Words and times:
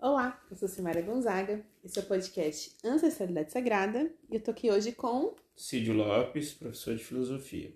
Olá, 0.00 0.40
eu 0.48 0.56
sou 0.56 0.68
Silmara 0.68 1.02
Gonzaga, 1.02 1.66
esse 1.84 1.98
é 1.98 2.02
o 2.02 2.06
podcast 2.06 2.76
Ancestralidade 2.84 3.50
Sagrada 3.50 4.08
e 4.30 4.36
eu 4.36 4.40
tô 4.40 4.52
aqui 4.52 4.70
hoje 4.70 4.92
com 4.92 5.34
Cídio 5.56 5.92
Lopes, 5.92 6.54
professor 6.54 6.94
de 6.94 7.02
filosofia. 7.02 7.74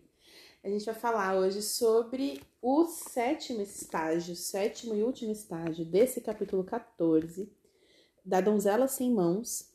A 0.63 0.69
gente 0.69 0.85
vai 0.85 0.95
falar 0.95 1.37
hoje 1.37 1.61
sobre 1.61 2.41
o 2.63 2.85
sétimo 2.85 3.61
estágio, 3.61 4.37
sétimo 4.37 4.95
e 4.95 5.03
último 5.03 5.33
estágio 5.33 5.85
desse 5.85 6.21
capítulo 6.21 6.63
14 6.63 7.51
da 8.25 8.41
Donzela 8.41 8.87
Sem 8.87 9.13
Mãos, 9.13 9.73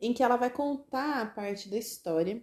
em 0.00 0.14
que 0.14 0.22
ela 0.22 0.36
vai 0.36 0.48
contar 0.48 1.20
a 1.20 1.26
parte 1.26 1.68
da 1.68 1.76
história 1.76 2.42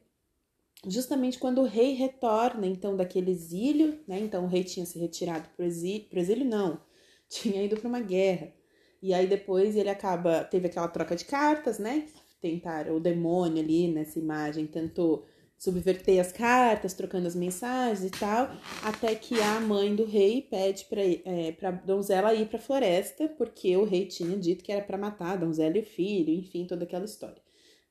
justamente 0.86 1.40
quando 1.40 1.62
o 1.62 1.66
rei 1.66 1.94
retorna 1.94 2.68
então 2.68 2.96
daquele 2.96 3.32
exílio, 3.32 4.00
né? 4.08 4.20
Então 4.20 4.46
o 4.46 4.48
rei 4.48 4.64
tinha 4.64 4.86
se 4.86 5.00
retirado 5.00 5.50
para 5.50 5.64
o 5.64 5.68
exílio, 5.68 6.08
pro 6.10 6.20
exílio 6.20 6.46
não, 6.46 6.80
tinha 7.28 7.64
ido 7.64 7.76
para 7.76 7.90
uma 7.90 8.00
guerra. 8.00 8.54
E 9.02 9.14
aí 9.14 9.28
depois 9.28 9.76
ele 9.76 9.90
acaba, 9.90 10.44
teve 10.44 10.68
aquela 10.68 10.88
troca 10.88 11.16
de 11.16 11.26
cartas, 11.26 11.80
né? 11.80 12.08
Tentaram, 12.42 12.96
o 12.96 13.00
demônio 13.00 13.64
ali 13.64 13.88
nessa 13.88 14.20
imagem 14.20 14.66
tentou 14.68 15.26
subverter 15.58 16.20
as 16.20 16.32
cartas, 16.32 16.94
trocando 16.94 17.28
as 17.28 17.36
mensagens 17.36 18.04
e 18.06 18.12
tal, 18.12 18.52
até 18.84 19.16
que 19.16 19.42
a 19.42 19.60
mãe 19.60 19.96
do 19.96 20.06
rei 20.06 20.42
pede 20.44 20.86
para 20.86 21.02
é, 21.02 21.52
pra 21.52 21.72
donzela 21.72 22.34
ir 22.34 22.48
para 22.48 22.60
a 22.60 22.62
floresta, 22.62 23.28
porque 23.30 23.76
o 23.76 23.84
rei 23.84 24.06
tinha 24.06 24.38
dito 24.38 24.64
que 24.64 24.72
era 24.72 24.86
para 24.86 24.98
matar 24.98 25.34
a 25.34 25.38
donzela 25.38 25.78
e 25.78 25.82
o 25.82 25.86
filho, 25.86 26.32
enfim, 26.32 26.66
toda 26.68 26.84
aquela 26.84 27.06
história 27.06 27.42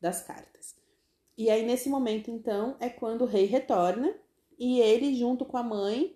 das 0.01 0.23
cartas. 0.23 0.77
E 1.37 1.51
aí, 1.51 1.67
nesse 1.67 1.89
momento, 1.89 2.31
então, 2.31 2.77
é 2.81 2.89
quando 2.89 3.23
o 3.23 3.27
rei 3.27 3.47
retorna 3.47 4.15
e 4.59 4.81
ele, 4.81 5.15
junto 5.15 5.45
com 5.45 5.57
a 5.57 5.63
mãe, 5.63 6.16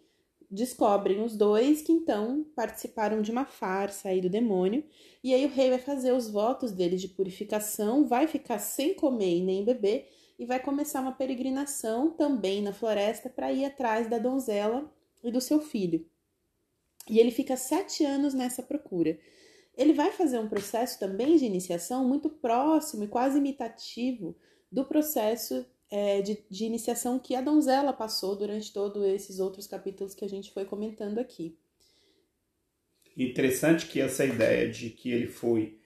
descobrem 0.50 1.22
os 1.22 1.36
dois 1.36 1.80
que 1.80 1.92
então 1.92 2.44
participaram 2.56 3.22
de 3.22 3.30
uma 3.30 3.44
farsa 3.44 4.08
aí 4.08 4.20
do 4.20 4.28
demônio. 4.28 4.84
E 5.22 5.32
aí 5.32 5.46
o 5.46 5.50
rei 5.50 5.70
vai 5.70 5.78
fazer 5.78 6.12
os 6.12 6.28
votos 6.28 6.72
dele 6.72 6.96
de 6.96 7.08
purificação, 7.08 8.06
vai 8.06 8.26
ficar 8.26 8.58
sem 8.58 8.94
comer 8.94 9.36
e 9.36 9.42
nem 9.42 9.64
beber 9.64 10.08
e 10.38 10.44
vai 10.44 10.58
começar 10.58 11.00
uma 11.00 11.12
peregrinação 11.12 12.10
também 12.10 12.62
na 12.62 12.72
floresta 12.72 13.28
para 13.28 13.52
ir 13.52 13.64
atrás 13.64 14.08
da 14.08 14.18
donzela 14.18 14.90
e 15.22 15.30
do 15.30 15.40
seu 15.40 15.60
filho. 15.60 16.04
E 17.08 17.18
ele 17.18 17.30
fica 17.30 17.56
sete 17.56 18.04
anos 18.04 18.34
nessa 18.34 18.62
procura. 18.62 19.18
Ele 19.76 19.92
vai 19.92 20.10
fazer 20.10 20.38
um 20.38 20.48
processo 20.48 20.98
também 20.98 21.36
de 21.36 21.44
iniciação 21.44 22.04
muito 22.06 22.28
próximo 22.28 23.04
e 23.04 23.08
quase 23.08 23.38
imitativo 23.38 24.36
do 24.70 24.84
processo 24.84 25.64
é, 25.90 26.22
de, 26.22 26.38
de 26.48 26.64
iniciação 26.64 27.18
que 27.18 27.34
a 27.34 27.40
donzela 27.40 27.92
passou 27.92 28.36
durante 28.36 28.72
todos 28.72 29.04
esses 29.04 29.40
outros 29.40 29.66
capítulos 29.66 30.14
que 30.14 30.24
a 30.24 30.28
gente 30.28 30.52
foi 30.52 30.64
comentando 30.64 31.18
aqui. 31.18 31.58
Interessante 33.16 33.86
que 33.86 34.00
essa 34.00 34.24
ideia 34.24 34.70
de 34.70 34.90
que 34.90 35.10
ele 35.10 35.26
foi 35.26 35.78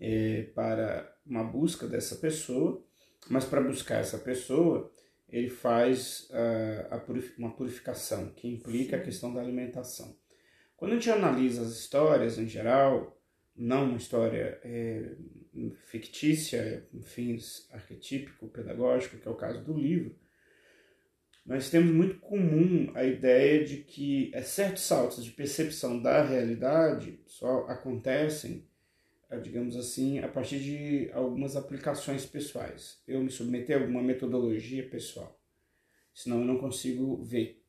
é, 0.00 0.44
para 0.54 1.14
uma 1.26 1.44
busca 1.44 1.86
dessa 1.86 2.16
pessoa, 2.16 2.82
mas 3.28 3.44
para 3.44 3.60
buscar 3.60 3.96
essa 4.00 4.18
pessoa, 4.18 4.90
ele 5.28 5.48
faz 5.48 6.28
uh, 6.30 7.12
uma 7.38 7.52
purificação, 7.54 8.32
que 8.32 8.48
implica 8.48 8.96
a 8.96 9.02
questão 9.02 9.32
da 9.32 9.40
alimentação. 9.40 10.16
Quando 10.76 10.92
a 10.92 10.94
gente 10.94 11.10
analisa 11.10 11.62
as 11.62 11.72
histórias 11.72 12.38
em 12.38 12.48
geral, 12.48 13.16
não 13.54 13.84
uma 13.84 13.96
história 13.96 14.58
é, 14.64 15.14
fictícia, 15.84 16.86
com 16.90 17.02
fins 17.02 17.68
arquetípico, 17.72 18.48
pedagógico, 18.48 19.18
que 19.18 19.26
é 19.26 19.30
o 19.30 19.36
caso 19.36 19.62
do 19.64 19.72
livro, 19.72 20.14
nós 21.44 21.70
temos 21.70 21.90
muito 21.90 22.18
comum 22.20 22.92
a 22.94 23.04
ideia 23.04 23.64
de 23.64 23.78
que 23.78 24.30
é, 24.34 24.42
certos 24.42 24.82
saltos 24.82 25.24
de 25.24 25.32
percepção 25.32 26.00
da 26.00 26.22
realidade 26.22 27.18
só 27.26 27.64
acontecem, 27.66 28.66
é, 29.28 29.38
digamos 29.38 29.74
assim, 29.76 30.18
a 30.20 30.28
partir 30.28 30.60
de 30.60 31.10
algumas 31.12 31.56
aplicações 31.56 32.26
pessoais. 32.26 33.02
Eu 33.06 33.20
me 33.20 33.30
submeter 33.30 33.76
a 33.76 33.80
alguma 33.80 34.02
metodologia 34.02 34.88
pessoal, 34.88 35.40
senão 36.14 36.40
eu 36.40 36.44
não 36.44 36.58
consigo 36.58 37.22
ver. 37.22 37.60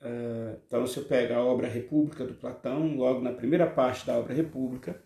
Uh, 0.00 0.60
então, 0.66 0.86
se 0.86 0.98
eu 0.98 1.04
pego 1.04 1.32
a 1.32 1.44
obra 1.44 1.68
República 1.68 2.24
do 2.24 2.34
Platão, 2.34 2.96
logo 2.96 3.20
na 3.20 3.32
primeira 3.32 3.66
parte 3.66 4.06
da 4.06 4.18
obra 4.18 4.34
República, 4.34 5.02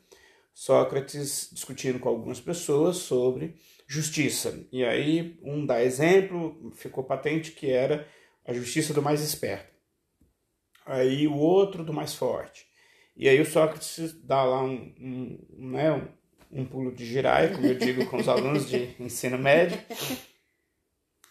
Sócrates 0.52 1.48
discutindo 1.52 1.98
com 1.98 2.08
algumas 2.08 2.40
pessoas 2.40 2.96
sobre 2.96 3.54
justiça. 3.86 4.66
E 4.70 4.84
aí 4.84 5.38
um 5.42 5.64
dá 5.64 5.82
exemplo, 5.82 6.72
ficou 6.74 7.04
patente 7.04 7.52
que 7.52 7.70
era 7.70 8.06
a 8.46 8.52
justiça 8.52 8.92
do 8.92 9.02
mais 9.02 9.20
esperto. 9.20 9.70
Aí 10.86 11.26
o 11.26 11.36
outro 11.36 11.84
do 11.84 11.92
mais 11.92 12.14
forte. 12.14 12.66
E 13.16 13.28
aí 13.28 13.40
o 13.40 13.46
Sócrates 13.46 14.12
dá 14.24 14.42
lá 14.42 14.62
um, 14.62 14.94
um, 14.98 15.70
né, 15.70 15.92
um, 15.92 16.60
um 16.60 16.64
pulo 16.64 16.92
de 16.92 17.04
girai, 17.04 17.52
como 17.52 17.66
eu 17.66 17.74
digo 17.74 18.06
com 18.06 18.16
os 18.16 18.28
alunos 18.28 18.68
de 18.68 18.94
ensino 18.98 19.38
médio. 19.38 19.78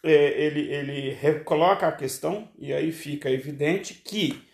É, 0.04 0.42
ele, 0.42 0.72
ele 0.72 1.14
recoloca 1.14 1.88
a 1.88 1.92
questão 1.92 2.50
e 2.58 2.72
aí 2.72 2.92
fica 2.92 3.30
evidente 3.30 3.96
que 3.96 4.48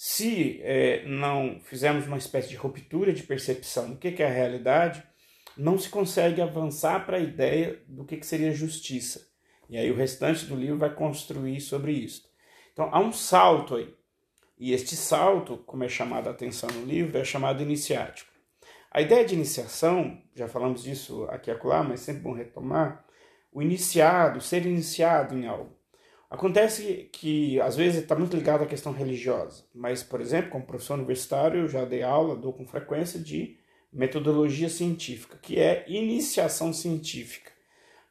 se 0.00 0.60
é, 0.62 1.04
não 1.06 1.58
fizermos 1.58 2.06
uma 2.06 2.18
espécie 2.18 2.50
de 2.50 2.54
ruptura 2.54 3.12
de 3.12 3.24
percepção 3.24 3.90
do 3.90 3.96
que, 3.96 4.12
que 4.12 4.22
é 4.22 4.26
a 4.26 4.32
realidade, 4.32 5.02
não 5.56 5.76
se 5.76 5.88
consegue 5.88 6.40
avançar 6.40 7.04
para 7.04 7.16
a 7.16 7.20
ideia 7.20 7.82
do 7.88 8.04
que, 8.04 8.16
que 8.16 8.24
seria 8.24 8.54
justiça. 8.54 9.26
E 9.68 9.76
aí 9.76 9.90
o 9.90 9.96
restante 9.96 10.44
do 10.44 10.54
livro 10.54 10.78
vai 10.78 10.94
construir 10.94 11.60
sobre 11.60 11.90
isso. 11.90 12.22
Então 12.72 12.88
há 12.92 13.00
um 13.00 13.12
salto 13.12 13.74
aí. 13.74 13.92
E 14.56 14.72
este 14.72 14.94
salto, 14.94 15.58
como 15.66 15.82
é 15.82 15.88
chamado 15.88 16.28
a 16.28 16.30
atenção 16.30 16.70
no 16.70 16.86
livro, 16.86 17.18
é 17.18 17.24
chamado 17.24 17.60
iniciático. 17.60 18.30
A 18.92 19.00
ideia 19.00 19.24
de 19.24 19.34
iniciação, 19.34 20.22
já 20.32 20.46
falamos 20.46 20.84
disso 20.84 21.24
aqui 21.24 21.50
e 21.50 21.52
acolá, 21.52 21.82
mas 21.82 21.98
sempre 21.98 22.22
bom 22.22 22.34
retomar, 22.34 23.04
o 23.52 23.60
iniciado, 23.60 24.40
ser 24.40 24.64
iniciado 24.64 25.36
em 25.36 25.48
algo. 25.48 25.76
Acontece 26.30 27.08
que 27.10 27.58
às 27.60 27.74
vezes 27.74 28.02
está 28.02 28.14
muito 28.14 28.36
ligado 28.36 28.62
à 28.62 28.66
questão 28.66 28.92
religiosa, 28.92 29.64
mas, 29.74 30.02
por 30.02 30.20
exemplo, 30.20 30.50
como 30.50 30.66
professor 30.66 30.94
universitário, 30.94 31.60
eu 31.60 31.68
já 31.68 31.86
dei 31.86 32.02
aula, 32.02 32.36
dou 32.36 32.52
com 32.52 32.66
frequência 32.66 33.18
de 33.18 33.56
metodologia 33.90 34.68
científica, 34.68 35.38
que 35.40 35.58
é 35.58 35.84
iniciação 35.88 36.72
científica. 36.72 37.50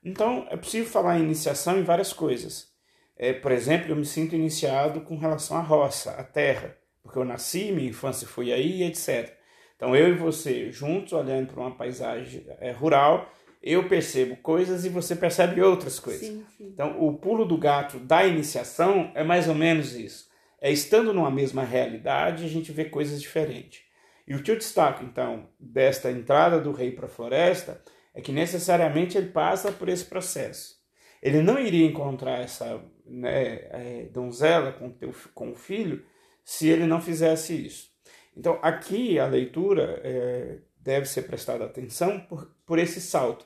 Então, 0.03 0.47
é 0.49 0.57
possível 0.57 0.89
falar 0.89 1.19
em 1.19 1.23
iniciação 1.23 1.77
em 1.77 1.83
várias 1.83 2.11
coisas. 2.11 2.71
É, 3.15 3.33
por 3.33 3.51
exemplo, 3.51 3.91
eu 3.91 3.95
me 3.95 4.05
sinto 4.05 4.35
iniciado 4.35 5.01
com 5.01 5.17
relação 5.17 5.57
à 5.57 5.61
roça, 5.61 6.11
à 6.11 6.23
terra, 6.23 6.75
porque 7.03 7.19
eu 7.19 7.25
nasci, 7.25 7.71
minha 7.71 7.89
infância 7.89 8.27
foi 8.27 8.51
aí, 8.51 8.83
etc. 8.83 9.31
Então, 9.75 9.95
eu 9.95 10.09
e 10.09 10.13
você, 10.13 10.71
juntos, 10.71 11.13
olhando 11.13 11.53
para 11.53 11.61
uma 11.61 11.75
paisagem 11.75 12.45
é, 12.59 12.71
rural, 12.71 13.31
eu 13.61 13.87
percebo 13.87 14.37
coisas 14.37 14.85
e 14.85 14.89
você 14.89 15.15
percebe 15.15 15.61
outras 15.61 15.99
coisas. 15.99 16.27
Sim, 16.27 16.45
sim. 16.57 16.69
Então, 16.73 17.01
o 17.01 17.17
pulo 17.17 17.45
do 17.45 17.57
gato 17.57 17.99
da 17.99 18.25
iniciação 18.25 19.11
é 19.15 19.23
mais 19.23 19.47
ou 19.47 19.55
menos 19.55 19.95
isso. 19.95 20.27
É 20.61 20.71
estando 20.71 21.13
numa 21.13 21.31
mesma 21.31 21.63
realidade, 21.63 22.45
a 22.45 22.47
gente 22.47 22.71
vê 22.71 22.85
coisas 22.85 23.21
diferentes. 23.21 23.81
E 24.27 24.35
o 24.35 24.43
que 24.43 24.51
eu 24.51 24.57
destaco, 24.57 25.03
então, 25.03 25.49
desta 25.59 26.11
entrada 26.11 26.59
do 26.59 26.71
rei 26.71 26.91
para 26.91 27.05
a 27.05 27.09
floresta 27.09 27.81
é 28.13 28.21
que 28.21 28.31
necessariamente 28.31 29.17
ele 29.17 29.29
passa 29.29 29.71
por 29.71 29.87
esse 29.87 30.05
processo. 30.05 30.75
Ele 31.21 31.41
não 31.41 31.59
iria 31.59 31.85
encontrar 31.85 32.41
essa 32.41 32.81
né, 33.05 33.67
é, 33.71 34.09
donzela 34.11 34.71
com, 34.71 34.89
teu, 34.89 35.13
com 35.33 35.51
o 35.51 35.55
filho 35.55 36.03
se 36.43 36.67
ele 36.67 36.85
não 36.85 37.01
fizesse 37.01 37.53
isso. 37.65 37.89
Então, 38.35 38.59
aqui 38.61 39.17
a 39.17 39.25
leitura 39.25 39.99
é, 40.03 40.57
deve 40.87 41.05
ser 41.05 41.23
prestada 41.23 41.65
atenção 41.65 42.17
por, 42.17 42.49
por 42.65 42.79
esse 42.79 43.01
salto. 43.01 43.45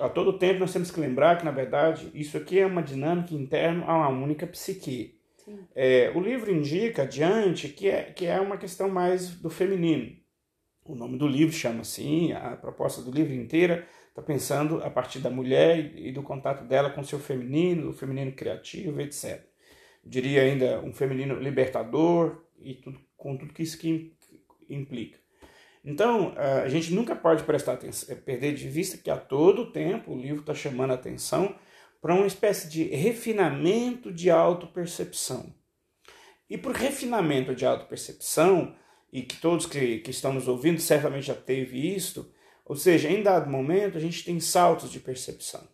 A 0.00 0.08
todo 0.08 0.38
tempo 0.38 0.60
nós 0.60 0.72
temos 0.72 0.90
que 0.90 0.98
lembrar 0.98 1.36
que, 1.36 1.44
na 1.44 1.50
verdade, 1.50 2.10
isso 2.14 2.38
aqui 2.38 2.58
é 2.58 2.64
uma 2.64 2.82
dinâmica 2.82 3.34
interna 3.34 3.84
a 3.84 4.08
uma 4.08 4.24
única 4.24 4.46
psique. 4.46 5.20
É, 5.74 6.10
o 6.14 6.20
livro 6.20 6.50
indica 6.50 7.02
adiante 7.02 7.68
que 7.68 7.90
é, 7.90 8.04
que 8.04 8.24
é 8.24 8.40
uma 8.40 8.56
questão 8.56 8.88
mais 8.88 9.34
do 9.34 9.50
feminino. 9.50 10.16
O 10.86 10.94
nome 10.94 11.18
do 11.18 11.28
livro 11.28 11.54
chama 11.54 11.82
assim, 11.82 12.32
a 12.32 12.56
proposta 12.56 13.02
do 13.02 13.10
livro 13.10 13.34
inteira 13.34 13.86
está 14.08 14.22
pensando 14.22 14.82
a 14.82 14.88
partir 14.88 15.18
da 15.18 15.28
mulher 15.28 15.78
e, 15.78 16.08
e 16.08 16.12
do 16.12 16.22
contato 16.22 16.64
dela 16.64 16.88
com 16.88 17.02
o 17.02 17.04
seu 17.04 17.18
feminino, 17.18 17.90
o 17.90 17.92
feminino 17.92 18.32
criativo, 18.32 18.98
etc. 18.98 19.44
Diria 20.02 20.42
ainda 20.42 20.80
um 20.80 20.92
feminino 20.94 21.34
libertador 21.34 22.46
e 22.58 22.74
tudo, 22.76 22.98
com 23.14 23.36
tudo 23.36 23.52
que 23.52 23.62
isso 23.62 23.78
que 23.78 24.16
implica. 24.70 25.21
Então, 25.84 26.32
a 26.36 26.68
gente 26.68 26.92
nunca 26.92 27.16
pode 27.16 27.42
prestar 27.42 27.72
atenção, 27.72 28.16
perder 28.18 28.54
de 28.54 28.68
vista 28.68 28.96
que 28.96 29.10
a 29.10 29.16
todo 29.16 29.72
tempo 29.72 30.12
o 30.12 30.20
livro 30.20 30.40
está 30.40 30.54
chamando 30.54 30.92
a 30.92 30.94
atenção 30.94 31.56
para 32.00 32.14
uma 32.14 32.26
espécie 32.26 32.68
de 32.68 32.84
refinamento 32.84 34.12
de 34.12 34.30
autopercepção. 34.30 35.52
E 36.48 36.56
por 36.56 36.72
refinamento 36.72 37.54
de 37.54 37.64
autopercepção, 37.66 38.74
e 39.12 39.22
que 39.22 39.36
todos 39.36 39.66
que, 39.66 39.98
que 39.98 40.10
estão 40.10 40.32
nos 40.32 40.48
ouvindo 40.48 40.80
certamente 40.80 41.26
já 41.26 41.34
teve 41.34 41.94
isto, 41.94 42.32
ou 42.64 42.76
seja, 42.76 43.10
em 43.10 43.22
dado 43.22 43.50
momento 43.50 43.98
a 43.98 44.00
gente 44.00 44.24
tem 44.24 44.40
saltos 44.40 44.90
de 44.90 45.00
percepção. 45.00 45.66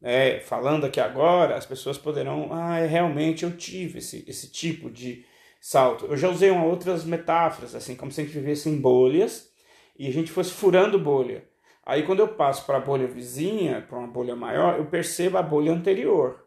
É, 0.00 0.40
falando 0.40 0.84
aqui 0.84 1.00
agora, 1.00 1.56
as 1.56 1.64
pessoas 1.64 1.96
poderão, 1.96 2.52
ah, 2.52 2.78
realmente 2.78 3.44
eu 3.44 3.56
tive 3.56 3.98
esse, 3.98 4.24
esse 4.26 4.50
tipo 4.50 4.90
de, 4.90 5.24
salto. 5.62 6.06
Eu 6.06 6.16
já 6.16 6.28
usei 6.28 6.50
uma, 6.50 6.64
outras 6.64 7.04
metáforas, 7.04 7.76
assim, 7.76 7.94
como 7.94 8.10
se 8.10 8.20
a 8.20 8.24
gente 8.24 8.34
vivesse 8.34 8.68
em 8.68 8.76
bolhas, 8.76 9.48
e 9.96 10.08
a 10.08 10.12
gente 10.12 10.32
fosse 10.32 10.50
furando 10.50 10.98
bolha. 10.98 11.44
Aí 11.86 12.02
quando 12.02 12.18
eu 12.18 12.28
passo 12.28 12.66
para 12.66 12.78
a 12.78 12.80
bolha 12.80 13.06
vizinha, 13.06 13.80
para 13.88 13.98
uma 13.98 14.08
bolha 14.08 14.34
maior, 14.34 14.76
eu 14.78 14.86
percebo 14.86 15.38
a 15.38 15.42
bolha 15.42 15.72
anterior. 15.72 16.44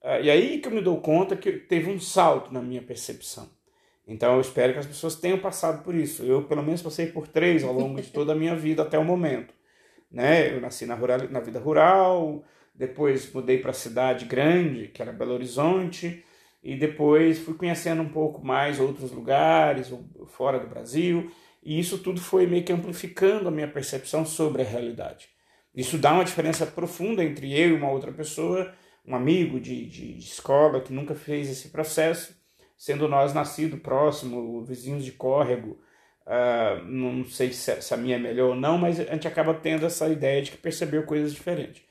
Uh, 0.00 0.22
e 0.22 0.30
aí 0.30 0.60
que 0.60 0.68
eu 0.68 0.72
me 0.72 0.80
dou 0.80 1.00
conta 1.00 1.34
que 1.34 1.52
teve 1.52 1.90
um 1.90 1.98
salto 1.98 2.52
na 2.52 2.62
minha 2.62 2.82
percepção. 2.82 3.50
Então 4.06 4.34
eu 4.34 4.40
espero 4.40 4.72
que 4.72 4.78
as 4.78 4.86
pessoas 4.86 5.16
tenham 5.16 5.38
passado 5.38 5.82
por 5.82 5.94
isso. 5.94 6.22
Eu, 6.22 6.44
pelo 6.44 6.62
menos, 6.62 6.82
passei 6.82 7.06
por 7.06 7.26
três 7.26 7.64
ao 7.64 7.72
longo 7.72 8.00
de 8.00 8.10
toda 8.10 8.32
a 8.32 8.36
minha 8.36 8.54
vida 8.54 8.82
até 8.82 8.96
o 8.96 9.04
momento. 9.04 9.52
Né? 10.10 10.54
Eu 10.54 10.60
nasci 10.60 10.86
na, 10.86 10.94
rural, 10.94 11.18
na 11.28 11.40
vida 11.40 11.58
rural, 11.58 12.44
depois 12.72 13.32
mudei 13.32 13.58
para 13.58 13.70
a 13.70 13.74
cidade 13.74 14.24
grande, 14.24 14.88
que 14.88 15.02
era 15.02 15.12
Belo 15.12 15.34
Horizonte, 15.34 16.24
e 16.66 16.74
depois 16.74 17.38
fui 17.38 17.54
conhecendo 17.54 18.02
um 18.02 18.08
pouco 18.08 18.44
mais 18.44 18.80
outros 18.80 19.12
lugares, 19.12 19.92
fora 20.26 20.58
do 20.58 20.66
Brasil, 20.66 21.30
e 21.62 21.78
isso 21.78 21.98
tudo 21.98 22.20
foi 22.20 22.44
meio 22.44 22.64
que 22.64 22.72
amplificando 22.72 23.46
a 23.46 23.52
minha 23.52 23.68
percepção 23.68 24.26
sobre 24.26 24.62
a 24.62 24.64
realidade. 24.64 25.28
Isso 25.72 25.96
dá 25.96 26.12
uma 26.12 26.24
diferença 26.24 26.66
profunda 26.66 27.22
entre 27.22 27.56
eu 27.56 27.68
e 27.68 27.72
uma 27.72 27.88
outra 27.88 28.10
pessoa, 28.10 28.74
um 29.06 29.14
amigo 29.14 29.60
de, 29.60 29.86
de, 29.86 30.14
de 30.14 30.24
escola 30.24 30.80
que 30.80 30.92
nunca 30.92 31.14
fez 31.14 31.48
esse 31.48 31.68
processo, 31.68 32.34
sendo 32.76 33.06
nós 33.06 33.32
nascido 33.32 33.76
próximo, 33.76 34.64
vizinhos 34.64 35.04
de 35.04 35.12
córrego, 35.12 35.78
uh, 36.26 36.84
não 36.84 37.24
sei 37.26 37.52
se, 37.52 37.94
a 37.94 37.96
minha 37.96 38.16
é 38.16 38.18
melhor 38.18 38.50
ou 38.50 38.56
não, 38.56 38.76
mas 38.76 38.98
a 38.98 39.04
gente 39.04 39.28
acaba 39.28 39.54
tendo 39.54 39.86
essa 39.86 40.08
ideia 40.08 40.42
de 40.42 40.50
que 40.50 40.56
percebeu 40.56 41.04
coisas 41.04 41.32
diferentes. 41.32 41.85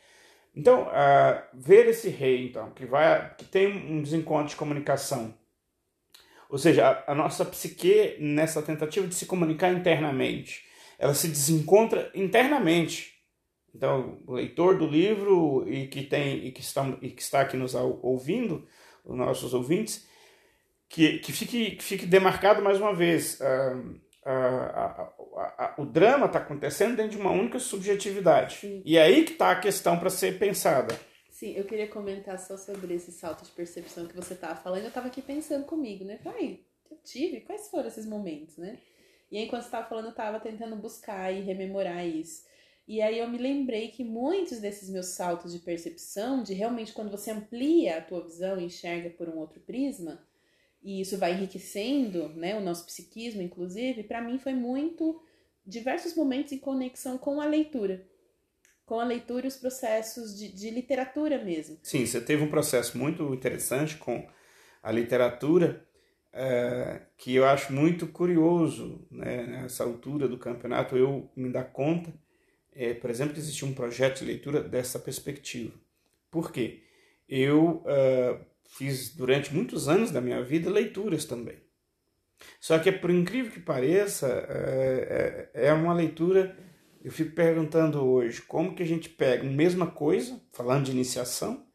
Então, 0.55 0.83
uh, 0.83 1.41
ver 1.53 1.87
esse 1.87 2.09
rei, 2.09 2.47
então, 2.47 2.71
que, 2.71 2.85
vai, 2.85 3.35
que 3.35 3.43
tem 3.43 3.67
um 3.67 4.01
desencontro 4.01 4.49
de 4.49 4.55
comunicação, 4.55 5.33
ou 6.49 6.57
seja, 6.57 6.87
a, 6.87 7.11
a 7.11 7.15
nossa 7.15 7.43
psique, 7.43 8.15
nessa 8.19 8.61
tentativa 8.61 9.05
de 9.05 9.15
se 9.15 9.25
comunicar 9.25 9.73
internamente, 9.73 10.63
ela 10.97 11.13
se 11.13 11.27
desencontra 11.27 12.09
internamente. 12.15 13.15
Então, 13.73 14.19
o 14.25 14.33
leitor 14.33 14.77
do 14.77 14.87
livro 14.87 15.65
e 15.67 15.87
que, 15.87 16.03
tem, 16.03 16.45
e 16.45 16.51
que, 16.53 16.61
está, 16.61 16.87
e 17.01 17.09
que 17.09 17.21
está 17.21 17.41
aqui 17.41 17.57
nos 17.57 17.75
ouvindo, 17.75 18.65
os 19.03 19.17
nossos 19.17 19.53
ouvintes, 19.53 20.07
que, 20.87 21.19
que, 21.19 21.33
fique, 21.33 21.71
que 21.71 21.83
fique 21.83 22.05
demarcado 22.05 22.61
mais 22.61 22.79
uma 22.79 22.93
vez. 22.93 23.39
Uh, 23.41 23.99
uh, 24.25 25.11
uh, 25.77 25.81
o 25.81 25.85
drama 25.85 26.25
está 26.25 26.39
acontecendo 26.39 26.95
dentro 26.95 27.11
de 27.11 27.17
uma 27.17 27.31
única 27.31 27.59
subjetividade. 27.59 28.57
Sim. 28.57 28.81
E 28.83 28.97
é 28.97 29.03
aí 29.03 29.23
que 29.23 29.33
está 29.33 29.51
a 29.51 29.59
questão 29.59 29.99
para 29.99 30.09
ser 30.09 30.39
pensada. 30.39 30.97
Sim, 31.29 31.53
eu 31.55 31.65
queria 31.65 31.87
comentar 31.87 32.39
só 32.39 32.57
sobre 32.57 32.93
esse 32.93 33.11
salto 33.11 33.43
de 33.43 33.51
percepção 33.51 34.07
que 34.07 34.15
você 34.15 34.33
estava 34.33 34.55
falando. 34.55 34.83
Eu 34.83 34.87
estava 34.87 35.07
aqui 35.07 35.21
pensando 35.21 35.65
comigo, 35.65 36.05
né? 36.05 36.17
Pai, 36.23 36.61
eu 36.89 36.97
tive, 37.03 37.41
quais 37.41 37.67
foram 37.69 37.87
esses 37.87 38.05
momentos, 38.05 38.57
né? 38.57 38.77
E 39.29 39.37
aí, 39.37 39.45
enquanto 39.45 39.63
você 39.63 39.67
estava 39.67 39.87
falando, 39.87 40.05
eu 40.05 40.11
estava 40.11 40.39
tentando 40.39 40.75
buscar 40.75 41.31
e 41.33 41.41
rememorar 41.41 42.05
isso. 42.07 42.45
E 42.87 43.01
aí 43.01 43.17
eu 43.17 43.27
me 43.27 43.37
lembrei 43.37 43.87
que 43.87 44.03
muitos 44.03 44.59
desses 44.59 44.89
meus 44.89 45.07
saltos 45.07 45.51
de 45.51 45.59
percepção, 45.59 46.43
de 46.43 46.53
realmente 46.53 46.93
quando 46.93 47.09
você 47.09 47.31
amplia 47.31 47.97
a 47.97 48.01
tua 48.01 48.23
visão 48.23 48.59
e 48.59 48.65
enxerga 48.65 49.09
por 49.09 49.27
um 49.27 49.37
outro 49.37 49.59
prisma, 49.59 50.23
e 50.85 51.01
isso 51.01 51.17
vai 51.17 51.33
enriquecendo, 51.33 52.29
né, 52.29 52.55
o 52.55 52.61
nosso 52.61 52.85
psiquismo, 52.85 53.41
inclusive, 53.41 54.03
para 54.03 54.21
mim 54.21 54.37
foi 54.37 54.53
muito 54.53 55.19
diversos 55.65 56.15
momentos 56.15 56.51
em 56.51 56.59
conexão 56.59 57.17
com 57.17 57.41
a 57.41 57.45
leitura. 57.47 58.05
Com 58.85 58.99
a 58.99 59.03
leitura 59.03 59.45
e 59.45 59.47
os 59.47 59.57
processos 59.57 60.37
de, 60.37 60.47
de 60.47 60.69
literatura 60.69 61.43
mesmo. 61.43 61.79
Sim, 61.81 62.05
você 62.05 62.21
teve 62.21 62.43
um 62.43 62.51
processo 62.51 62.99
muito 62.99 63.33
interessante 63.33 63.97
com 63.97 64.27
a 64.83 64.91
literatura, 64.91 65.83
é, 66.31 67.01
que 67.17 67.33
eu 67.33 67.45
acho 67.45 67.73
muito 67.73 68.05
curioso, 68.05 69.07
né, 69.09 69.43
nessa 69.47 69.83
altura 69.83 70.27
do 70.27 70.37
campeonato, 70.37 70.95
eu 70.95 71.31
me 71.35 71.49
dar 71.49 71.63
conta, 71.63 72.13
é, 72.75 72.93
por 72.93 73.09
exemplo, 73.09 73.33
que 73.33 73.39
existe 73.39 73.65
um 73.65 73.73
projeto 73.73 74.19
de 74.19 74.25
leitura 74.25 74.61
dessa 74.61 74.99
perspectiva. 74.99 75.73
Por 76.29 76.51
quê? 76.51 76.83
Eu 77.27 77.83
uh, 77.87 78.45
fiz 78.75 79.15
durante 79.15 79.53
muitos 79.53 79.87
anos 79.87 80.11
da 80.11 80.19
minha 80.19 80.43
vida 80.43 80.69
leituras 80.69 81.25
também. 81.25 81.57
Só 82.59 82.77
que, 82.77 82.91
por 82.91 83.09
incrível 83.09 83.51
que 83.51 83.59
pareça, 83.59 84.27
é, 84.49 85.51
é, 85.53 85.67
é 85.67 85.73
uma 85.73 85.93
leitura. 85.93 86.57
Eu 87.03 87.11
fico 87.11 87.31
perguntando 87.35 88.03
hoje 88.03 88.41
como 88.41 88.75
que 88.75 88.83
a 88.83 88.85
gente 88.85 89.09
pega 89.09 89.43
a 89.43 89.49
mesma 89.49 89.87
coisa, 89.87 90.41
falando 90.51 90.85
de 90.85 90.91
iniciação, 90.91 91.65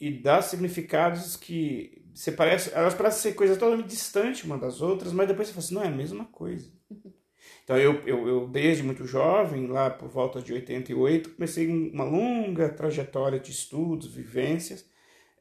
e 0.00 0.10
dá 0.10 0.40
significados 0.40 1.36
que 1.36 2.00
você 2.14 2.32
parece, 2.32 2.70
elas 2.74 2.94
parecem 2.94 3.22
ser 3.22 3.34
coisas 3.34 3.56
totalmente 3.56 3.88
distantes 3.88 4.44
uma 4.44 4.58
das 4.58 4.80
outras, 4.80 5.12
mas 5.12 5.28
depois 5.28 5.48
você 5.48 5.54
fala 5.54 5.64
assim, 5.64 5.74
não 5.74 5.82
é 5.82 5.88
a 5.88 5.96
mesma 5.96 6.24
coisa. 6.26 6.70
Então 7.64 7.78
eu, 7.78 8.00
eu, 8.04 8.26
eu, 8.26 8.48
desde 8.48 8.82
muito 8.82 9.06
jovem, 9.06 9.68
lá 9.68 9.90
por 9.90 10.08
volta 10.08 10.42
de 10.42 10.52
88, 10.52 11.30
comecei 11.30 11.68
uma 11.68 12.02
longa 12.02 12.68
trajetória 12.68 13.38
de 13.38 13.52
estudos, 13.52 14.12
vivências, 14.12 14.84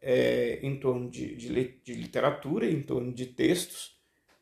é, 0.01 0.59
em 0.61 0.79
torno 0.79 1.09
de, 1.09 1.35
de, 1.35 1.79
de, 1.83 1.93
literatura, 1.93 2.69
em 2.69 2.81
torno 2.81 3.13
de 3.13 3.25
textos, 3.25 3.97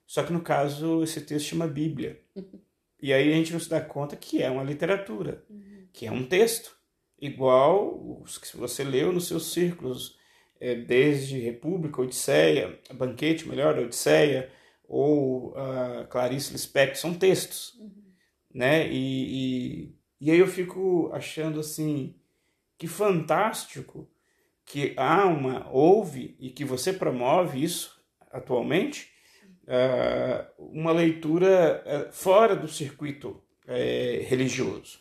só 0.05 0.23
que 0.23 0.31
no 0.31 0.41
caso 0.41 1.03
esse 1.03 1.21
texto 1.21 1.47
chama 1.47 1.67
Bíblia. 1.67 2.21
E 2.99 3.13
aí 3.13 3.31
a 3.31 3.35
gente 3.35 3.53
não 3.53 3.59
se 3.59 3.69
dá 3.69 3.79
conta 3.79 4.15
que 4.15 4.41
é 4.41 4.49
uma 4.49 4.63
literatura, 4.63 5.45
uhum. 5.47 5.87
que 5.93 6.07
é 6.07 6.11
um 6.11 6.25
texto, 6.25 6.75
igual 7.21 8.23
os 8.23 8.39
que 8.39 8.57
você 8.57 8.83
leu 8.83 9.13
nos 9.13 9.27
seus 9.27 9.51
círculos, 9.51 10.17
é, 10.59 10.73
desde 10.73 11.37
República, 11.37 12.01
Odisseia, 12.01 12.79
Banquete, 12.91 13.47
melhor, 13.47 13.77
Odisseia, 13.77 14.51
ou 14.87 15.49
uh, 15.51 16.07
Clarice 16.09 16.51
Lispector, 16.51 16.95
são 16.95 17.13
textos. 17.13 17.75
Uhum. 17.75 18.03
Né? 18.51 18.91
E, 18.91 19.91
e, 19.91 19.95
e 20.19 20.31
aí 20.31 20.39
eu 20.39 20.47
fico 20.47 21.11
achando 21.13 21.59
assim, 21.59 22.15
que 22.79 22.87
fantástico 22.87 24.09
que 24.67 24.93
há 24.97 25.25
uma, 25.25 25.67
houve 25.71 26.35
e 26.39 26.49
que 26.49 26.65
você 26.65 26.91
promove 26.91 27.63
isso 27.63 27.97
atualmente, 28.29 29.09
uh, 29.63 30.63
uma 30.71 30.91
leitura 30.91 31.81
uh, 31.85 32.13
fora 32.13 32.53
do 32.53 32.67
circuito 32.67 33.29
uh, 33.65 34.27
religioso. 34.27 34.99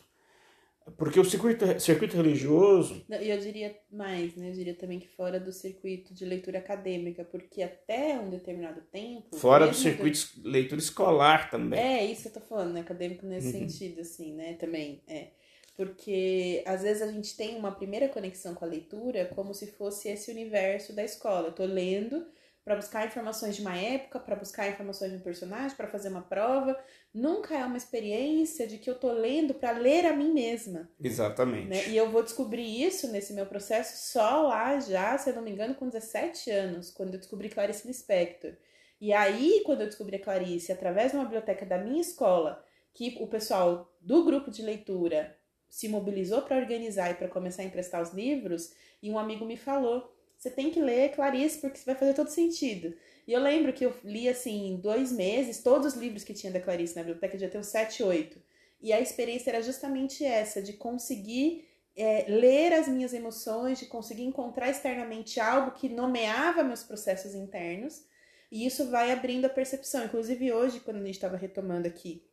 Porque 0.97 1.19
o 1.19 1.25
circuito, 1.25 1.65
circuito 1.81 2.15
religioso. 2.15 3.05
E 3.09 3.29
eu 3.29 3.37
diria 3.39 3.77
mais, 3.91 4.37
né? 4.37 4.47
Eu 4.47 4.53
diria 4.53 4.73
também 4.73 4.99
que 4.99 5.07
fora 5.09 5.37
do 5.37 5.51
circuito 5.51 6.13
de 6.13 6.23
leitura 6.23 6.59
acadêmica, 6.59 7.25
porque 7.25 7.61
até 7.61 8.17
um 8.17 8.29
determinado 8.29 8.79
tempo. 8.89 9.35
Fora 9.35 9.67
do 9.67 9.75
circuito 9.75 10.17
de 10.17 10.47
leitura 10.47 10.79
escolar 10.79 11.49
também. 11.49 11.77
É, 11.77 12.05
isso 12.05 12.21
que 12.21 12.27
eu 12.29 12.41
tô 12.41 12.47
falando, 12.47 12.71
né? 12.71 12.79
Acadêmico 12.79 13.25
nesse 13.25 13.47
uhum. 13.47 13.67
sentido, 13.67 13.99
assim, 13.99 14.33
né? 14.33 14.53
Também. 14.53 15.03
É 15.09 15.31
porque 15.77 16.63
às 16.65 16.81
vezes 16.81 17.03
a 17.03 17.11
gente 17.11 17.37
tem 17.37 17.55
uma 17.55 17.71
primeira 17.71 18.09
conexão 18.09 18.55
com 18.55 18.65
a 18.65 18.67
leitura 18.67 19.31
como 19.35 19.53
se 19.53 19.67
fosse 19.67 20.09
esse 20.09 20.31
universo 20.31 20.91
da 20.91 21.03
escola. 21.03 21.49
Eu 21.49 21.53
tô 21.53 21.63
lendo 21.63 22.25
para 22.65 22.75
buscar 22.75 23.05
informações 23.05 23.55
de 23.55 23.61
uma 23.61 23.77
época, 23.77 24.19
para 24.19 24.35
buscar 24.35 24.67
informações 24.67 25.11
de 25.11 25.17
um 25.17 25.21
personagem, 25.21 25.77
para 25.77 25.87
fazer 25.87 26.09
uma 26.09 26.23
prova. 26.23 26.77
Nunca 27.13 27.55
é 27.55 27.63
uma 27.63 27.77
experiência 27.77 28.67
de 28.67 28.79
que 28.79 28.89
eu 28.89 28.95
tô 28.95 29.11
lendo 29.11 29.53
para 29.53 29.71
ler 29.71 30.05
a 30.07 30.13
mim 30.13 30.33
mesma. 30.33 30.89
Exatamente. 31.01 31.67
Né? 31.67 31.89
E 31.89 31.95
eu 31.95 32.09
vou 32.09 32.23
descobrir 32.23 32.83
isso 32.83 33.09
nesse 33.11 33.31
meu 33.31 33.45
processo 33.45 34.11
só 34.11 34.47
lá 34.47 34.79
já, 34.79 35.15
se 35.17 35.29
eu 35.29 35.35
não 35.35 35.43
me 35.43 35.51
engano, 35.51 35.75
com 35.75 35.87
17 35.87 36.49
anos, 36.49 36.89
quando 36.89 37.13
eu 37.13 37.19
descobri 37.19 37.49
Clarice 37.49 37.87
Lispector. 37.87 38.53
E 38.99 39.13
aí, 39.13 39.61
quando 39.63 39.81
eu 39.81 39.87
descobri 39.87 40.15
a 40.15 40.23
Clarice, 40.23 40.71
através 40.71 41.11
de 41.11 41.17
uma 41.17 41.23
biblioteca 41.23 41.65
da 41.67 41.77
minha 41.77 42.01
escola, 42.01 42.65
que 42.95 43.15
o 43.21 43.27
pessoal 43.27 43.95
do 44.01 44.25
grupo 44.25 44.49
de 44.49 44.63
leitura 44.63 45.36
se 45.69 45.87
mobilizou 45.87 46.41
para 46.41 46.57
organizar 46.57 47.11
e 47.11 47.15
para 47.15 47.27
começar 47.27 47.61
a 47.61 47.65
emprestar 47.65 48.01
os 48.01 48.13
livros, 48.13 48.73
e 49.01 49.09
um 49.09 49.19
amigo 49.19 49.45
me 49.45 49.57
falou: 49.57 50.13
você 50.37 50.51
tem 50.51 50.69
que 50.69 50.81
ler 50.81 51.13
Clarice 51.13 51.59
porque 51.59 51.79
vai 51.85 51.95
fazer 51.95 52.13
todo 52.13 52.29
sentido. 52.29 52.93
E 53.27 53.33
eu 53.33 53.41
lembro 53.41 53.73
que 53.73 53.85
eu 53.85 53.93
li 54.03 54.29
assim, 54.29 54.67
em 54.67 54.77
dois 54.77 55.11
meses, 55.11 55.63
todos 55.63 55.93
os 55.93 55.99
livros 55.99 56.23
que 56.23 56.33
tinha 56.33 56.51
da 56.51 56.59
Clarice 56.59 56.95
na 56.95 57.03
biblioteca, 57.03 57.37
já 57.37 57.49
uns 57.57 57.67
7, 57.67 58.03
8. 58.03 58.41
E 58.81 58.93
a 58.93 59.01
experiência 59.01 59.49
era 59.49 59.61
justamente 59.61 60.23
essa, 60.23 60.61
de 60.61 60.73
conseguir 60.73 61.67
é, 61.95 62.25
ler 62.29 62.73
as 62.73 62.87
minhas 62.87 63.13
emoções, 63.13 63.79
de 63.79 63.87
conseguir 63.87 64.23
encontrar 64.23 64.69
externamente 64.69 65.39
algo 65.39 65.71
que 65.71 65.89
nomeava 65.89 66.63
meus 66.63 66.83
processos 66.83 67.33
internos. 67.33 68.05
E 68.51 68.65
isso 68.65 68.89
vai 68.89 69.11
abrindo 69.11 69.45
a 69.45 69.49
percepção. 69.49 70.05
Inclusive, 70.05 70.53
hoje, 70.53 70.79
quando 70.79 70.97
a 70.97 71.05
gente 71.05 71.15
estava 71.15 71.35
retomando 71.35 71.87
aqui 71.87 72.23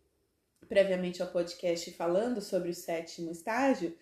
previamente 0.74 1.22
ao 1.22 1.28
podcast 1.28 1.88
falando 1.92 2.40
sobre 2.40 2.68
o 2.68 2.74
sétimo 2.74 3.30
estágio, 3.30 3.96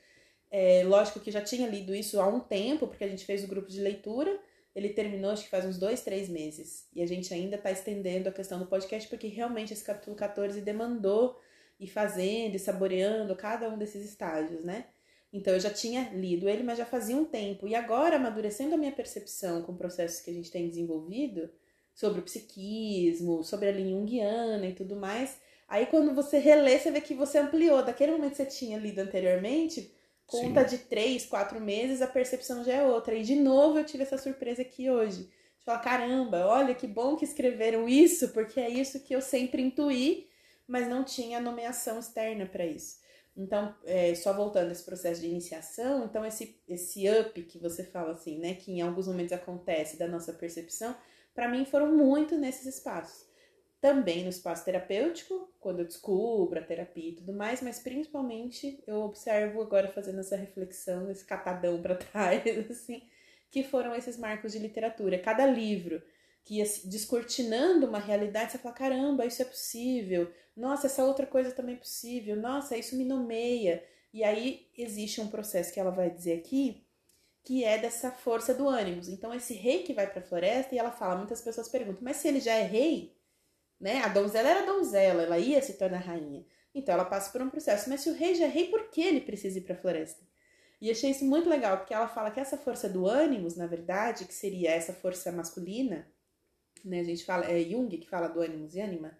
é, 0.50 0.82
lógico 0.84 1.20
que 1.20 1.30
já 1.30 1.42
tinha 1.42 1.68
lido 1.68 1.94
isso 1.94 2.18
há 2.18 2.26
um 2.26 2.40
tempo, 2.40 2.86
porque 2.86 3.04
a 3.04 3.08
gente 3.08 3.26
fez 3.26 3.44
o 3.44 3.46
grupo 3.46 3.68
de 3.68 3.78
leitura. 3.78 4.40
Ele 4.74 4.88
terminou, 4.88 5.30
acho 5.30 5.44
que 5.44 5.50
faz 5.50 5.66
uns 5.66 5.76
dois, 5.76 6.00
três 6.00 6.30
meses. 6.30 6.88
E 6.94 7.02
a 7.02 7.06
gente 7.06 7.32
ainda 7.34 7.56
está 7.56 7.70
estendendo 7.70 8.26
a 8.26 8.32
questão 8.32 8.58
do 8.58 8.64
podcast, 8.64 9.06
porque 9.06 9.26
realmente 9.26 9.74
esse 9.74 9.84
capítulo 9.84 10.16
14 10.16 10.62
demandou 10.62 11.38
ir 11.78 11.88
fazendo 11.88 12.54
e 12.54 12.58
saboreando 12.58 13.36
cada 13.36 13.68
um 13.68 13.76
desses 13.76 14.02
estágios, 14.02 14.64
né? 14.64 14.86
Então 15.30 15.52
eu 15.52 15.60
já 15.60 15.70
tinha 15.70 16.08
lido 16.14 16.48
ele, 16.48 16.62
mas 16.62 16.78
já 16.78 16.86
fazia 16.86 17.16
um 17.16 17.26
tempo. 17.26 17.68
E 17.68 17.74
agora, 17.74 18.16
amadurecendo 18.16 18.74
a 18.74 18.78
minha 18.78 18.92
percepção 18.92 19.60
com 19.60 19.76
processos 19.76 20.22
que 20.22 20.30
a 20.30 20.34
gente 20.34 20.50
tem 20.50 20.68
desenvolvido 20.70 21.50
sobre 21.94 22.20
o 22.20 22.24
psiquismo, 22.24 23.44
sobre 23.44 23.68
a 23.68 23.72
linha 23.72 23.90
junguiana 23.90 24.66
e 24.66 24.74
tudo 24.74 24.96
mais, 24.96 25.38
Aí 25.72 25.86
quando 25.86 26.14
você 26.14 26.36
relê, 26.36 26.78
você 26.78 26.90
vê 26.90 27.00
que 27.00 27.14
você 27.14 27.38
ampliou. 27.38 27.82
Daquele 27.82 28.12
momento 28.12 28.32
que 28.32 28.36
você 28.36 28.44
tinha 28.44 28.76
lido 28.76 28.98
anteriormente, 28.98 29.90
conta 30.26 30.68
Sim. 30.68 30.76
de 30.76 30.82
três, 30.84 31.24
quatro 31.24 31.58
meses, 31.58 32.02
a 32.02 32.06
percepção 32.06 32.62
já 32.62 32.74
é 32.74 32.86
outra. 32.86 33.14
E 33.14 33.22
de 33.22 33.36
novo 33.36 33.78
eu 33.78 33.84
tive 33.84 34.02
essa 34.02 34.18
surpresa 34.18 34.60
aqui 34.60 34.90
hoje. 34.90 35.30
De 35.58 35.64
falar, 35.64 35.78
caramba, 35.78 36.46
olha 36.46 36.74
que 36.74 36.86
bom 36.86 37.16
que 37.16 37.24
escreveram 37.24 37.88
isso, 37.88 38.34
porque 38.34 38.60
é 38.60 38.68
isso 38.68 39.00
que 39.00 39.16
eu 39.16 39.22
sempre 39.22 39.62
intuí, 39.62 40.28
mas 40.68 40.86
não 40.86 41.02
tinha 41.02 41.40
nomeação 41.40 41.98
externa 41.98 42.44
para 42.44 42.66
isso. 42.66 43.00
Então, 43.34 43.74
é, 43.86 44.14
só 44.14 44.34
voltando 44.34 44.72
esse 44.72 44.84
processo 44.84 45.22
de 45.22 45.28
iniciação, 45.28 46.04
então 46.04 46.22
esse, 46.22 46.60
esse 46.68 47.08
up 47.08 47.42
que 47.44 47.58
você 47.58 47.82
fala 47.82 48.12
assim, 48.12 48.38
né, 48.38 48.52
que 48.52 48.72
em 48.72 48.82
alguns 48.82 49.08
momentos 49.08 49.32
acontece 49.32 49.98
da 49.98 50.06
nossa 50.06 50.34
percepção, 50.34 50.94
para 51.34 51.48
mim 51.48 51.64
foram 51.64 51.96
muito 51.96 52.36
nesses 52.36 52.66
espaços. 52.66 53.31
Também 53.82 54.22
no 54.22 54.30
espaço 54.30 54.64
terapêutico, 54.64 55.52
quando 55.60 55.80
eu 55.80 55.84
descubro 55.84 56.58
a 56.58 56.62
terapia 56.62 57.10
e 57.10 57.16
tudo 57.16 57.34
mais, 57.34 57.60
mas 57.60 57.80
principalmente 57.80 58.82
eu 58.86 59.02
observo 59.02 59.60
agora 59.60 59.88
fazendo 59.88 60.20
essa 60.20 60.36
reflexão, 60.36 61.10
esse 61.10 61.26
catadão 61.26 61.82
para 61.82 61.96
trás, 62.00 62.42
assim, 62.70 63.02
que 63.50 63.62
foram 63.62 63.94
esses 63.94 64.16
marcos 64.16 64.52
de 64.52 64.58
literatura. 64.58 65.18
Cada 65.18 65.44
livro 65.44 66.00
que 66.42 66.56
ia 66.58 66.64
descortinando 66.84 67.86
uma 67.86 67.98
realidade, 67.98 68.52
você 68.52 68.58
fala, 68.58 68.74
caramba, 68.74 69.26
isso 69.26 69.42
é 69.42 69.44
possível 69.44 70.32
nossa, 70.56 70.86
essa 70.86 71.04
outra 71.04 71.26
coisa 71.26 71.50
também 71.52 71.76
é 71.76 71.78
possível, 71.78 72.36
nossa, 72.36 72.76
isso 72.76 72.96
me 72.96 73.04
nomeia. 73.04 73.84
E 74.12 74.22
aí 74.22 74.68
existe 74.76 75.20
um 75.20 75.28
processo 75.28 75.72
que 75.72 75.80
ela 75.80 75.90
vai 75.90 76.10
dizer 76.10 76.38
aqui, 76.38 76.86
que 77.42 77.64
é 77.64 77.78
dessa 77.78 78.10
força 78.10 78.54
do 78.54 78.68
ânimo. 78.68 79.00
Então, 79.08 79.34
esse 79.34 79.54
rei 79.54 79.82
que 79.82 79.94
vai 79.94 80.06
para 80.06 80.20
a 80.20 80.24
floresta, 80.24 80.74
e 80.74 80.78
ela 80.78 80.92
fala, 80.92 81.16
muitas 81.16 81.40
pessoas 81.40 81.68
perguntam, 81.68 82.02
mas 82.02 82.18
se 82.18 82.28
ele 82.28 82.40
já 82.40 82.54
é 82.54 82.62
rei, 82.62 83.16
né? 83.82 84.00
A 84.02 84.08
donzela 84.08 84.48
era 84.48 84.64
donzela, 84.64 85.24
ela 85.24 85.38
ia 85.38 85.60
se 85.60 85.74
tornar 85.74 85.98
rainha. 85.98 86.42
Então, 86.74 86.94
ela 86.94 87.04
passa 87.04 87.30
por 87.30 87.42
um 87.42 87.50
processo. 87.50 87.90
Mas 87.90 88.00
se 88.00 88.08
o 88.08 88.14
rei 88.14 88.34
já 88.34 88.46
é 88.46 88.48
rei, 88.48 88.68
por 88.68 88.88
que 88.88 89.02
ele 89.02 89.20
precisa 89.20 89.58
ir 89.58 89.62
para 89.62 89.74
a 89.74 89.78
floresta? 89.78 90.24
E 90.80 90.90
achei 90.90 91.10
isso 91.10 91.24
muito 91.24 91.48
legal, 91.48 91.76
porque 91.76 91.92
ela 91.92 92.08
fala 92.08 92.30
que 92.30 92.40
essa 92.40 92.56
força 92.56 92.88
do 92.88 93.06
ânimo, 93.06 93.46
na 93.56 93.66
verdade, 93.66 94.24
que 94.24 94.34
seria 94.34 94.70
essa 94.70 94.92
força 94.92 95.30
masculina, 95.30 96.08
né? 96.84 97.00
A 97.00 97.04
gente 97.04 97.24
fala, 97.24 97.44
é 97.44 97.60
Jung 97.60 97.96
que 97.98 98.08
fala 98.08 98.28
do 98.28 98.40
ânimo 98.40 98.68
e 98.72 98.80
ânima, 98.80 99.16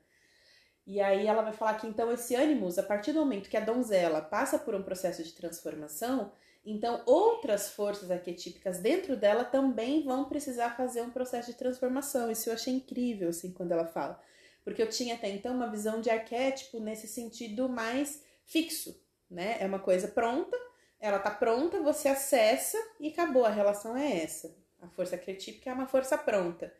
e 0.86 1.00
aí 1.00 1.26
ela 1.26 1.42
vai 1.42 1.52
falar 1.52 1.74
que 1.74 1.86
então 1.86 2.10
esse 2.12 2.34
ânimos, 2.34 2.78
a 2.78 2.82
partir 2.82 3.12
do 3.12 3.20
momento 3.20 3.48
que 3.48 3.56
a 3.56 3.60
donzela 3.60 4.20
passa 4.20 4.58
por 4.58 4.74
um 4.74 4.82
processo 4.82 5.22
de 5.22 5.32
transformação, 5.32 6.32
então 6.64 7.02
outras 7.06 7.70
forças 7.70 8.10
arquetípicas 8.10 8.80
dentro 8.80 9.16
dela 9.16 9.44
também 9.44 10.02
vão 10.02 10.24
precisar 10.24 10.76
fazer 10.76 11.02
um 11.02 11.10
processo 11.10 11.52
de 11.52 11.58
transformação. 11.58 12.30
Isso 12.30 12.48
eu 12.48 12.54
achei 12.54 12.74
incrível, 12.74 13.28
assim, 13.28 13.52
quando 13.52 13.72
ela 13.72 13.86
fala. 13.86 14.20
Porque 14.64 14.82
eu 14.82 14.88
tinha 14.88 15.14
até 15.14 15.28
então 15.30 15.54
uma 15.54 15.70
visão 15.70 16.00
de 16.00 16.10
arquétipo 16.10 16.78
nesse 16.78 17.08
sentido 17.08 17.68
mais 17.68 18.22
fixo, 18.44 19.00
né? 19.30 19.56
É 19.60 19.66
uma 19.66 19.78
coisa 19.78 20.08
pronta, 20.08 20.56
ela 21.00 21.18
tá 21.18 21.30
pronta, 21.30 21.80
você 21.80 22.08
acessa 22.08 22.78
e 23.00 23.08
acabou, 23.08 23.44
a 23.44 23.50
relação 23.50 23.96
é 23.96 24.22
essa. 24.22 24.54
A 24.80 24.88
força 24.88 25.16
arquetípica 25.16 25.70
é 25.70 25.72
uma 25.72 25.86
força 25.86 26.16
pronta. 26.16 26.72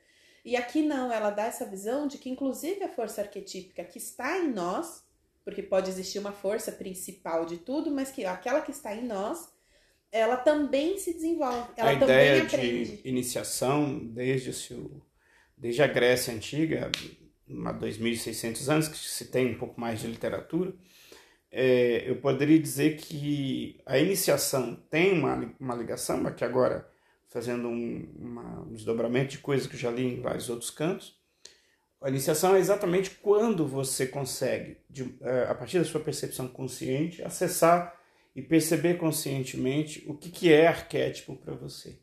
E 0.45 0.57
aqui 0.57 0.83
não, 0.83 1.13
ela 1.13 1.31
dá 1.31 1.45
essa 1.45 1.65
visão 1.65 2.07
de 2.07 2.19
que, 2.19 2.29
inclusive, 2.29 2.83
a 2.83 2.89
força 2.89 3.21
arquetípica 3.21 3.85
que 3.85 3.99
está 3.99 4.39
em 4.39 4.53
nós, 4.53 5.05
porque 5.45 5.63
pode 5.63 5.89
existir 5.89 6.19
uma 6.19 6.33
força 6.33 6.73
principal 6.73 7.47
de 7.47 7.59
tudo, 7.59 7.91
mas 7.91 8.11
que 8.11 8.25
aquela 8.25 8.61
que 8.61 8.73
está 8.73 8.95
em 8.95 9.05
nós, 9.05 9.53
ela 10.11 10.37
também 10.37 10.99
se 10.99 11.15
desenvolve. 11.15 11.73
Ela 11.77 11.91
a 11.91 11.95
ideia 11.95 12.45
de 12.45 13.01
iniciação, 13.05 13.99
desde, 13.99 14.75
o 14.75 15.03
desde 15.57 15.83
a 15.83 15.87
Grécia 15.87 16.35
Antiga, 16.35 16.91
há 17.49 17.75
2.600 17.75 18.69
anos, 18.69 18.89
que 18.89 18.97
se 18.97 19.27
tem 19.27 19.55
um 19.55 19.59
pouco 19.59 19.81
mais 19.81 20.01
de 20.01 20.07
literatura, 20.07 20.73
é, 21.51 22.09
eu 22.09 22.17
poderia 22.17 22.59
dizer 22.59 22.97
que 22.97 23.79
a 23.85 23.99
iniciação 23.99 24.75
tem 24.89 25.13
uma, 25.13 25.55
uma 25.61 25.75
ligação, 25.75 26.19
mas 26.21 26.35
que 26.35 26.45
agora 26.45 26.89
fazendo 27.29 27.69
um, 27.69 28.09
uma, 28.19 28.61
um 28.61 28.75
desdobramento 28.75 29.33
de 29.33 29.39
coisas 29.39 29.67
que 29.67 29.75
eu 29.75 29.81
já 29.81 29.91
li 29.91 30.05
em 30.05 30.21
vários 30.21 30.51
outros 30.51 30.71
cantos. 30.71 31.21
A 32.01 32.09
iniciação 32.09 32.57
é 32.57 32.59
exatamente 32.59 33.11
quando 33.11 33.67
você 33.67 34.07
consegue, 34.07 34.79
de, 34.89 35.15
é, 35.21 35.45
a 35.45 35.55
partir 35.55 35.79
da 35.79 35.85
sua 35.85 36.01
percepção 36.01 36.49
consciente, 36.49 37.23
acessar 37.23 37.99
e 38.35 38.43
perceber 38.43 38.99
conscientemente 38.99 40.05
o 40.07 40.15
que, 40.15 40.31
que 40.31 40.53
é 40.53 40.67
arquétipo 40.67 41.37
para 41.37 41.55
você. 41.55 42.02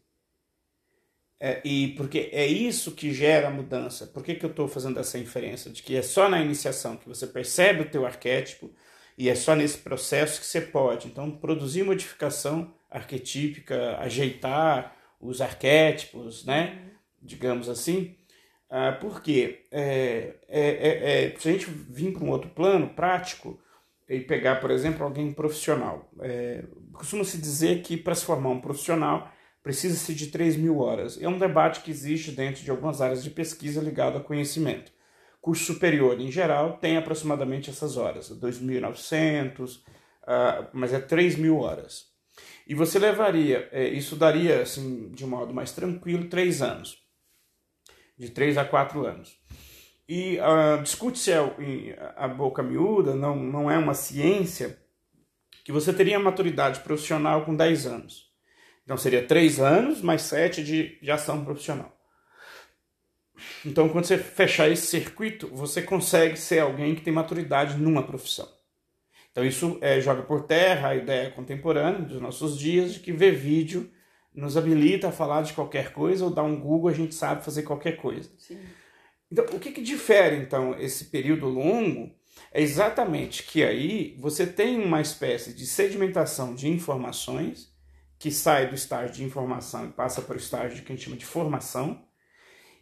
É, 1.39 1.62
e 1.63 1.89
porque 1.96 2.29
é 2.34 2.46
isso 2.46 2.91
que 2.91 3.13
gera 3.13 3.48
a 3.48 3.51
mudança. 3.51 4.05
Por 4.08 4.24
que, 4.24 4.36
que 4.36 4.46
eu 4.46 4.50
estou 4.50 4.67
fazendo 4.67 5.00
essa 5.00 5.17
inferência? 5.17 5.72
De 5.72 5.81
que 5.81 5.96
é 5.96 6.01
só 6.01 6.27
na 6.27 6.41
iniciação 6.41 6.98
que 6.98 7.08
você 7.08 7.25
percebe 7.25 7.81
o 7.81 7.89
teu 7.89 8.05
arquétipo 8.05 8.69
e 9.17 9.29
é 9.29 9.36
só 9.36 9.55
nesse 9.55 9.77
processo 9.77 10.39
que 10.41 10.48
você 10.48 10.62
pode, 10.62 11.08
então, 11.08 11.29
produzir 11.31 11.84
modificação 11.84 12.74
arquetípica, 12.89 13.98
ajeitar, 14.00 14.96
os 15.19 15.41
arquétipos, 15.41 16.46
né? 16.46 16.79
Digamos 17.22 17.67
assim. 17.69 18.15
Ah, 18.69 18.91
porque 18.93 19.65
é, 19.72 20.36
é, 20.48 20.69
é, 20.69 21.25
é, 21.25 21.36
se 21.38 21.50
a 21.50 21.51
gente 21.51 21.65
vir 21.65 22.13
para 22.13 22.24
um 22.24 22.29
outro 22.29 22.50
plano 22.51 22.89
prático 22.89 23.60
e 24.08 24.19
pegar, 24.19 24.58
por 24.58 24.72
exemplo, 24.72 25.03
alguém 25.03 25.34
profissional, 25.34 26.10
é, 26.22 26.63
costuma-se 26.93 27.38
dizer 27.38 27.81
que 27.81 27.98
para 27.98 28.15
se 28.15 28.25
formar 28.25 28.50
um 28.50 28.62
profissional 28.62 29.31
precisa-se 29.62 30.13
de 30.13 30.28
3 30.28 30.56
mil 30.56 30.80
horas. 30.80 31.22
É 31.22 31.28
um 31.28 31.38
debate 31.38 31.82
que 31.82 31.92
existe 31.92 32.32
dentro 32.32 32.63
de 32.63 32.72
algumas 32.72 33.01
áreas 33.01 33.24
de 33.24 33.30
pesquisa 33.30 33.82
ligado 33.82 34.18
a 34.18 34.24
conhecimento. 34.24 34.92
Curso 35.42 35.74
superior, 35.74 36.20
em 36.20 36.32
geral, 36.32 36.78
tem 36.78 36.98
aproximadamente 36.98 37.70
essas 37.70 37.98
horas, 37.98 38.30
2.900, 38.30 39.78
uh, 39.78 39.82
mas 40.74 40.94
é 40.94 41.00
3 41.00 41.38
mil 41.38 41.60
horas. 41.60 42.10
E 42.68 42.75
você 42.75 43.00
levaria, 43.00 43.68
é, 43.72 43.88
isso 43.88 44.16
daria, 44.16 44.62
assim, 44.62 45.10
de 45.12 45.25
modo 45.25 45.54
mais 45.54 45.72
tranquilo, 45.72 46.30
três 46.30 46.62
anos. 46.62 47.04
De 48.18 48.30
três 48.30 48.58
a 48.58 48.66
quatro 48.66 49.06
anos. 49.06 49.39
E 50.08 50.38
uh, 50.39 50.82
discute-se 50.82 51.32
a, 51.32 51.44
a 52.18 52.28
boca 52.28 52.62
miúda, 52.62 53.16
não, 53.16 53.36
não 53.36 53.72
é 53.72 53.78
uma 53.78 53.94
ciência, 53.94 54.78
que 55.63 55.72
você 55.72 55.94
teria 55.94 56.20
maturidade 56.20 56.80
profissional 56.82 57.46
com 57.46 57.56
10 57.56 57.86
anos. 57.86 58.28
Então 58.89 58.98
seria 58.98 59.22
três 59.22 59.60
anos 59.60 60.01
mais 60.01 60.24
sete 60.24 60.63
de, 60.63 60.98
de 61.00 61.12
ação 61.12 61.46
profissional. 61.46 61.96
Então, 63.63 63.88
quando 63.88 64.05
você 64.05 64.17
fechar 64.17 64.67
esse 64.67 64.88
circuito, 64.88 65.48
você 65.50 65.84
consegue 65.84 66.36
ser 66.36 66.58
alguém 66.58 66.96
que 66.96 67.01
tem 67.01 67.13
maturidade 67.13 67.77
numa 67.77 68.01
profissão. 68.01 68.50
Então 69.31 69.46
isso 69.46 69.77
é, 69.79 70.01
joga 70.01 70.24
por 70.24 70.48
terra 70.48 70.89
a 70.89 70.96
ideia 70.96 71.29
contemporânea 71.29 72.01
dos 72.01 72.19
nossos 72.19 72.58
dias 72.58 72.96
de 72.96 73.00
que 73.00 73.12
ver 73.12 73.36
vídeo 73.36 73.91
nos 74.34 74.58
habilita 74.58 75.10
a 75.10 75.12
falar 75.12 75.43
de 75.43 75.53
qualquer 75.53 75.93
coisa 75.93 76.25
ou 76.25 76.31
dar 76.31 76.41
um 76.41 76.60
Google 76.60 76.89
a 76.89 76.93
gente 76.93 77.13
sabe 77.13 77.46
fazer 77.46 77.62
qualquer 77.62 77.96
coisa. 77.96 78.27
Sim. 78.39 78.58
Então 79.31 79.46
o 79.53 79.60
que, 79.60 79.72
que 79.72 79.84
difere 79.84 80.38
então 80.38 80.75
esse 80.79 81.05
período 81.05 81.48
longo 81.48 82.12
é 82.51 82.60
exatamente 82.60 83.43
que 83.43 83.63
aí 83.63 84.17
você 84.17 84.48
tem 84.48 84.84
uma 84.84 85.00
espécie 85.00 85.53
de 85.53 85.67
sedimentação 85.67 86.55
de 86.55 86.67
informações 86.67 87.69
que 88.19 88.29
sai 88.29 88.67
do 88.67 88.75
estágio 88.75 89.15
de 89.15 89.23
informação 89.23 89.88
e 89.88 89.91
passa 89.91 90.21
para 90.21 90.35
o 90.35 90.39
estágio 90.39 90.83
que 90.83 90.91
a 90.91 90.95
gente 90.95 91.05
chama 91.05 91.17
de 91.17 91.25
formação 91.25 92.05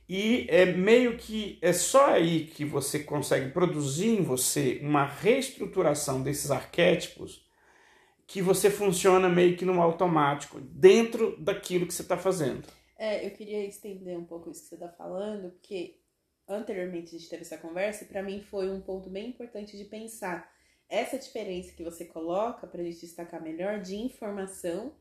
e 0.10 0.48
é 0.50 0.66
meio 0.66 1.18
que 1.18 1.60
é 1.62 1.74
só 1.74 2.14
aí 2.14 2.48
que 2.48 2.64
você 2.64 3.00
consegue 3.00 3.52
produzir 3.52 4.08
em 4.08 4.24
você 4.24 4.80
uma 4.82 5.06
reestruturação 5.06 6.24
desses 6.24 6.50
arquétipos 6.50 7.46
que 8.26 8.42
você 8.42 8.70
funciona 8.70 9.28
meio 9.28 9.58
que 9.58 9.66
no 9.66 9.82
automático 9.82 10.62
dentro 10.62 11.38
daquilo 11.42 11.86
que 11.86 11.94
você 11.94 12.04
está 12.04 12.18
fazendo. 12.18 12.68
É, 12.98 13.26
eu 13.26 13.32
queria 13.32 13.66
estender 13.66 14.18
um 14.18 14.26
pouco 14.26 14.50
isso 14.50 14.64
que 14.64 14.70
você 14.70 14.76
está 14.76 14.90
falando, 14.90 15.52
porque 15.52 16.00
anteriormente 16.48 17.16
a 17.16 17.20
gente 17.20 17.30
teve 17.30 17.42
essa 17.42 17.58
conversa 17.58 18.06
e 18.06 18.08
para 18.08 18.24
mim 18.24 18.42
foi 18.42 18.70
um 18.70 18.80
ponto 18.80 19.10
bem 19.10 19.30
importante 19.30 19.78
de 19.78 19.84
pensar 19.84 20.50
essa 20.90 21.20
diferença 21.20 21.74
que 21.74 21.84
você 21.84 22.06
coloca 22.06 22.66
para 22.66 22.82
a 22.82 22.84
gente 22.84 23.02
destacar 23.02 23.42
melhor 23.42 23.82
de 23.82 23.98
informação 23.98 24.94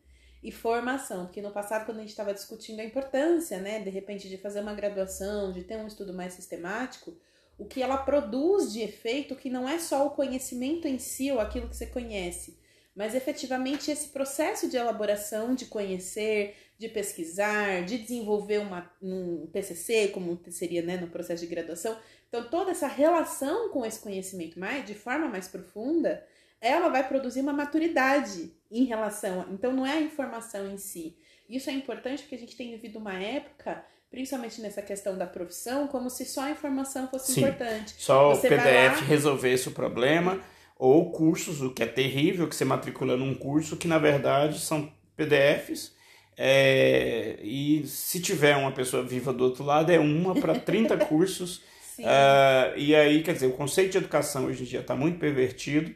e 0.47 0.53
formação, 0.53 1.25
porque 1.27 1.43
no 1.43 1.51
passado, 1.51 1.85
quando 1.85 1.99
a 1.99 2.03
gente 2.03 2.11
estava 2.11 2.33
discutindo 2.33 2.79
a 2.79 2.85
importância, 2.85 3.59
né, 3.59 3.81
de 3.81 3.91
repente, 3.91 4.29
de 4.29 4.39
fazer 4.39 4.61
uma 4.61 4.75
graduação, 4.75 5.53
de 5.53 5.65
ter 5.65 5.77
um 5.77 5.89
estudo 5.89 6.15
mais 6.15 6.35
sistemático, 6.35 7.19
o 7.59 7.65
que 7.65 7.83
ela 7.83 7.97
produz 7.99 8.73
de 8.73 8.81
efeito, 8.81 9.35
que 9.35 9.51
não 9.51 9.69
é 9.69 9.81
só 9.81 10.07
o 10.07 10.11
conhecimento 10.11 10.87
em 10.87 11.01
si 11.01 11.33
ou 11.33 11.41
aquilo 11.41 11.69
que 11.69 11.75
você 11.75 11.87
conhece, 11.87 12.61
mas 12.95 13.13
efetivamente 13.13 13.91
esse 13.91 14.11
processo 14.11 14.71
de 14.71 14.77
elaboração, 14.77 15.53
de 15.53 15.67
conhecer, 15.67 16.55
de 16.79 16.89
pesquisar, 16.89 17.85
de 17.85 17.99
desenvolver 17.99 18.59
uma, 18.59 18.89
um 19.03 19.49
TCC, 19.49 20.09
como 20.15 20.41
seria 20.51 20.83
né, 20.83 20.97
no 20.97 21.09
processo 21.09 21.43
de 21.43 21.51
graduação. 21.51 21.99
Então, 22.29 22.49
toda 22.49 22.71
essa 22.71 22.87
relação 22.87 23.71
com 23.71 23.85
esse 23.85 23.99
conhecimento 23.99 24.61
mais, 24.61 24.87
de 24.87 24.95
forma 24.95 25.27
mais 25.27 25.49
profunda, 25.49 26.25
ela 26.61 26.89
vai 26.89 27.07
produzir 27.07 27.41
uma 27.41 27.53
maturidade 27.53 28.53
em 28.71 28.85
relação. 28.85 29.47
Então, 29.53 29.73
não 29.73 29.87
é 29.87 29.93
a 29.93 30.01
informação 30.01 30.71
em 30.71 30.79
si. 30.79 31.17
Isso 31.49 31.71
é 31.71 31.73
importante 31.73 32.23
porque 32.23 32.35
a 32.35 32.39
gente 32.39 32.57
tem 32.57 32.71
vivido 32.73 32.99
uma 32.99 33.15
época 33.15 33.85
principalmente 34.11 34.61
nessa 34.63 34.81
questão 34.81 35.19
da 35.19 35.27
profissão, 35.27 35.89
como 35.89 36.09
se 36.09 36.25
só 36.25 36.43
a 36.43 36.51
informação 36.51 37.09
fosse 37.09 37.33
Sim. 37.33 37.41
importante. 37.41 37.95
Só 37.99 38.31
Você 38.35 38.47
o 38.47 38.51
PDF 38.51 39.01
lá- 39.01 39.07
resolvesse 39.07 39.69
o 39.69 39.73
problema, 39.73 40.41
ou 40.79 41.11
cursos, 41.11 41.61
o 41.61 41.71
que 41.75 41.83
é 41.83 41.87
terrível, 41.87 42.49
que 42.49 42.55
você 42.57 42.65
matricula 42.65 43.17
num 43.17 43.35
curso 43.35 43.77
que 43.77 43.87
na 43.89 43.99
verdade 43.99 44.59
são 44.61 44.91
PDFs. 45.17 45.95
é, 46.39 47.39
e 47.43 47.87
se 47.87 48.21
tiver 48.21 48.57
uma 48.57 48.71
pessoa 48.73 49.03
viva 49.03 49.33
do 49.33 49.43
outro 49.45 49.65
lado, 49.65 49.91
é 49.91 49.99
uma 49.99 50.35
para 50.35 50.59
30 50.59 50.97
cursos. 51.07 51.63
Ah, 52.05 52.73
e 52.77 52.95
aí, 52.95 53.23
quer 53.23 53.33
dizer, 53.35 53.47
o 53.47 53.53
conceito 53.53 53.93
de 53.93 53.99
educação 53.99 54.47
hoje 54.47 54.63
em 54.63 54.67
dia 54.67 54.81
está 54.81 54.95
muito 54.95 55.19
pervertido, 55.19 55.95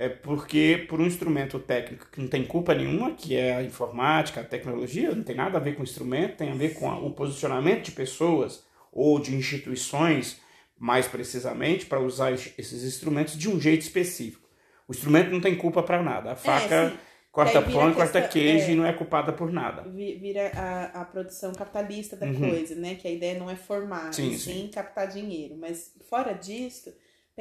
é 0.00 0.08
porque 0.08 0.86
por 0.88 0.98
um 1.00 1.06
instrumento 1.06 1.58
técnico 1.58 2.06
que 2.10 2.20
não 2.20 2.28
tem 2.28 2.44
culpa 2.44 2.74
nenhuma, 2.74 3.12
que 3.12 3.36
é 3.36 3.54
a 3.56 3.62
informática, 3.62 4.40
a 4.40 4.44
tecnologia, 4.44 5.14
não 5.14 5.22
tem 5.22 5.36
nada 5.36 5.58
a 5.58 5.60
ver 5.60 5.74
com 5.74 5.82
o 5.82 5.84
instrumento, 5.84 6.36
tem 6.38 6.50
a 6.50 6.54
ver 6.54 6.74
com 6.74 6.88
o 6.88 7.10
posicionamento 7.12 7.84
de 7.84 7.92
pessoas 7.92 8.64
ou 8.90 9.20
de 9.20 9.34
instituições, 9.34 10.40
mais 10.78 11.06
precisamente, 11.06 11.86
para 11.86 12.00
usar 12.00 12.32
es- 12.32 12.52
esses 12.58 12.82
instrumentos 12.82 13.36
de 13.38 13.48
um 13.48 13.60
jeito 13.60 13.82
específico. 13.82 14.48
O 14.88 14.92
instrumento 14.92 15.30
não 15.30 15.40
tem 15.40 15.54
culpa 15.54 15.82
para 15.82 16.02
nada. 16.02 16.32
A 16.32 16.36
faca 16.36 16.74
É, 16.74 16.92
corta 17.30 17.62
pão 17.62 17.92
corta 17.94 18.20
queijo 18.22 18.70
é. 18.70 18.72
e 18.72 18.74
não 18.74 18.86
é 18.86 18.92
culpada 18.92 19.32
por 19.32 19.52
nada. 19.52 19.82
Vi- 19.82 20.16
vira 20.16 20.50
a, 20.56 21.02
a 21.02 21.04
produção 21.04 21.52
capitalista 21.52 22.16
da 22.16 22.26
Uhum. 22.26 22.40
coisa, 22.50 22.74
né? 22.74 22.94
Que 22.96 23.06
a 23.06 23.10
ideia 23.10 23.38
não 23.38 23.48
é 23.50 23.54
formar, 23.56 24.12
Sim, 24.12 24.32
sim. 24.36 24.38
sim 24.38 24.70
captar 24.72 25.06
dinheiro. 25.08 25.56
Mas 25.56 25.94
fora 26.08 26.32
disso, 26.32 26.92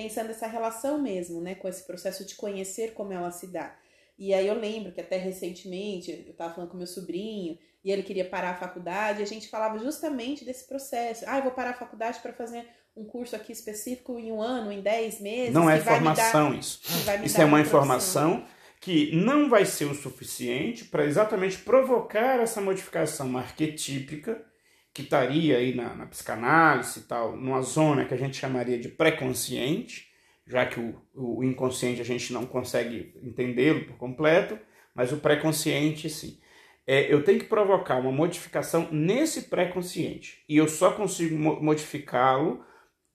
pensando 0.02 0.30
essa 0.30 0.48
relação 0.48 0.98
mesmo, 1.02 1.42
né? 1.42 1.56
Com 1.56 1.68
esse 1.68 1.84
processo 1.86 2.24
de 2.26 2.36
conhecer 2.36 2.94
como 2.94 3.12
ela 3.12 3.32
se 3.32 3.48
dá. 3.48 3.76
E 4.18 4.34
aí 4.34 4.48
eu 4.48 4.54
lembro 4.54 4.92
que 4.94 5.02
até 5.02 5.18
recentemente 5.18 6.26
eu 6.28 6.34
tava 6.34 6.54
falando 6.54 6.70
com 6.72 6.78
meu 6.78 6.88
sobrinho 6.88 7.58
e 7.84 7.92
ele 7.92 8.04
queria 8.04 8.24
parar 8.26 8.52
a 8.52 8.56
faculdade 8.56 9.20
e 9.20 9.24
a 9.24 9.28
gente 9.28 9.50
falava 9.50 9.78
justamente 9.80 10.46
desse 10.46 10.66
processo. 10.68 11.24
Ah, 11.28 11.38
eu 11.38 11.44
vou 11.44 11.52
parar 11.52 11.72
a 11.72 11.74
faculdade 11.74 12.20
para 12.20 12.32
fazer 12.34 12.66
um 12.96 13.04
curso 13.06 13.36
aqui 13.36 13.52
específico 13.52 14.18
em 14.20 14.32
um 14.32 14.42
ano, 14.42 14.72
em 14.72 14.82
dez 14.82 15.20
meses. 15.22 15.54
Não 15.54 15.70
é 15.70 15.78
dar- 15.80 15.94
formação 15.94 16.54
isso. 16.54 16.82
Isso 17.24 17.42
é 17.42 17.46
uma 17.46 17.62
informação 17.62 18.46
que 18.82 19.14
não 19.16 19.50
vai 19.50 19.66
ser 19.66 19.86
o 19.86 19.94
suficiente 19.96 20.86
para 20.86 21.06
exatamente 21.06 21.58
provocar 21.58 22.40
essa 22.40 22.62
modificação 22.62 23.38
arquetípica 23.38 24.46
que 24.94 25.02
estaria 25.04 25.58
aí 25.58 25.76
na, 25.76 25.94
na 25.96 26.06
psicanálise 26.06 27.00
e 27.00 27.04
tal, 27.04 27.36
numa 27.38 27.62
zona 27.62 28.06
que 28.06 28.14
a 28.14 28.18
gente 28.18 28.38
chamaria 28.38 28.80
de 28.80 28.90
pré-consciente, 28.90 30.08
já 30.48 30.66
que 30.66 30.80
o, 30.80 30.96
o 31.14 31.44
inconsciente 31.44 32.02
a 32.02 32.06
gente 32.06 32.34
não 32.34 32.46
consegue 32.46 33.14
entendê-lo 33.24 33.86
por 33.86 33.98
completo, 33.98 34.58
mas 34.96 35.12
o 35.12 35.18
pré-consciente 35.18 36.10
sim. 36.10 36.40
É, 36.88 37.14
eu 37.14 37.24
tenho 37.24 37.38
que 37.40 37.46
provocar 37.46 37.98
uma 37.98 38.12
modificação 38.12 38.88
nesse 38.92 39.44
pré-consciente 39.44 40.44
e 40.50 40.58
eu 40.58 40.68
só 40.68 40.92
consigo 40.92 41.38
mo- 41.38 41.62
modificá-lo 41.62 42.64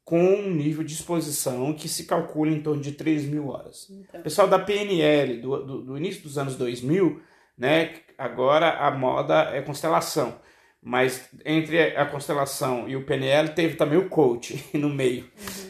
com 0.04 0.20
um 0.22 0.50
nível 0.50 0.84
de 0.84 0.92
exposição 0.92 1.72
que 1.72 1.88
se 1.88 2.04
calcula 2.04 2.50
em 2.52 2.62
torno 2.62 2.80
de 2.80 2.92
3 2.92 3.24
mil 3.24 3.48
horas. 3.48 3.88
Então, 3.90 4.20
O 4.20 4.22
pessoal 4.22 4.46
da 4.46 4.58
PNL, 4.58 5.38
do, 5.40 5.64
do, 5.64 5.82
do 5.82 5.96
início 5.98 6.22
dos 6.22 6.38
anos 6.38 6.56
2000, 6.56 7.20
né, 7.58 7.94
agora 8.16 8.70
a 8.78 8.90
moda 8.92 9.50
é 9.54 9.60
constelação. 9.62 10.38
Mas 10.86 11.30
entre 11.46 11.96
a 11.96 12.04
constelação 12.04 12.86
e 12.86 12.94
o 12.94 13.04
PNL 13.06 13.48
teve 13.54 13.74
também 13.74 13.98
o 13.98 14.08
coach 14.10 14.62
no 14.74 14.90
meio. 14.90 15.24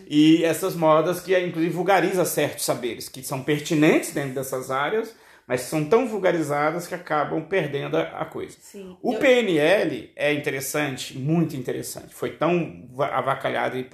E 0.08 0.42
essas 0.44 0.74
modas 0.74 1.20
que 1.20 1.38
inclusive 1.38 1.72
vulgariza 1.72 2.24
certos 2.24 2.64
saberes, 2.64 3.08
que 3.08 3.22
são 3.22 3.40
pertinentes 3.42 4.12
dentro 4.12 4.34
dessas 4.34 4.72
áreas, 4.72 5.14
mas 5.46 5.60
são 5.60 5.84
tão 5.84 6.08
vulgarizadas 6.08 6.86
que 6.88 6.94
acabam 6.96 7.44
perdendo 7.44 7.96
a, 7.96 8.24
coisa. 8.24 8.56
sim. 8.60 8.96
O 9.02 9.12
Eu- 9.12 9.18
PNL 9.20 10.10
é 10.16 10.32
interessante, 10.32 11.16
muito 11.16 11.54
interessante. 11.54 12.12
Foi 12.12 12.30
tão 12.30 12.88
va- 12.92 13.16
avacalhado 13.16 13.76
e 13.78 13.88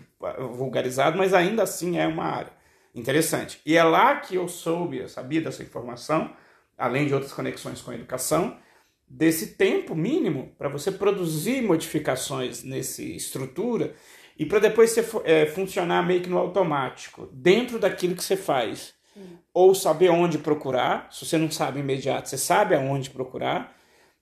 vulgarizado, 0.52 1.18
mas 1.18 1.34
ainda 1.34 1.64
assim 1.64 1.98
é 1.98 2.06
uma 2.06 2.24
área 2.24 2.52
interessante. 2.94 3.60
E 3.66 3.76
é 3.76 3.82
lá 3.84 4.16
que 4.16 4.36
eu 4.36 4.48
soube, 4.48 4.98
eu 4.98 5.08
sabia 5.08 5.40
dessa 5.40 5.62
informação, 5.62 6.30
além 6.78 7.06
de 7.06 7.14
outras 7.14 7.32
conexões 7.32 7.80
com 7.82 7.90
a 7.90 7.94
educação, 7.94 8.56
desse 9.10 9.54
tempo 9.56 9.92
mínimo 9.92 10.54
para 10.56 10.68
você 10.68 10.92
produzir 10.92 11.60
modificações 11.62 12.62
nessa 12.62 13.02
estrutura 13.02 13.92
e 14.38 14.46
para 14.46 14.60
depois 14.60 14.90
você 14.90 15.04
é, 15.24 15.46
funcionar 15.46 16.06
meio 16.06 16.22
que 16.22 16.30
no 16.30 16.38
automático, 16.38 17.28
dentro 17.32 17.78
daquilo 17.78 18.14
que 18.14 18.22
você 18.22 18.36
faz. 18.36 18.94
Ou 19.52 19.74
saber 19.74 20.08
onde 20.08 20.38
procurar, 20.38 21.12
se 21.12 21.26
você 21.26 21.36
não 21.36 21.50
sabe 21.50 21.80
imediato, 21.80 22.28
você 22.28 22.38
sabe 22.38 22.74
aonde 22.74 23.10
procurar, 23.10 23.76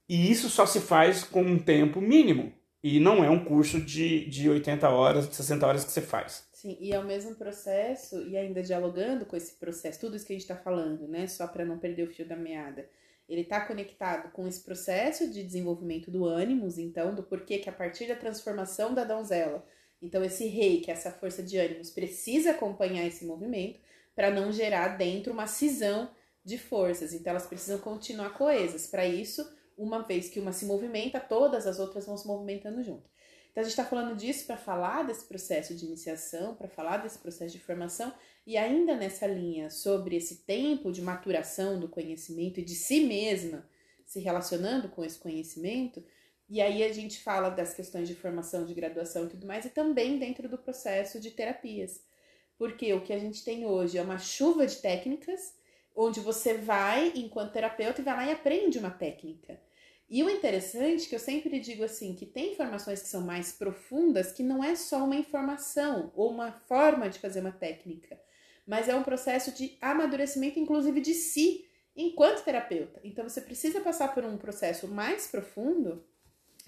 e 0.08 0.30
isso 0.30 0.48
só 0.48 0.64
se 0.64 0.80
faz 0.80 1.22
com 1.22 1.42
um 1.42 1.58
tempo 1.58 2.00
mínimo. 2.00 2.52
E 2.82 2.98
não 2.98 3.22
é 3.22 3.28
um 3.28 3.44
curso 3.44 3.80
de, 3.80 4.28
de 4.28 4.48
80 4.48 4.88
horas, 4.88 5.28
de 5.28 5.36
60 5.36 5.66
horas 5.66 5.84
que 5.84 5.92
você 5.92 6.00
faz. 6.00 6.48
Sim, 6.52 6.76
e 6.80 6.92
é 6.92 6.98
o 6.98 7.04
mesmo 7.04 7.36
processo, 7.36 8.26
e 8.26 8.36
ainda 8.36 8.62
dialogando 8.62 9.26
com 9.26 9.36
esse 9.36 9.56
processo, 9.58 10.00
tudo 10.00 10.16
isso 10.16 10.26
que 10.26 10.32
a 10.32 10.36
gente 10.36 10.42
está 10.42 10.56
falando, 10.56 11.06
né? 11.06 11.26
Só 11.26 11.46
para 11.46 11.64
não 11.64 11.78
perder 11.78 12.04
o 12.04 12.12
fio 12.12 12.26
da 12.26 12.34
meada. 12.34 12.88
Ele 13.28 13.42
está 13.42 13.60
conectado 13.60 14.32
com 14.32 14.46
esse 14.46 14.62
processo 14.62 15.30
de 15.30 15.42
desenvolvimento 15.42 16.10
do 16.10 16.24
ânimos, 16.24 16.78
então, 16.78 17.14
do 17.14 17.22
porquê 17.22 17.58
que 17.58 17.68
a 17.68 17.72
partir 17.72 18.06
da 18.08 18.16
transformação 18.16 18.94
da 18.94 19.04
donzela, 19.04 19.66
então 20.00 20.24
esse 20.24 20.46
rei, 20.46 20.80
que 20.80 20.90
é 20.90 20.94
essa 20.94 21.10
força 21.10 21.42
de 21.42 21.58
ânimos, 21.58 21.90
precisa 21.90 22.52
acompanhar 22.52 23.06
esse 23.06 23.24
movimento 23.24 23.80
para 24.14 24.30
não 24.30 24.50
gerar 24.50 24.96
dentro 24.96 25.32
uma 25.32 25.46
cisão 25.46 26.10
de 26.44 26.56
forças. 26.56 27.12
Então 27.12 27.30
elas 27.30 27.46
precisam 27.46 27.78
continuar 27.78 28.30
coesas. 28.30 28.86
Para 28.86 29.06
isso, 29.06 29.46
uma 29.76 30.02
vez 30.02 30.28
que 30.28 30.40
uma 30.40 30.52
se 30.52 30.64
movimenta, 30.64 31.20
todas 31.20 31.66
as 31.66 31.78
outras 31.78 32.06
vão 32.06 32.16
se 32.16 32.26
movimentando 32.26 32.82
junto. 32.82 33.08
Então 33.58 33.66
a 33.66 33.68
gente 33.68 33.80
está 33.80 33.84
falando 33.84 34.16
disso 34.16 34.46
para 34.46 34.56
falar 34.56 35.02
desse 35.02 35.24
processo 35.24 35.74
de 35.74 35.84
iniciação, 35.84 36.54
para 36.54 36.68
falar 36.68 36.98
desse 36.98 37.18
processo 37.18 37.50
de 37.50 37.58
formação 37.58 38.14
e 38.46 38.56
ainda 38.56 38.94
nessa 38.94 39.26
linha 39.26 39.68
sobre 39.68 40.14
esse 40.14 40.44
tempo 40.44 40.92
de 40.92 41.02
maturação 41.02 41.80
do 41.80 41.88
conhecimento 41.88 42.60
e 42.60 42.64
de 42.64 42.76
si 42.76 43.00
mesma 43.00 43.68
se 44.06 44.20
relacionando 44.20 44.88
com 44.88 45.04
esse 45.04 45.18
conhecimento. 45.18 46.04
E 46.48 46.60
aí 46.60 46.84
a 46.84 46.92
gente 46.92 47.18
fala 47.18 47.50
das 47.50 47.74
questões 47.74 48.06
de 48.06 48.14
formação, 48.14 48.64
de 48.64 48.72
graduação 48.74 49.24
e 49.24 49.30
tudo 49.30 49.44
mais, 49.44 49.64
e 49.64 49.70
também 49.70 50.20
dentro 50.20 50.48
do 50.48 50.56
processo 50.56 51.18
de 51.18 51.32
terapias. 51.32 52.00
Porque 52.56 52.94
o 52.94 53.02
que 53.02 53.12
a 53.12 53.18
gente 53.18 53.44
tem 53.44 53.66
hoje 53.66 53.98
é 53.98 54.02
uma 54.02 54.18
chuva 54.18 54.68
de 54.68 54.76
técnicas, 54.76 55.52
onde 55.96 56.20
você 56.20 56.54
vai, 56.54 57.12
enquanto 57.16 57.54
terapeuta, 57.54 58.00
e 58.00 58.04
vai 58.04 58.14
lá 58.14 58.26
e 58.26 58.30
aprende 58.30 58.78
uma 58.78 58.90
técnica. 58.92 59.58
E 60.10 60.22
o 60.22 60.30
interessante 60.30 61.04
é 61.04 61.08
que 61.08 61.14
eu 61.14 61.18
sempre 61.18 61.60
digo 61.60 61.84
assim, 61.84 62.14
que 62.14 62.24
tem 62.24 62.52
informações 62.52 63.02
que 63.02 63.08
são 63.08 63.20
mais 63.20 63.52
profundas, 63.52 64.32
que 64.32 64.42
não 64.42 64.64
é 64.64 64.74
só 64.74 65.04
uma 65.04 65.16
informação 65.16 66.10
ou 66.16 66.30
uma 66.30 66.50
forma 66.50 67.10
de 67.10 67.18
fazer 67.18 67.40
uma 67.40 67.52
técnica, 67.52 68.18
mas 68.66 68.88
é 68.88 68.94
um 68.94 69.02
processo 69.02 69.52
de 69.52 69.76
amadurecimento, 69.80 70.58
inclusive 70.58 71.00
de 71.00 71.12
si, 71.12 71.66
enquanto 71.94 72.42
terapeuta. 72.42 73.00
Então 73.04 73.28
você 73.28 73.40
precisa 73.40 73.80
passar 73.80 74.14
por 74.14 74.24
um 74.24 74.38
processo 74.38 74.88
mais 74.88 75.26
profundo, 75.26 76.02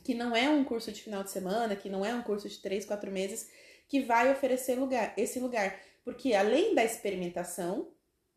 que 0.05 0.13
não 0.13 0.37
é 0.37 0.51
um 0.51 0.63
curso 0.63 0.93
de 0.93 1.03
final 1.03 1.23
de 1.23 1.31
semana, 1.31 1.77
que 1.77 1.89
não 1.89 2.05
é 2.05 2.15
um 2.15 2.23
curso 2.23 2.49
de 2.49 2.59
três, 2.59 2.85
quatro 2.85 3.11
meses, 3.11 3.51
que 3.89 4.03
vai 4.03 4.31
oferecer 4.31 4.75
lugar, 4.75 5.15
esse 5.17 5.39
lugar. 5.39 5.81
Porque 6.05 6.35
além 6.35 6.75
da 6.75 6.85
experimentação, 6.85 7.89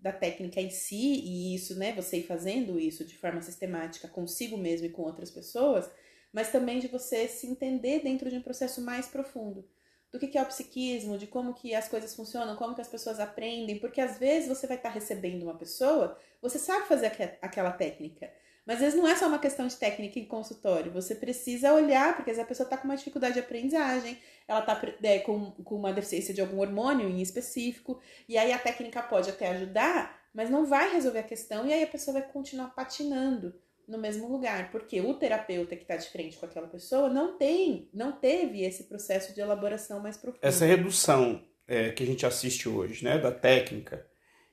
da 0.04 0.12
técnica 0.12 0.60
em 0.60 0.70
si, 0.70 1.22
e 1.24 1.56
isso, 1.56 1.80
né, 1.80 1.94
você 1.94 2.18
ir 2.18 2.24
fazendo 2.28 2.78
isso 2.78 3.06
de 3.06 3.18
forma 3.18 3.42
sistemática 3.42 4.06
consigo 4.10 4.58
mesmo 4.58 4.86
e 4.86 4.90
com 4.90 5.04
outras 5.04 5.32
pessoas, 5.32 5.90
mas 6.34 6.52
também 6.52 6.80
de 6.80 6.90
você 6.90 7.26
se 7.26 7.48
entender 7.48 8.02
dentro 8.04 8.30
de 8.30 8.36
um 8.36 8.42
processo 8.42 8.82
mais 8.82 9.08
profundo. 9.08 9.66
Do 10.12 10.20
que, 10.20 10.38
é 10.38 10.42
o 10.42 10.46
psiquismo, 10.46 11.18
de 11.18 11.26
como 11.26 11.54
que 11.54 11.74
as 11.74 11.88
coisas 11.88 12.14
funcionam, 12.14 12.58
como 12.58 12.76
que 12.76 12.82
as 12.82 12.88
pessoas 12.90 13.20
aprendem, 13.20 13.80
porque 13.80 14.02
às 14.02 14.20
vezes 14.20 14.50
você 14.50 14.68
vai 14.68 14.76
estar 14.78 14.90
recebendo 14.90 15.44
uma 15.44 15.58
pessoa, 15.58 16.18
você 16.42 16.60
sabe 16.60 16.86
fazer 16.86 17.08
aque- 17.08 17.38
aquela 17.42 17.72
técnica, 17.72 18.30
mas 18.66 18.76
às 18.76 18.82
vezes 18.82 19.00
não 19.00 19.08
é 19.08 19.16
só 19.16 19.28
uma 19.28 19.40
questão 19.40 19.66
de 19.68 19.78
técnica 19.78 20.20
em 20.20 20.26
consultório, 20.26 20.92
você 20.92 21.16
precisa 21.16 21.74
olhar, 21.74 22.16
porque 22.16 22.30
às 22.30 22.38
vezes 22.38 22.46
a 22.46 22.48
pessoa 22.48 22.66
está 22.66 22.78
com 22.78 22.84
uma 22.84 22.98
dificuldade 22.98 23.36
de 23.36 23.40
aprendizagem, 23.40 24.20
ela 24.48 24.60
está 24.60 24.76
com, 25.24 25.52
com 25.52 25.76
uma 25.76 25.94
deficiência 25.94 26.34
de 26.34 26.42
algum 26.42 26.60
hormônio 26.60 27.10
em 27.10 27.22
específico, 27.22 28.00
e 28.28 28.38
aí 28.38 28.52
a 28.52 28.60
técnica 28.60 29.02
pode 29.02 29.30
até 29.30 29.50
ajudar, 29.50 30.22
mas 30.34 30.50
não 30.50 30.66
vai 30.66 30.92
resolver 30.94 31.20
a 31.20 31.24
questão, 31.24 31.66
e 31.66 31.74
aí 31.74 31.84
a 31.84 31.88
pessoa 31.88 32.20
vai 32.20 32.28
continuar 32.32 32.70
patinando 32.76 33.54
no 33.88 33.98
mesmo 33.98 34.32
lugar, 34.32 34.72
porque 34.72 35.02
o 35.02 35.14
terapeuta 35.14 35.76
que 35.76 35.82
está 35.82 35.98
de 35.98 36.10
frente 36.10 36.38
com 36.38 36.46
aquela 36.46 36.68
pessoa 36.68 37.10
não 37.10 37.38
tem, 37.38 37.90
não 37.94 38.14
teve 38.14 38.64
esse 38.64 38.86
processo 38.86 39.34
de 39.34 39.42
elaboração 39.42 40.00
mais 40.00 40.18
profundo. 40.18 40.40
Essa 40.42 40.66
redução 40.66 41.44
é, 41.68 41.92
que 41.92 42.04
a 42.04 42.06
gente 42.06 42.26
assiste 42.26 42.70
hoje, 42.70 43.04
né, 43.04 43.18
da 43.18 43.32
técnica, 43.32 44.06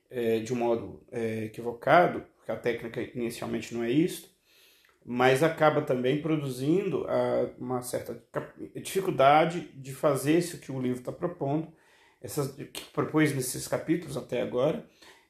é, 0.09 0.39
de 0.39 0.53
um 0.53 0.57
modo 0.57 1.05
é, 1.11 1.45
equivocado, 1.45 2.25
porque 2.35 2.51
a 2.51 2.57
técnica 2.57 3.01
inicialmente 3.01 3.73
não 3.73 3.83
é 3.83 3.89
isso, 3.89 4.30
mas 5.05 5.43
acaba 5.43 5.81
também 5.81 6.21
produzindo 6.21 7.05
a, 7.07 7.51
uma 7.57 7.81
certa 7.81 8.23
dificuldade 8.75 9.61
de 9.75 9.93
fazer 9.93 10.37
isso 10.37 10.59
que 10.59 10.71
o 10.71 10.79
livro 10.81 10.99
está 10.99 11.11
propondo, 11.11 11.67
essas, 12.21 12.51
que 12.51 12.85
propôs 12.93 13.33
nesses 13.33 13.67
capítulos 13.67 14.15
até 14.17 14.41
agora, 14.41 14.85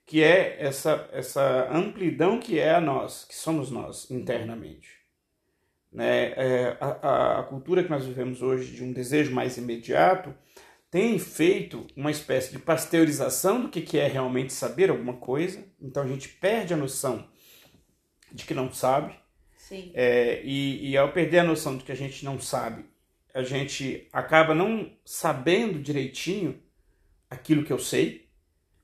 que 0.06 0.22
é 0.24 0.58
essa, 0.62 1.10
essa 1.14 1.70
amplidão 1.72 2.40
que 2.40 2.60
é 2.60 2.76
a 2.76 2.82
nós, 2.82 3.24
que 3.26 3.36
somos 3.36 3.72
nós 3.72 4.10
internamente. 4.12 5.00
né, 5.92 6.34
é, 6.36 6.78
a, 6.80 7.40
a 7.40 7.44
cultura 7.44 7.84
que 7.84 7.90
nós 7.90 8.06
vivemos 8.06 8.42
hoje 8.42 8.74
de 8.76 8.84
um 8.84 8.94
desejo 8.94 9.34
mais 9.34 9.58
imediato 9.58 10.34
tem 10.90 11.18
feito 11.20 11.88
uma 11.96 12.12
espécie 12.12 12.52
de 12.52 12.60
pasteurização 12.60 13.62
do 13.62 13.70
que, 13.70 13.82
que 13.82 13.98
é 13.98 14.08
realmente 14.08 14.54
saber 14.54 14.90
alguma 14.90 15.14
coisa. 15.18 15.64
Então 15.82 16.04
a 16.04 16.08
gente 16.08 16.30
perde 16.30 16.74
a 16.74 16.78
noção 16.78 17.28
de 18.32 18.46
que 18.46 18.54
não 18.54 18.72
sabe. 18.72 19.16
Sim. 19.72 19.90
É, 19.94 20.42
e, 20.44 20.90
e 20.90 20.98
ao 20.98 21.14
perder 21.14 21.40
a 21.40 21.44
noção 21.46 21.78
de 21.78 21.86
que 21.86 21.94
a 21.94 21.96
gente 21.96 22.26
não 22.26 22.38
sabe, 22.38 22.84
a 23.34 23.42
gente 23.42 24.06
acaba 24.12 24.54
não 24.54 24.92
sabendo 25.06 25.80
direitinho 25.80 26.62
aquilo 27.30 27.64
que 27.64 27.72
eu 27.72 27.80
sei. 27.80 28.28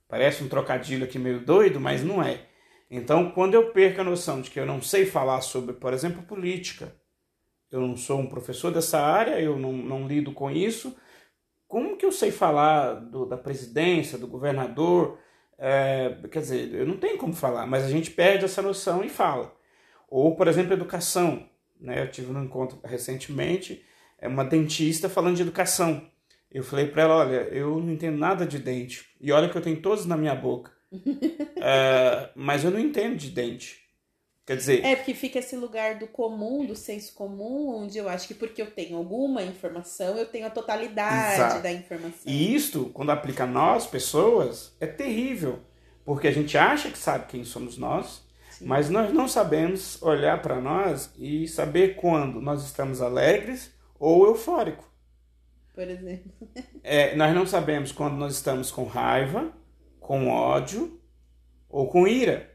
Parece 0.07 0.41
um 0.41 0.47
trocadilho 0.47 1.03
aqui 1.03 1.19
meio 1.19 1.41
doido, 1.41 1.77
mas 1.77 2.05
não 2.05 2.23
é. 2.23 2.45
Então, 2.89 3.31
quando 3.31 3.53
eu 3.53 3.73
perco 3.73 3.99
a 3.99 4.03
noção 4.05 4.39
de 4.39 4.49
que 4.49 4.57
eu 4.57 4.65
não 4.65 4.81
sei 4.81 5.05
falar 5.05 5.41
sobre, 5.41 5.73
por 5.73 5.91
exemplo, 5.91 6.23
política, 6.23 6.95
eu 7.69 7.81
não 7.81 7.97
sou 7.97 8.21
um 8.21 8.29
professor 8.29 8.71
dessa 8.71 8.97
área, 8.97 9.41
eu 9.41 9.59
não, 9.59 9.73
não 9.73 10.07
lido 10.07 10.31
com 10.31 10.49
isso, 10.49 10.95
como 11.67 11.97
que 11.97 12.05
eu 12.05 12.13
sei 12.13 12.31
falar 12.31 12.93
do, 12.93 13.25
da 13.25 13.35
presidência, 13.35 14.17
do 14.17 14.25
governador? 14.25 15.19
É, 15.57 16.15
quer 16.31 16.39
dizer, 16.39 16.73
eu 16.73 16.87
não 16.87 16.95
tenho 16.95 17.17
como 17.17 17.33
falar, 17.33 17.67
mas 17.67 17.83
a 17.83 17.89
gente 17.89 18.09
perde 18.09 18.45
essa 18.45 18.61
noção 18.61 19.03
e 19.03 19.09
fala. 19.09 19.56
Ou, 20.07 20.35
por 20.35 20.47
exemplo, 20.47 20.73
educação. 20.73 21.47
Né? 21.79 22.01
Eu 22.01 22.09
tive 22.09 22.31
um 22.31 22.43
encontro 22.43 22.79
recentemente, 22.83 23.83
é 24.17 24.27
uma 24.27 24.43
dentista 24.43 25.09
falando 25.09 25.35
de 25.35 25.41
educação. 25.41 26.09
Eu 26.51 26.63
falei 26.63 26.87
para 26.87 27.03
ela, 27.03 27.15
olha, 27.17 27.41
eu 27.51 27.79
não 27.79 27.91
entendo 27.91 28.17
nada 28.17 28.45
de 28.45 28.57
dente. 28.57 29.05
E 29.19 29.31
olha 29.31 29.49
que 29.49 29.57
eu 29.57 29.61
tenho 29.61 29.81
todos 29.81 30.05
na 30.05 30.15
minha 30.15 30.33
boca. 30.33 30.71
é, 31.57 32.29
mas 32.35 32.63
eu 32.63 32.71
não 32.71 32.79
entendo 32.79 33.17
de 33.17 33.29
dente. 33.29 33.87
Quer 34.47 34.55
dizer. 34.55 34.85
É 34.85 34.95
porque 34.95 35.13
fica 35.13 35.39
esse 35.39 35.57
lugar 35.57 35.99
do 35.99 36.07
comum, 36.07 36.65
do 36.65 36.73
senso 36.73 37.13
comum, 37.13 37.83
onde 37.83 37.97
eu 37.97 38.07
acho 38.07 38.29
que 38.29 38.33
porque 38.33 38.61
eu 38.61 38.71
tenho 38.71 38.95
alguma 38.95 39.43
informação, 39.43 40.17
eu 40.17 40.25
tenho 40.25 40.47
a 40.47 40.49
totalidade 40.49 41.33
Exato. 41.35 41.61
da 41.61 41.69
informação. 41.69 42.23
E 42.25 42.55
isto, 42.55 42.85
quando 42.93 43.09
aplica 43.09 43.43
a 43.43 43.47
nós, 43.47 43.85
pessoas, 43.85 44.73
é 44.79 44.87
terrível. 44.87 45.59
Porque 46.05 46.29
a 46.29 46.31
gente 46.31 46.57
acha 46.57 46.89
que 46.89 46.97
sabe 46.97 47.27
quem 47.27 47.43
somos 47.43 47.77
nós, 47.77 48.25
Sim. 48.57 48.65
mas 48.65 48.89
nós 48.89 49.13
não 49.13 49.27
sabemos 49.27 50.01
olhar 50.01 50.41
para 50.41 50.59
nós 50.59 51.13
e 51.15 51.47
saber 51.47 51.95
quando 51.95 52.41
nós 52.41 52.63
estamos 52.63 53.01
alegres 53.01 53.71
ou 53.99 54.25
eufóricos. 54.25 54.85
Por 55.75 55.87
exemplo. 55.87 56.31
É, 56.83 57.15
nós 57.15 57.35
não 57.35 57.45
sabemos 57.45 57.91
quando 57.91 58.15
nós 58.15 58.33
estamos 58.33 58.71
com 58.71 58.85
raiva, 58.85 59.51
com 59.99 60.27
ódio 60.27 60.99
ou 61.69 61.87
com 61.87 62.07
ira. 62.07 62.51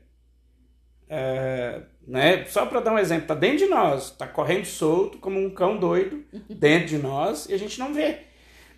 É, 1.08 1.82
né? 2.04 2.44
Só 2.46 2.66
para 2.66 2.80
dar 2.80 2.94
um 2.94 2.98
exemplo, 2.98 3.28
tá 3.28 3.34
dentro 3.34 3.58
de 3.58 3.66
nós, 3.66 4.10
tá 4.10 4.26
correndo 4.26 4.64
solto 4.64 5.18
como 5.18 5.38
um 5.38 5.50
cão 5.50 5.76
doido 5.78 6.24
dentro 6.50 6.88
de 6.88 6.98
nós 6.98 7.48
e 7.48 7.54
a 7.54 7.58
gente 7.58 7.78
não 7.78 7.94
vê. 7.94 8.22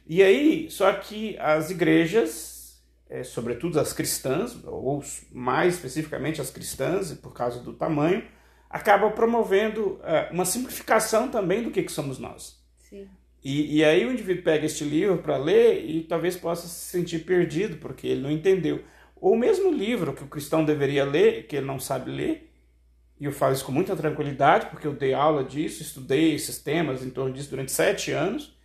E 0.07 0.23
aí, 0.23 0.71
só 0.71 0.93
que 0.93 1.39
as 1.39 1.71
igrejas, 1.71 2.29
é, 3.15 3.23
sobretudo 3.23 3.79
as 3.79 3.93
cristãs, 3.93 4.59
ou 4.65 5.01
mais 5.31 5.75
especificamente 5.75 6.41
as 6.41 6.51
cristãs, 6.51 7.13
por 7.13 7.33
causa 7.33 7.61
do 7.61 7.73
tamanho, 7.73 8.25
acabam 8.69 9.13
promovendo 9.13 10.01
é, 10.03 10.31
uma 10.33 10.45
simplificação 10.45 11.29
também 11.29 11.63
do 11.63 11.71
que, 11.71 11.85
que 11.85 11.93
somos 11.93 12.19
nós. 12.19 12.61
Sim. 12.77 13.09
E, 13.43 13.77
e 13.77 13.85
aí 13.85 14.05
o 14.05 14.11
indivíduo 14.11 14.43
pega 14.43 14.67
este 14.67 14.83
livro 14.83 15.19
para 15.19 15.37
ler 15.37 15.89
e 15.89 16.03
talvez 16.03 16.37
possa 16.37 16.67
se 16.67 16.91
sentir 16.91 17.21
perdido, 17.21 17.77
porque 17.77 18.09
ele 18.09 18.21
não 18.21 18.33
entendeu. 18.33 18.83
Ou 19.15 19.35
o 19.35 19.39
mesmo 19.39 19.73
livro 19.73 20.13
que 20.13 20.25
o 20.25 20.29
cristão 20.29 20.65
deveria 20.65 21.05
ler, 21.05 21.47
que 21.47 21.55
ele 21.55 21.67
não 21.67 21.79
sabe 21.79 22.11
ler, 22.11 22.51
e 23.21 23.27
eu 23.27 23.33
falo 23.33 23.53
isso 23.53 23.65
com 23.65 23.71
muita 23.71 23.95
tranquilidade, 23.95 24.67
porque 24.67 24.89
eu 24.89 24.93
dei 24.93 25.15
aula 25.15 25.45
disso, 25.45 25.83
estudei 25.83 26.35
esses 26.35 26.59
temas 26.59 27.05
em 27.05 27.11
torno 27.11 27.33
disso 27.33 27.51
durante 27.51 27.71
sete 27.71 28.11
anos. 28.11 28.59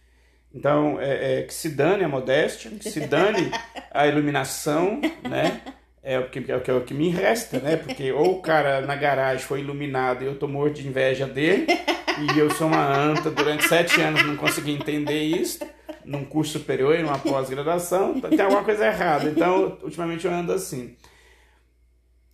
Então, 0.53 0.99
é, 0.99 1.39
é, 1.39 1.43
que 1.43 1.53
se 1.53 1.69
dane 1.69 2.03
a 2.03 2.09
modéstia, 2.09 2.71
que 2.71 2.89
se 2.89 3.01
dane 3.01 3.51
a 3.91 4.07
iluminação, 4.07 4.99
né? 5.27 5.61
É 6.01 6.17
o, 6.17 6.29
que, 6.29 6.51
é, 6.51 6.55
o 6.55 6.61
que, 6.61 6.71
é 6.71 6.73
o 6.73 6.81
que 6.81 6.93
me 6.93 7.09
resta, 7.09 7.59
né? 7.59 7.75
Porque 7.75 8.11
ou 8.11 8.37
o 8.37 8.41
cara 8.41 8.81
na 8.81 8.95
garagem 8.95 9.45
foi 9.45 9.59
iluminado 9.59 10.23
e 10.23 10.27
eu 10.27 10.39
tô 10.39 10.47
morto 10.47 10.75
de 10.75 10.87
inveja 10.87 11.27
dele, 11.27 11.67
e 11.67 12.39
eu 12.39 12.49
sou 12.49 12.67
uma 12.67 12.87
anta, 12.87 13.29
durante 13.29 13.67
sete 13.67 14.01
anos 14.01 14.25
não 14.25 14.35
consegui 14.35 14.71
entender 14.71 15.21
isso, 15.21 15.59
num 16.03 16.25
curso 16.25 16.57
superior 16.57 16.97
e 16.97 17.03
numa 17.03 17.19
pós-graduação, 17.19 18.19
tem 18.21 18.41
alguma 18.41 18.63
coisa 18.63 18.87
errada. 18.87 19.29
Então, 19.29 19.77
ultimamente 19.83 20.25
eu 20.25 20.33
ando 20.33 20.53
assim. 20.53 20.95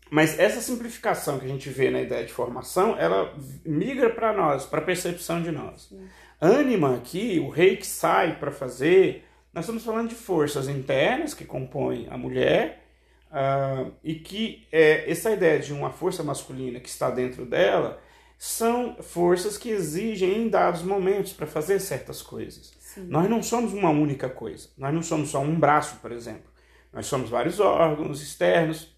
Mas 0.09 0.39
essa 0.39 0.61
simplificação 0.61 1.39
que 1.39 1.45
a 1.45 1.49
gente 1.49 1.69
vê 1.69 1.89
na 1.89 2.01
ideia 2.01 2.23
de 2.23 2.31
formação, 2.31 2.95
ela 2.97 3.33
migra 3.65 4.09
para 4.11 4.31
nós, 4.31 4.65
para 4.65 4.79
a 4.79 4.83
percepção 4.83 5.41
de 5.41 5.51
nós. 5.51 5.91
Sim. 6.39 6.47
Ânima 6.47 6.95
aqui, 6.95 7.39
o 7.39 7.49
rei 7.49 7.77
que 7.77 7.87
sai 7.87 8.37
para 8.39 8.51
fazer, 8.51 9.25
nós 9.53 9.65
estamos 9.65 9.83
falando 9.83 10.09
de 10.09 10.15
forças 10.15 10.67
internas 10.67 11.33
que 11.33 11.45
compõem 11.45 12.07
a 12.09 12.17
mulher, 12.17 12.85
uh, 13.35 13.91
e 14.03 14.15
que 14.15 14.67
é, 14.71 15.09
essa 15.09 15.31
ideia 15.31 15.59
de 15.59 15.73
uma 15.73 15.89
força 15.89 16.23
masculina 16.23 16.79
que 16.79 16.89
está 16.89 17.09
dentro 17.09 17.45
dela 17.45 17.99
são 18.37 18.97
forças 19.01 19.57
que 19.57 19.69
exigem 19.69 20.37
em 20.37 20.49
dados 20.49 20.81
momentos 20.81 21.33
para 21.33 21.47
fazer 21.47 21.79
certas 21.79 22.21
coisas. 22.21 22.73
Sim. 22.79 23.07
Nós 23.07 23.29
não 23.29 23.41
somos 23.41 23.73
uma 23.73 23.89
única 23.89 24.29
coisa. 24.29 24.69
Nós 24.77 24.93
não 24.93 25.01
somos 25.01 25.29
só 25.29 25.39
um 25.39 25.57
braço, 25.57 25.97
por 26.01 26.11
exemplo. 26.11 26.51
Nós 26.91 27.05
somos 27.05 27.29
vários 27.29 27.59
órgãos 27.59 28.21
externos, 28.21 28.93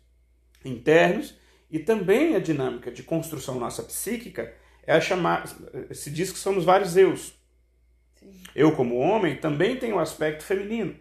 internos, 0.66 1.36
e 1.70 1.80
também 1.80 2.36
a 2.36 2.40
dinâmica 2.40 2.92
de 2.92 3.04
construção 3.04 3.60
nossa 3.60 3.84
psíquica 3.84 4.54
é 4.88 5.02
chamar, 5.02 5.46
se 5.92 6.10
diz 6.10 6.32
que 6.32 6.40
somos 6.40 6.64
vários 6.64 6.96
eus. 6.96 7.34
Sim. 8.16 8.32
Eu, 8.56 8.74
como 8.74 8.96
homem, 8.96 9.36
também 9.36 9.78
tenho 9.78 9.96
o 9.96 9.98
um 9.98 10.02
aspecto 10.02 10.44
feminino. 10.44 10.98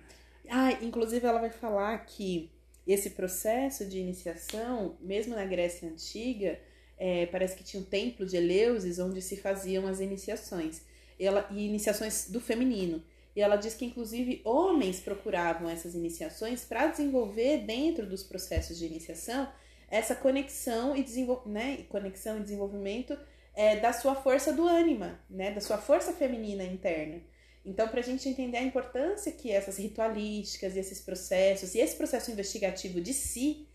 Ah, 0.50 0.72
inclusive 0.82 1.24
ela 1.24 1.40
vai 1.40 1.50
falar 1.50 1.96
que 2.04 2.50
esse 2.86 3.10
processo 3.10 3.86
de 3.86 3.98
iniciação, 3.98 4.96
mesmo 5.00 5.34
na 5.34 5.44
Grécia 5.44 5.88
Antiga, 5.88 6.58
é, 6.98 7.26
parece 7.26 7.56
que 7.56 7.64
tinha 7.64 7.80
um 7.80 7.86
templo 7.86 8.26
de 8.26 8.36
Eleusis 8.36 8.98
onde 8.98 9.22
se 9.22 9.36
faziam 9.36 9.86
as 9.86 10.00
iniciações. 10.00 10.82
E, 11.18 11.24
ela, 11.24 11.46
e 11.50 11.66
iniciações 11.66 12.28
do 12.28 12.40
feminino. 12.40 13.02
E 13.34 13.40
ela 13.40 13.56
diz 13.56 13.74
que, 13.74 13.84
inclusive, 13.84 14.40
homens 14.44 14.98
procuravam 14.98 15.68
essas 15.68 15.94
iniciações 15.94 16.64
para 16.64 16.88
desenvolver 16.88 17.58
dentro 17.58 18.06
dos 18.06 18.22
processos 18.22 18.78
de 18.78 18.86
iniciação 18.86 19.48
essa 19.88 20.14
conexão 20.14 20.96
e, 20.96 21.02
desenvol 21.02 21.42
né, 21.46 21.84
conexão 21.88 22.38
e 22.38 22.42
desenvolvimento 22.42 23.16
é, 23.56 23.76
da 23.76 23.92
sua 23.92 24.14
força 24.14 24.52
do 24.52 24.68
ânima, 24.68 25.18
né, 25.28 25.50
da 25.50 25.62
sua 25.62 25.78
força 25.78 26.12
feminina 26.12 26.62
interna. 26.62 27.22
Então, 27.64 27.88
para 27.88 27.98
a 27.98 28.02
gente 28.02 28.28
entender 28.28 28.58
a 28.58 28.62
importância 28.62 29.32
que 29.32 29.50
essas 29.50 29.78
ritualísticas 29.78 30.76
e 30.76 30.78
esses 30.78 31.00
processos, 31.00 31.74
e 31.74 31.80
esse 31.80 31.96
processo 31.96 32.30
investigativo 32.30 33.00
de 33.00 33.12
si, 33.12 33.66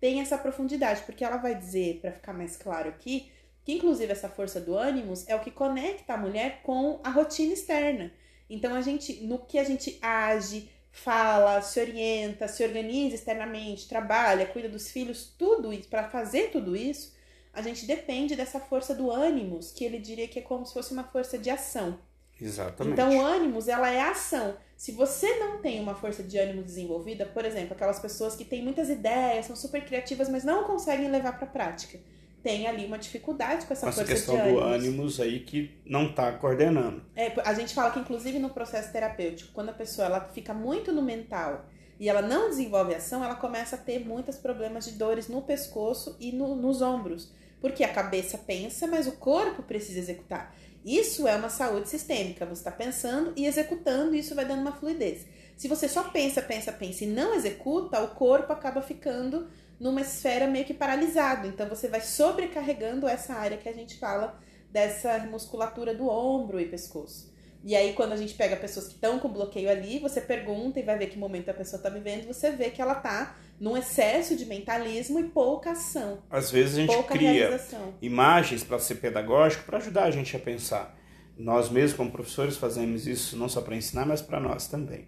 tem 0.00 0.20
essa 0.20 0.36
profundidade, 0.36 1.02
porque 1.02 1.24
ela 1.24 1.38
vai 1.38 1.54
dizer, 1.54 2.00
para 2.00 2.12
ficar 2.12 2.32
mais 2.32 2.56
claro 2.56 2.88
aqui, 2.88 3.30
que 3.64 3.72
inclusive 3.72 4.12
essa 4.12 4.28
força 4.28 4.60
do 4.60 4.76
ânimos 4.76 5.26
é 5.28 5.34
o 5.34 5.40
que 5.40 5.50
conecta 5.50 6.14
a 6.14 6.18
mulher 6.18 6.60
com 6.62 7.00
a 7.02 7.10
rotina 7.10 7.52
externa. 7.52 8.12
Então 8.50 8.74
a 8.74 8.80
gente, 8.80 9.24
no 9.24 9.38
que 9.38 9.58
a 9.58 9.64
gente 9.64 9.98
age, 10.02 10.70
fala, 10.90 11.60
se 11.62 11.80
orienta, 11.80 12.48
se 12.48 12.64
organiza 12.64 13.14
externamente, 13.14 13.88
trabalha, 13.88 14.46
cuida 14.46 14.68
dos 14.68 14.90
filhos, 14.90 15.34
tudo 15.38 15.72
isso, 15.72 15.88
para 15.88 16.08
fazer 16.08 16.50
tudo 16.50 16.76
isso, 16.76 17.14
a 17.52 17.62
gente 17.62 17.86
depende 17.86 18.36
dessa 18.36 18.60
força 18.60 18.94
do 18.94 19.10
ânimos, 19.10 19.72
que 19.72 19.84
ele 19.84 19.98
diria 19.98 20.28
que 20.28 20.38
é 20.38 20.42
como 20.42 20.64
se 20.66 20.72
fosse 20.72 20.92
uma 20.92 21.04
força 21.04 21.38
de 21.38 21.50
ação. 21.50 21.98
Exatamente. 22.40 22.92
Então 22.92 23.16
o 23.16 23.20
ânimos, 23.20 23.66
ela 23.66 23.90
é 23.90 24.00
ação. 24.00 24.56
Se 24.76 24.92
você 24.92 25.38
não 25.38 25.58
tem 25.58 25.80
uma 25.80 25.94
força 25.94 26.22
de 26.22 26.38
ânimo 26.38 26.62
desenvolvida, 26.62 27.26
por 27.26 27.44
exemplo, 27.44 27.74
aquelas 27.74 27.98
pessoas 27.98 28.36
que 28.36 28.44
têm 28.44 28.62
muitas 28.62 28.88
ideias, 28.88 29.46
são 29.46 29.56
super 29.56 29.84
criativas, 29.84 30.28
mas 30.28 30.44
não 30.44 30.64
conseguem 30.64 31.10
levar 31.10 31.36
para 31.36 31.46
prática 31.46 31.98
tem 32.42 32.66
ali 32.66 32.86
uma 32.86 32.98
dificuldade 32.98 33.66
com 33.66 33.72
essa, 33.72 33.88
essa 33.88 33.98
força 34.00 34.12
questão 34.12 34.36
de 34.36 34.52
do 34.52 34.58
ânimos 34.60 35.20
aí 35.20 35.40
que 35.40 35.76
não 35.84 36.06
está 36.06 36.32
coordenando. 36.32 37.02
É, 37.14 37.32
a 37.44 37.52
gente 37.54 37.74
fala 37.74 37.90
que 37.90 37.98
inclusive 37.98 38.38
no 38.38 38.50
processo 38.50 38.92
terapêutico, 38.92 39.52
quando 39.52 39.70
a 39.70 39.72
pessoa 39.72 40.06
ela 40.06 40.20
fica 40.32 40.54
muito 40.54 40.92
no 40.92 41.02
mental 41.02 41.66
e 41.98 42.08
ela 42.08 42.22
não 42.22 42.48
desenvolve 42.48 42.94
ação, 42.94 43.24
ela 43.24 43.34
começa 43.34 43.76
a 43.76 43.78
ter 43.78 43.98
muitos 43.98 44.36
problemas 44.36 44.84
de 44.84 44.92
dores 44.92 45.28
no 45.28 45.42
pescoço 45.42 46.16
e 46.20 46.32
no, 46.32 46.54
nos 46.54 46.80
ombros, 46.80 47.32
porque 47.60 47.82
a 47.82 47.92
cabeça 47.92 48.38
pensa, 48.38 48.86
mas 48.86 49.06
o 49.06 49.12
corpo 49.12 49.62
precisa 49.62 49.98
executar. 49.98 50.54
Isso 50.84 51.26
é 51.26 51.36
uma 51.36 51.50
saúde 51.50 51.88
sistêmica. 51.88 52.46
Você 52.46 52.60
está 52.60 52.70
pensando 52.70 53.32
e 53.36 53.46
executando, 53.46 54.14
e 54.14 54.20
isso 54.20 54.34
vai 54.34 54.44
dando 54.44 54.60
uma 54.60 54.72
fluidez. 54.72 55.26
Se 55.56 55.66
você 55.66 55.88
só 55.88 56.04
pensa, 56.04 56.40
pensa, 56.40 56.72
pensa 56.72 57.04
e 57.04 57.08
não 57.08 57.34
executa, 57.34 58.00
o 58.00 58.14
corpo 58.14 58.52
acaba 58.52 58.80
ficando 58.80 59.48
numa 59.78 60.00
esfera 60.00 60.46
meio 60.46 60.64
que 60.64 60.72
paralisado. 60.72 61.48
Então 61.48 61.68
você 61.68 61.88
vai 61.88 62.00
sobrecarregando 62.00 63.08
essa 63.08 63.34
área 63.34 63.58
que 63.58 63.68
a 63.68 63.72
gente 63.72 63.98
fala 63.98 64.38
dessa 64.70 65.18
musculatura 65.20 65.94
do 65.94 66.08
ombro 66.08 66.60
e 66.60 66.68
pescoço. 66.68 67.32
E 67.68 67.76
aí, 67.76 67.92
quando 67.92 68.14
a 68.14 68.16
gente 68.16 68.32
pega 68.32 68.56
pessoas 68.56 68.86
que 68.86 68.94
estão 68.94 69.18
com 69.18 69.28
bloqueio 69.28 69.68
ali, 69.68 69.98
você 69.98 70.22
pergunta 70.22 70.80
e 70.80 70.82
vai 70.82 70.96
ver 70.96 71.08
que 71.08 71.18
momento 71.18 71.50
a 71.50 71.52
pessoa 71.52 71.76
está 71.76 71.90
vivendo, 71.90 72.26
você 72.26 72.50
vê 72.50 72.70
que 72.70 72.80
ela 72.80 72.94
está 72.94 73.36
num 73.60 73.76
excesso 73.76 74.34
de 74.34 74.46
mentalismo 74.46 75.20
e 75.20 75.24
pouca 75.24 75.72
ação. 75.72 76.22
Às 76.30 76.50
vezes 76.50 76.78
a 76.78 76.80
gente 76.80 76.94
pouca 76.94 77.12
cria 77.12 77.30
realização. 77.30 77.92
imagens 78.00 78.64
para 78.64 78.78
ser 78.78 78.94
pedagógico, 78.94 79.64
para 79.64 79.76
ajudar 79.76 80.04
a 80.04 80.10
gente 80.10 80.34
a 80.34 80.38
pensar. 80.38 80.98
Nós 81.36 81.68
mesmos, 81.68 81.92
como 81.92 82.10
professores, 82.10 82.56
fazemos 82.56 83.06
isso 83.06 83.36
não 83.36 83.50
só 83.50 83.60
para 83.60 83.76
ensinar, 83.76 84.06
mas 84.06 84.22
para 84.22 84.40
nós 84.40 84.66
também. 84.66 85.06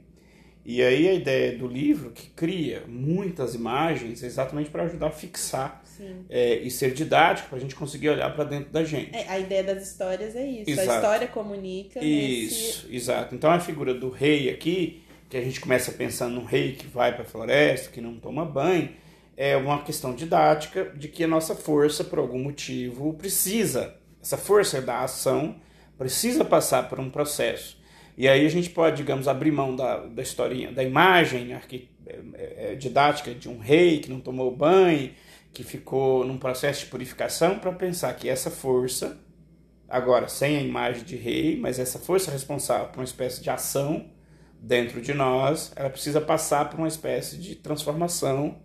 E 0.63 0.83
aí 0.83 1.09
a 1.09 1.15
ideia 1.15 1.57
do 1.57 1.67
livro, 1.67 2.11
que 2.11 2.29
cria 2.29 2.85
muitas 2.87 3.55
imagens, 3.55 4.23
é 4.23 4.27
exatamente 4.27 4.69
para 4.69 4.83
ajudar 4.83 5.07
a 5.07 5.13
fixar 5.13 5.80
é, 6.29 6.59
e 6.59 6.71
ser 6.71 6.93
didático, 6.93 7.49
para 7.49 7.59
a 7.59 7.61
gente 7.61 7.75
conseguir 7.75 8.11
olhar 8.11 8.35
para 8.35 8.45
dentro 8.45 8.71
da 8.71 8.85
gente. 8.85 9.15
É, 9.15 9.29
a 9.29 9.39
ideia 9.39 9.63
das 9.63 9.89
histórias 9.89 10.35
é 10.37 10.47
isso. 10.47 10.71
Exato. 10.71 10.91
A 10.91 10.95
história 10.97 11.29
comunica. 11.29 12.05
Isso, 12.05 12.87
nesse... 12.87 12.97
exato. 12.97 13.35
Então 13.35 13.51
a 13.51 13.61
figura 13.61 13.95
do 13.95 14.11
rei 14.11 14.51
aqui, 14.51 15.03
que 15.29 15.37
a 15.37 15.43
gente 15.43 15.61
começa 15.61 15.93
pensando 15.93 16.35
num 16.35 16.45
rei 16.45 16.73
que 16.73 16.87
vai 16.87 17.13
para 17.13 17.23
a 17.23 17.27
floresta, 17.27 17.91
que 17.91 18.01
não 18.01 18.17
toma 18.17 18.45
banho, 18.45 18.91
é 19.37 19.57
uma 19.57 19.83
questão 19.83 20.15
didática 20.15 20.93
de 20.95 21.09
que 21.09 21.25
a 21.25 21.29
nossa 21.29 21.55
força, 21.55 22.05
por 22.05 22.19
algum 22.19 22.39
motivo, 22.39 23.15
precisa, 23.15 23.95
essa 24.23 24.37
força 24.37 24.83
da 24.83 25.03
ação, 25.03 25.57
precisa 25.97 26.45
passar 26.45 26.89
por 26.89 27.01
um 27.01 27.09
processo. 27.09 27.81
E 28.19 28.29
aí 28.29 28.45
a 28.45 28.51
gente 28.51 28.69
pode, 28.69 28.99
digamos, 28.99 29.29
abrir 29.29 29.51
mão 29.51 29.75
da, 29.75 29.99
da 29.99 30.21
historinha, 30.21 30.71
da 30.71 30.83
imagem 30.83 31.55
é, 31.55 32.73
é, 32.73 32.75
didática 32.75 33.35
de 33.35 33.49
um 33.49 33.59
rei 33.59 34.01
que 34.01 34.11
não 34.11 34.21
tomou 34.21 34.55
banho, 34.55 35.11
que 35.53 35.63
ficou 35.65 36.25
num 36.25 36.39
processo 36.39 36.85
de 36.85 36.91
purificação, 36.91 37.59
para 37.59 37.73
pensar 37.73 38.15
que 38.15 38.29
essa 38.29 38.51
força, 38.51 39.19
agora 39.89 40.29
sem 40.29 40.57
a 40.57 40.63
imagem 40.63 41.05
de 41.05 41.17
rei, 41.17 41.59
mas 41.59 41.79
essa 41.79 41.99
força 41.99 42.31
responsável 42.31 42.89
por 42.89 43.01
uma 43.01 43.05
espécie 43.05 43.43
de 43.43 43.51
ação 43.51 44.11
dentro 44.61 45.01
de 45.01 45.15
nós, 45.15 45.73
ela 45.75 45.91
precisa 45.91 46.21
passar 46.21 46.69
por 46.69 46.79
uma 46.79 46.89
espécie 46.89 47.37
de 47.39 47.57
transformação 47.57 48.61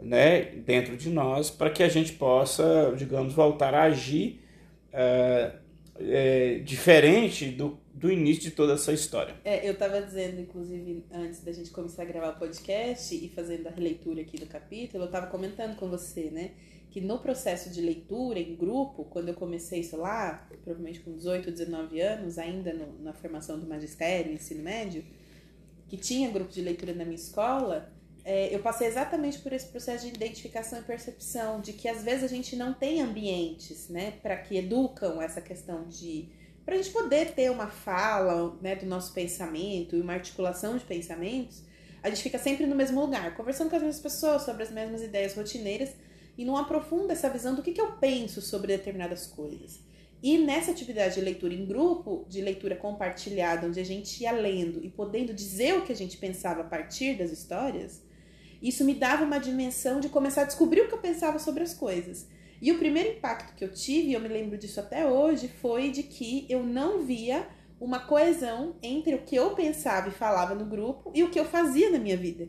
né, 0.00 0.42
dentro 0.42 0.96
de 0.96 1.08
nós 1.08 1.50
para 1.50 1.70
que 1.70 1.82
a 1.82 1.88
gente 1.88 2.12
possa, 2.12 2.92
digamos, 2.96 3.32
voltar 3.32 3.74
a 3.74 3.84
agir 3.84 4.44
uh, 4.92 5.58
é, 5.98 6.58
diferente 6.64 7.50
do, 7.50 7.78
do 7.94 8.10
início 8.10 8.42
de 8.44 8.50
toda 8.52 8.74
essa 8.74 8.92
história. 8.92 9.34
É, 9.44 9.66
eu 9.66 9.72
estava 9.72 10.00
dizendo, 10.00 10.40
inclusive, 10.40 11.04
antes 11.12 11.40
da 11.40 11.52
gente 11.52 11.70
começar 11.70 12.02
a 12.02 12.06
gravar 12.06 12.30
o 12.30 12.38
podcast 12.38 13.14
e 13.14 13.28
fazendo 13.28 13.66
a 13.66 13.70
releitura 13.70 14.22
aqui 14.22 14.38
do 14.38 14.46
capítulo, 14.46 15.04
eu 15.04 15.06
estava 15.06 15.26
comentando 15.26 15.76
com 15.76 15.88
você, 15.88 16.30
né? 16.30 16.52
Que 16.90 17.00
no 17.00 17.18
processo 17.18 17.70
de 17.70 17.80
leitura 17.80 18.38
em 18.38 18.56
grupo, 18.56 19.04
quando 19.04 19.28
eu 19.28 19.34
comecei 19.34 19.80
isso 19.80 19.96
lá, 19.96 20.48
provavelmente 20.62 21.00
com 21.00 21.16
18, 21.16 21.50
19 21.50 22.00
anos, 22.00 22.38
ainda 22.38 22.72
no, 22.72 22.98
na 23.02 23.12
formação 23.12 23.58
do 23.58 23.66
magistério, 23.66 24.32
ensino 24.32 24.62
médio, 24.62 25.04
que 25.88 25.96
tinha 25.96 26.30
grupo 26.30 26.50
de 26.50 26.60
leitura 26.60 26.94
na 26.94 27.04
minha 27.04 27.16
escola, 27.16 27.92
é, 28.24 28.54
eu 28.54 28.60
passei 28.60 28.86
exatamente 28.86 29.38
por 29.40 29.52
esse 29.52 29.66
processo 29.66 30.06
de 30.06 30.14
identificação 30.14 30.78
e 30.78 30.82
percepção, 30.82 31.60
de 31.60 31.72
que 31.72 31.88
às 31.88 32.04
vezes 32.04 32.24
a 32.24 32.28
gente 32.28 32.54
não 32.54 32.72
tem 32.72 33.02
ambientes, 33.02 33.88
né, 33.88 34.12
para 34.22 34.36
que 34.36 34.56
educam 34.56 35.20
essa 35.20 35.40
questão 35.40 35.88
de. 35.88 36.28
Para 36.64 36.74
a 36.74 36.76
gente 36.76 36.90
poder 36.90 37.32
ter 37.32 37.50
uma 37.50 37.66
fala 37.66 38.56
né, 38.60 38.76
do 38.76 38.86
nosso 38.86 39.12
pensamento 39.12 39.96
e 39.96 40.00
uma 40.00 40.14
articulação 40.14 40.76
de 40.76 40.84
pensamentos, 40.84 41.62
a 42.02 42.08
gente 42.08 42.22
fica 42.22 42.38
sempre 42.38 42.66
no 42.66 42.74
mesmo 42.74 43.00
lugar, 43.00 43.34
conversando 43.36 43.70
com 43.70 43.76
as 43.76 43.82
mesmas 43.82 44.02
pessoas 44.02 44.42
sobre 44.42 44.62
as 44.62 44.70
mesmas 44.70 45.02
ideias 45.02 45.34
rotineiras 45.34 45.90
e 46.36 46.44
não 46.44 46.56
aprofunda 46.56 47.12
essa 47.12 47.28
visão 47.28 47.54
do 47.54 47.62
que, 47.62 47.72
que 47.72 47.80
eu 47.80 47.92
penso 47.92 48.40
sobre 48.40 48.76
determinadas 48.76 49.26
coisas. 49.26 49.80
E 50.22 50.38
nessa 50.38 50.70
atividade 50.70 51.16
de 51.16 51.20
leitura 51.20 51.52
em 51.52 51.66
grupo, 51.66 52.24
de 52.28 52.40
leitura 52.40 52.76
compartilhada, 52.76 53.66
onde 53.66 53.80
a 53.80 53.84
gente 53.84 54.22
ia 54.22 54.30
lendo 54.30 54.84
e 54.84 54.88
podendo 54.88 55.34
dizer 55.34 55.74
o 55.74 55.82
que 55.82 55.92
a 55.92 55.96
gente 55.96 56.16
pensava 56.16 56.60
a 56.60 56.64
partir 56.64 57.14
das 57.14 57.32
histórias, 57.32 58.02
isso 58.62 58.84
me 58.84 58.94
dava 58.94 59.24
uma 59.24 59.38
dimensão 59.38 59.98
de 59.98 60.08
começar 60.08 60.42
a 60.42 60.44
descobrir 60.44 60.82
o 60.82 60.88
que 60.88 60.94
eu 60.94 60.98
pensava 60.98 61.40
sobre 61.40 61.64
as 61.64 61.74
coisas. 61.74 62.28
E 62.62 62.70
o 62.70 62.78
primeiro 62.78 63.10
impacto 63.16 63.56
que 63.56 63.64
eu 63.64 63.72
tive, 63.72 64.12
eu 64.12 64.20
me 64.20 64.28
lembro 64.28 64.56
disso 64.56 64.78
até 64.78 65.04
hoje, 65.04 65.48
foi 65.48 65.90
de 65.90 66.04
que 66.04 66.46
eu 66.48 66.62
não 66.62 67.02
via 67.02 67.48
uma 67.80 67.98
coesão 67.98 68.76
entre 68.80 69.16
o 69.16 69.22
que 69.22 69.34
eu 69.34 69.50
pensava 69.56 70.08
e 70.08 70.12
falava 70.12 70.54
no 70.54 70.64
grupo 70.64 71.10
e 71.12 71.24
o 71.24 71.30
que 71.30 71.40
eu 71.40 71.44
fazia 71.44 71.90
na 71.90 71.98
minha 71.98 72.16
vida. 72.16 72.48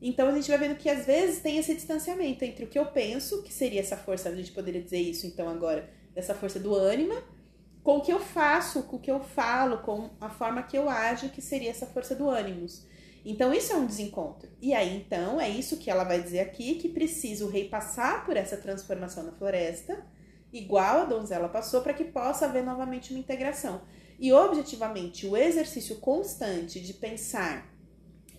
Então 0.00 0.28
a 0.28 0.32
gente 0.32 0.48
vai 0.48 0.56
vendo 0.56 0.78
que 0.78 0.88
às 0.88 1.04
vezes 1.04 1.42
tem 1.42 1.58
esse 1.58 1.74
distanciamento 1.74 2.42
entre 2.42 2.64
o 2.64 2.68
que 2.68 2.78
eu 2.78 2.86
penso, 2.86 3.42
que 3.42 3.52
seria 3.52 3.80
essa 3.80 3.98
força, 3.98 4.30
a 4.30 4.34
gente 4.34 4.50
poderia 4.50 4.80
dizer 4.80 4.98
isso 4.98 5.26
então 5.26 5.46
agora, 5.46 5.90
essa 6.16 6.34
força 6.34 6.58
do 6.58 6.74
ânima, 6.74 7.22
com 7.82 7.98
o 7.98 8.00
que 8.00 8.10
eu 8.10 8.18
faço, 8.18 8.84
com 8.84 8.96
o 8.96 8.98
que 8.98 9.10
eu 9.10 9.20
falo, 9.20 9.80
com 9.82 10.08
a 10.18 10.30
forma 10.30 10.62
que 10.62 10.78
eu 10.78 10.88
ajo, 10.88 11.28
que 11.28 11.42
seria 11.42 11.68
essa 11.68 11.84
força 11.84 12.14
do 12.14 12.30
ânimos. 12.30 12.86
Então 13.24 13.52
isso 13.52 13.72
é 13.72 13.76
um 13.76 13.86
desencontro. 13.86 14.48
E 14.60 14.72
aí 14.72 14.96
então 14.96 15.40
é 15.40 15.48
isso 15.48 15.76
que 15.76 15.90
ela 15.90 16.04
vai 16.04 16.22
dizer 16.22 16.40
aqui 16.40 16.76
que 16.76 16.88
precisa 16.88 17.44
o 17.44 17.50
rei 17.50 17.68
passar 17.68 18.24
por 18.24 18.36
essa 18.36 18.56
transformação 18.56 19.22
na 19.24 19.32
floresta, 19.32 20.04
igual 20.52 21.02
a 21.02 21.04
donzela 21.04 21.48
passou 21.48 21.82
para 21.82 21.94
que 21.94 22.04
possa 22.04 22.46
haver 22.46 22.64
novamente 22.64 23.10
uma 23.10 23.20
integração. 23.20 23.82
E 24.18 24.32
objetivamente 24.32 25.26
o 25.26 25.36
exercício 25.36 25.96
constante 25.96 26.80
de 26.80 26.94
pensar 26.94 27.70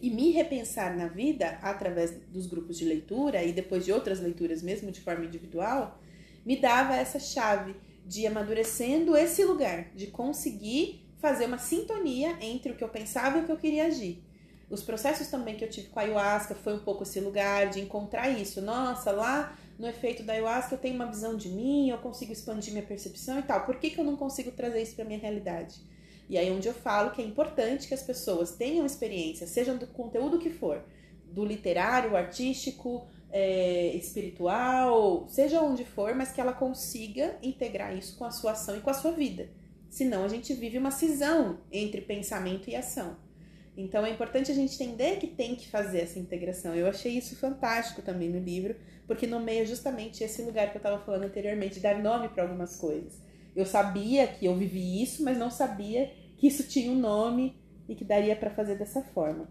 e 0.01 0.09
me 0.09 0.31
repensar 0.31 0.97
na 0.97 1.07
vida 1.07 1.59
através 1.61 2.11
dos 2.27 2.47
grupos 2.47 2.77
de 2.77 2.85
leitura 2.85 3.43
e 3.43 3.53
depois 3.53 3.85
de 3.85 3.91
outras 3.91 4.19
leituras 4.19 4.61
mesmo 4.63 4.91
de 4.91 4.99
forma 4.99 5.25
individual, 5.25 5.99
me 6.43 6.59
dava 6.59 6.95
essa 6.95 7.19
chave 7.19 7.75
de 8.05 8.25
amadurecendo 8.25 9.15
esse 9.15 9.43
lugar, 9.43 9.91
de 9.93 10.07
conseguir 10.07 11.07
fazer 11.19 11.45
uma 11.45 11.59
sintonia 11.59 12.35
entre 12.41 12.71
o 12.71 12.75
que 12.75 12.83
eu 12.83 12.89
pensava 12.89 13.37
e 13.37 13.41
o 13.41 13.45
que 13.45 13.51
eu 13.51 13.57
queria 13.57 13.85
agir. 13.85 14.23
Os 14.71 14.81
processos 14.81 15.27
também 15.27 15.57
que 15.57 15.65
eu 15.65 15.69
tive 15.69 15.89
com 15.89 15.99
a 15.99 16.03
ayahuasca 16.03 16.55
foi 16.55 16.73
um 16.73 16.79
pouco 16.79 17.03
esse 17.03 17.19
lugar 17.19 17.69
de 17.69 17.81
encontrar 17.81 18.29
isso. 18.29 18.61
Nossa, 18.61 19.11
lá 19.11 19.53
no 19.77 19.85
efeito 19.85 20.23
da 20.23 20.31
ayahuasca 20.31 20.75
eu 20.75 20.79
tenho 20.79 20.95
uma 20.95 21.07
visão 21.07 21.35
de 21.35 21.49
mim, 21.49 21.89
eu 21.89 21.97
consigo 21.97 22.31
expandir 22.31 22.71
minha 22.71 22.85
percepção 22.85 23.37
e 23.37 23.43
tal. 23.43 23.65
Por 23.65 23.75
que, 23.75 23.89
que 23.89 23.99
eu 23.99 24.05
não 24.05 24.15
consigo 24.15 24.49
trazer 24.51 24.81
isso 24.81 24.95
para 24.95 25.03
minha 25.03 25.19
realidade? 25.19 25.75
E 26.29 26.37
aí 26.37 26.49
onde 26.49 26.69
eu 26.69 26.73
falo 26.73 27.11
que 27.11 27.21
é 27.21 27.25
importante 27.25 27.85
que 27.85 27.93
as 27.93 28.01
pessoas 28.01 28.55
tenham 28.55 28.85
experiência, 28.85 29.45
sejam 29.45 29.75
do 29.77 29.85
conteúdo 29.87 30.39
que 30.39 30.49
for, 30.49 30.81
do 31.25 31.43
literário, 31.43 32.15
artístico, 32.15 33.05
é, 33.29 33.93
espiritual, 33.93 35.25
seja 35.27 35.61
onde 35.61 35.83
for, 35.83 36.15
mas 36.15 36.31
que 36.31 36.39
ela 36.39 36.53
consiga 36.53 37.37
integrar 37.43 37.93
isso 37.93 38.17
com 38.17 38.23
a 38.23 38.31
sua 38.31 38.51
ação 38.51 38.77
e 38.77 38.79
com 38.79 38.89
a 38.89 38.93
sua 38.93 39.11
vida. 39.11 39.49
Senão 39.89 40.23
a 40.23 40.29
gente 40.29 40.53
vive 40.53 40.77
uma 40.77 40.91
cisão 40.91 41.59
entre 41.69 41.99
pensamento 41.99 42.69
e 42.69 42.75
ação. 42.77 43.17
Então 43.75 44.05
é 44.05 44.09
importante 44.09 44.51
a 44.51 44.55
gente 44.55 44.75
entender 44.75 45.17
que 45.17 45.27
tem 45.27 45.55
que 45.55 45.69
fazer 45.69 46.01
essa 46.01 46.19
integração. 46.19 46.75
Eu 46.75 46.87
achei 46.87 47.17
isso 47.17 47.35
fantástico 47.35 48.01
também 48.01 48.29
no 48.29 48.39
livro, 48.39 48.75
porque 49.07 49.25
nomeia 49.25 49.65
justamente 49.65 50.23
esse 50.23 50.41
lugar 50.41 50.69
que 50.69 50.77
eu 50.77 50.79
estava 50.79 51.03
falando 51.03 51.23
anteriormente, 51.23 51.79
dar 51.79 52.01
nome 52.01 52.29
para 52.29 52.43
algumas 52.43 52.75
coisas. 52.75 53.19
Eu 53.55 53.65
sabia 53.65 54.27
que 54.27 54.45
eu 54.45 54.55
vivi 54.55 55.01
isso, 55.01 55.23
mas 55.23 55.37
não 55.37 55.49
sabia 55.49 56.11
que 56.37 56.47
isso 56.47 56.67
tinha 56.67 56.91
um 56.91 56.99
nome 56.99 57.61
e 57.87 57.95
que 57.95 58.03
daria 58.03 58.35
para 58.35 58.49
fazer 58.49 58.77
dessa 58.77 59.01
forma. 59.01 59.49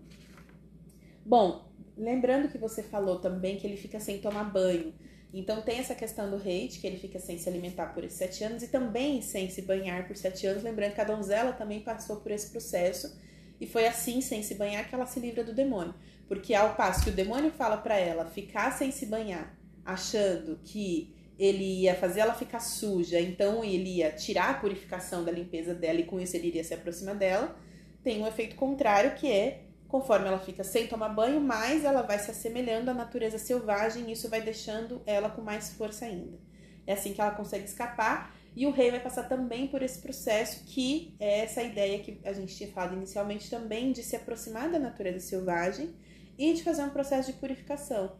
Bom, 1.25 1.71
lembrando 1.97 2.49
que 2.49 2.59
você 2.59 2.83
falou 2.83 3.21
também 3.21 3.57
que 3.57 3.67
ele 3.67 3.77
fica 3.77 4.01
sem 4.01 4.19
tomar 4.19 4.45
banho. 4.45 4.95
Então 5.33 5.63
tem 5.63 5.79
essa 5.79 5.95
questão 5.95 6.29
do 6.29 6.37
hate, 6.37 6.81
que 6.81 6.87
ele 6.87 6.99
fica 6.99 7.21
sem 7.21 7.39
se 7.39 7.49
alimentar 7.49 7.95
por 7.95 8.03
esses 8.03 8.19
sete 8.19 8.43
anos 8.43 8.63
e 8.63 8.69
também 8.69 9.23
sem 9.23 9.49
se 9.49 9.63
banhar 9.63 10.07
por 10.07 10.17
sete 10.17 10.47
anos. 10.47 10.63
Lembrando 10.63 10.95
que 10.95 11.01
a 11.01 11.05
donzela 11.05 11.53
também 11.53 11.81
passou 11.81 12.17
por 12.17 12.33
esse 12.33 12.51
processo 12.51 13.17
e 13.61 13.67
foi 13.67 13.87
assim, 13.87 14.21
sem 14.21 14.43
se 14.43 14.55
banhar, 14.55 14.89
que 14.89 14.95
ela 14.95 15.07
se 15.07 15.21
livra 15.21 15.45
do 15.45 15.53
demônio. 15.53 15.95
Porque 16.27 16.55
ao 16.55 16.75
passo 16.75 17.05
que 17.05 17.11
o 17.11 17.13
demônio 17.13 17.51
fala 17.51 17.77
para 17.77 17.97
ela 17.97 18.25
ficar 18.25 18.71
sem 18.73 18.91
se 18.91 19.07
banhar, 19.07 19.55
achando 19.85 20.59
que 20.65 21.15
ele 21.39 21.83
ia 21.83 21.95
fazer 21.95 22.21
ela 22.21 22.35
ficar 22.35 22.61
suja, 22.61 23.21
então 23.21 23.65
ele 23.65 23.97
ia 23.97 24.13
tirar 24.13 24.51
a 24.51 24.55
purificação 24.55 25.25
da 25.25 25.33
limpeza 25.33 25.75
dela 25.75 26.01
e 26.01 26.05
com 26.05 26.21
isso 26.21 26.37
ele 26.37 26.49
iria 26.49 26.65
se 26.65 26.75
aproximar 26.75 27.15
dela, 27.15 27.57
tem 28.03 28.23
um 28.23 28.27
efeito 28.27 28.57
contrário 28.57 29.15
que 29.15 29.31
é 29.31 29.63
conforme 29.91 30.29
ela 30.29 30.39
fica 30.39 30.63
sem 30.63 30.87
tomar 30.87 31.09
banho, 31.09 31.41
mais 31.41 31.85
ela 31.85 32.03
vai 32.03 32.19
se 32.19 32.31
assemelhando 32.31 32.91
à 32.91 32.95
natureza 32.95 33.39
selvagem 33.39 34.09
e 34.09 34.13
isso 34.13 34.29
vai 34.29 34.41
deixando 34.41 35.03
ela 35.05 35.29
com 35.29 35.43
mais 35.43 35.73
força 35.73 36.05
ainda. 36.05 36.39
É 36.87 36.93
assim 36.93 37.13
que 37.13 37.21
ela 37.21 37.33
consegue 37.33 37.65
escapar 37.65 38.35
e 38.55 38.67
o 38.67 38.71
rei 38.71 38.91
vai 38.91 39.01
passar 39.01 39.29
também 39.29 39.69
por 39.69 39.83
esse 39.83 40.01
processo, 40.01 40.65
que 40.65 41.15
é 41.21 41.41
essa 41.41 41.63
ideia 41.63 42.01
que 42.01 42.21
a 42.25 42.33
gente 42.33 42.55
tinha 42.55 42.71
falado 42.71 42.95
inicialmente 42.95 43.49
também, 43.49 43.93
de 43.93 44.03
se 44.03 44.17
aproximar 44.17 44.71
da 44.71 44.79
natureza 44.79 45.21
selvagem 45.21 45.95
e 46.37 46.53
de 46.53 46.63
fazer 46.63 46.83
um 46.83 46.91
processo 46.91 47.33
de 47.33 47.39
purificação. 47.39 48.13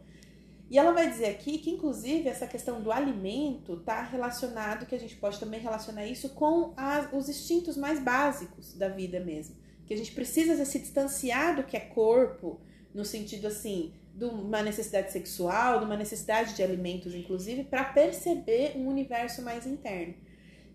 E 0.69 0.77
ela 0.77 0.93
vai 0.93 1.09
dizer 1.09 1.25
aqui 1.25 1.57
que, 1.57 1.69
inclusive, 1.69 2.29
essa 2.29 2.47
questão 2.47 2.81
do 2.81 2.93
alimento 2.93 3.73
está 3.73 4.01
relacionado, 4.03 4.85
que 4.85 4.95
a 4.95 4.99
gente 4.99 5.17
pode 5.17 5.37
também 5.37 5.59
relacionar 5.59 6.05
isso 6.05 6.29
com 6.29 6.73
as, 6.77 7.11
os 7.11 7.27
instintos 7.27 7.75
mais 7.75 7.99
básicos 7.99 8.73
da 8.73 8.87
vida 8.87 9.19
mesmo. 9.19 9.57
Que 9.85 9.93
a 9.93 9.97
gente 9.97 10.13
precisa 10.13 10.63
se 10.63 10.79
distanciar 10.79 11.57
do 11.57 11.63
que 11.65 11.75
é 11.75 11.81
corpo, 11.81 12.61
no 12.93 13.03
sentido 13.03 13.47
assim, 13.47 13.93
de 14.13 14.25
uma 14.25 14.61
necessidade 14.61 15.11
sexual, 15.11 15.79
de 15.79 15.85
uma 15.85 15.97
necessidade 15.97 16.55
de 16.55 16.63
alimentos, 16.63 17.15
inclusive, 17.15 17.63
para 17.63 17.83
perceber 17.85 18.73
um 18.77 18.87
universo 18.87 19.41
mais 19.41 19.65
interno. 19.65 20.15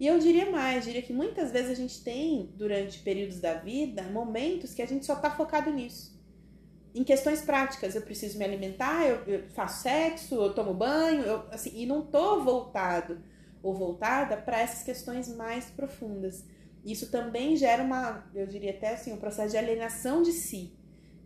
E 0.01 0.07
eu 0.07 0.18
diria 0.18 0.51
mais, 0.51 0.85
diria 0.85 1.03
que 1.03 1.12
muitas 1.12 1.51
vezes 1.53 1.70
a 1.70 1.75
gente 1.75 2.03
tem, 2.05 2.53
durante 2.57 2.99
períodos 3.01 3.40
da 3.40 3.55
vida, 3.55 4.03
momentos 4.05 4.75
que 4.75 4.83
a 4.83 4.87
gente 4.87 5.07
só 5.07 5.14
está 5.14 5.31
focado 5.31 5.70
nisso. 5.72 6.14
em 6.94 7.05
questões 7.05 7.42
práticas. 7.42 7.94
Eu 7.94 8.03
preciso 8.03 8.38
me 8.38 8.44
alimentar, 8.44 9.07
eu, 9.07 9.16
eu 9.27 9.49
faço 9.51 9.83
sexo, 9.83 10.35
eu 10.35 10.55
tomo 10.55 10.72
banho, 10.75 11.22
eu, 11.22 11.44
assim, 11.51 11.70
e 11.75 11.87
não 11.87 12.03
tô 12.07 12.42
voltado 12.42 13.22
ou 13.62 13.75
voltada 13.75 14.37
para 14.37 14.61
essas 14.61 14.83
questões 14.83 15.29
mais 15.35 15.66
profundas. 15.70 16.44
Isso 16.85 17.11
também 17.11 17.57
gera 17.57 17.83
uma, 17.83 18.25
eu 18.35 18.46
diria 18.46 18.70
até 18.70 18.94
assim, 18.94 19.12
um 19.12 19.18
processo 19.18 19.51
de 19.51 19.59
alienação 19.59 20.22
de 20.22 20.33
si. 20.33 20.72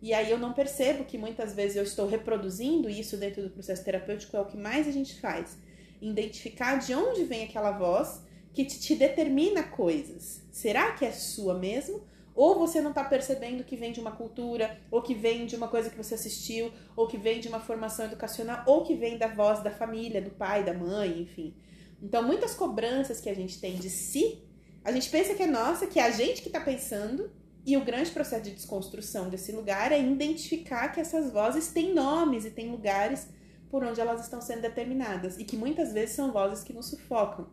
E 0.01 0.13
aí 0.13 0.31
eu 0.31 0.37
não 0.37 0.53
percebo 0.53 1.05
que 1.05 1.17
muitas 1.17 1.53
vezes 1.53 1.77
eu 1.77 1.83
estou 1.83 2.07
reproduzindo 2.07 2.89
isso 2.89 3.17
dentro 3.17 3.43
do 3.43 3.51
processo 3.51 3.83
terapêutico, 3.83 4.35
é 4.35 4.41
o 4.41 4.45
que 4.45 4.57
mais 4.57 4.87
a 4.87 4.91
gente 4.91 5.19
faz. 5.19 5.57
Identificar 6.01 6.77
de 6.77 6.95
onde 6.95 7.23
vem 7.23 7.43
aquela 7.43 7.71
voz 7.71 8.23
que 8.53 8.65
te, 8.65 8.79
te 8.79 8.95
determina 8.95 9.63
coisas. 9.63 10.41
Será 10.51 10.93
que 10.93 11.05
é 11.05 11.11
sua 11.11 11.53
mesmo? 11.53 12.01
Ou 12.33 12.57
você 12.57 12.81
não 12.81 12.89
está 12.89 13.03
percebendo 13.03 13.63
que 13.63 13.75
vem 13.75 13.91
de 13.91 13.99
uma 13.99 14.11
cultura, 14.11 14.79
ou 14.89 15.01
que 15.01 15.13
vem 15.13 15.45
de 15.45 15.55
uma 15.55 15.67
coisa 15.67 15.89
que 15.89 15.97
você 15.97 16.15
assistiu, 16.15 16.71
ou 16.95 17.07
que 17.07 17.17
vem 17.17 17.39
de 17.39 17.47
uma 17.47 17.59
formação 17.59 18.05
educacional, 18.05 18.63
ou 18.65 18.83
que 18.83 18.95
vem 18.95 19.17
da 19.17 19.27
voz 19.27 19.61
da 19.61 19.69
família, 19.69 20.21
do 20.21 20.31
pai, 20.31 20.63
da 20.63 20.73
mãe, 20.73 21.21
enfim. 21.21 21.53
Então, 22.01 22.23
muitas 22.23 22.55
cobranças 22.55 23.21
que 23.21 23.29
a 23.29 23.35
gente 23.35 23.59
tem 23.59 23.75
de 23.75 23.89
si, 23.89 24.41
a 24.83 24.91
gente 24.91 25.09
pensa 25.09 25.35
que 25.35 25.43
é 25.43 25.47
nossa, 25.47 25.85
que 25.85 25.99
é 25.99 26.03
a 26.03 26.09
gente 26.09 26.41
que 26.41 26.47
está 26.47 26.59
pensando, 26.59 27.29
e 27.65 27.77
o 27.77 27.85
grande 27.85 28.11
processo 28.11 28.43
de 28.43 28.51
desconstrução 28.51 29.29
desse 29.29 29.51
lugar 29.51 29.91
é 29.91 29.99
identificar 30.01 30.89
que 30.89 30.99
essas 30.99 31.31
vozes 31.31 31.67
têm 31.67 31.93
nomes 31.93 32.45
e 32.45 32.51
têm 32.51 32.71
lugares 32.71 33.27
por 33.69 33.83
onde 33.83 34.01
elas 34.01 34.21
estão 34.21 34.41
sendo 34.41 34.61
determinadas, 34.61 35.39
e 35.39 35.45
que 35.45 35.55
muitas 35.55 35.93
vezes 35.93 36.15
são 36.15 36.31
vozes 36.31 36.63
que 36.63 36.73
nos 36.73 36.87
sufocam. 36.87 37.47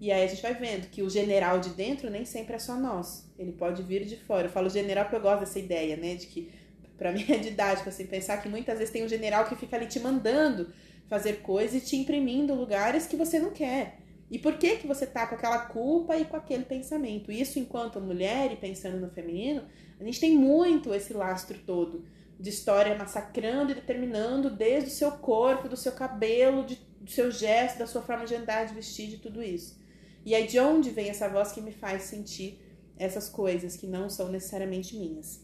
E 0.00 0.12
aí 0.12 0.22
a 0.22 0.26
gente 0.28 0.40
vai 0.40 0.54
vendo 0.54 0.88
que 0.88 1.02
o 1.02 1.10
general 1.10 1.58
de 1.58 1.70
dentro 1.70 2.08
nem 2.08 2.24
sempre 2.24 2.54
é 2.54 2.58
só 2.58 2.76
nós. 2.76 3.28
Ele 3.36 3.50
pode 3.50 3.82
vir 3.82 4.04
de 4.04 4.16
fora. 4.16 4.46
Eu 4.46 4.50
falo 4.50 4.70
general 4.70 5.04
porque 5.04 5.16
eu 5.16 5.20
gosto 5.20 5.40
dessa 5.40 5.58
ideia, 5.58 5.96
né? 5.96 6.14
De 6.14 6.26
que, 6.28 6.52
para 6.96 7.10
mim, 7.12 7.24
é 7.28 7.38
didático, 7.38 7.88
assim, 7.88 8.06
pensar 8.06 8.36
que 8.40 8.48
muitas 8.48 8.78
vezes 8.78 8.92
tem 8.92 9.04
um 9.04 9.08
general 9.08 9.46
que 9.46 9.56
fica 9.56 9.74
ali 9.74 9.86
te 9.86 9.98
mandando 9.98 10.72
fazer 11.08 11.40
coisas 11.40 11.82
e 11.82 11.84
te 11.84 11.96
imprimindo 11.96 12.54
lugares 12.54 13.06
que 13.06 13.16
você 13.16 13.40
não 13.40 13.50
quer. 13.50 13.98
E 14.30 14.38
por 14.38 14.58
que 14.58 14.76
que 14.76 14.86
você 14.86 15.06
tá 15.06 15.26
com 15.26 15.34
aquela 15.34 15.66
culpa 15.66 16.16
e 16.16 16.24
com 16.24 16.36
aquele 16.36 16.64
pensamento? 16.64 17.32
Isso 17.32 17.58
enquanto 17.58 18.00
mulher 18.00 18.52
e 18.52 18.56
pensando 18.56 19.00
no 19.00 19.10
feminino, 19.10 19.64
a 19.98 20.04
gente 20.04 20.20
tem 20.20 20.36
muito 20.36 20.92
esse 20.94 21.14
lastro 21.14 21.58
todo 21.66 22.04
de 22.38 22.50
história 22.50 22.96
massacrando 22.96 23.72
e 23.72 23.74
determinando 23.74 24.50
desde 24.50 24.90
o 24.90 24.92
seu 24.92 25.12
corpo, 25.12 25.68
do 25.68 25.76
seu 25.76 25.92
cabelo, 25.92 26.64
de, 26.64 26.76
do 27.00 27.10
seu 27.10 27.30
gesto, 27.30 27.78
da 27.78 27.86
sua 27.86 28.02
forma 28.02 28.26
de 28.26 28.34
andar, 28.34 28.66
de 28.66 28.74
vestir, 28.74 29.08
de 29.08 29.18
tudo 29.18 29.42
isso. 29.42 29.80
E 30.24 30.34
aí 30.34 30.46
de 30.46 30.58
onde 30.60 30.90
vem 30.90 31.08
essa 31.08 31.28
voz 31.28 31.52
que 31.52 31.60
me 31.60 31.72
faz 31.72 32.02
sentir 32.02 32.60
essas 32.96 33.28
coisas 33.28 33.76
que 33.76 33.86
não 33.86 34.08
são 34.08 34.28
necessariamente 34.28 34.96
minhas? 34.96 35.42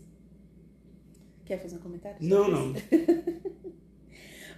Quer 1.45 1.61
fazer 1.61 1.77
um 1.77 1.81
comentário? 1.81 2.19
Não, 2.21 2.49
não. 2.49 2.75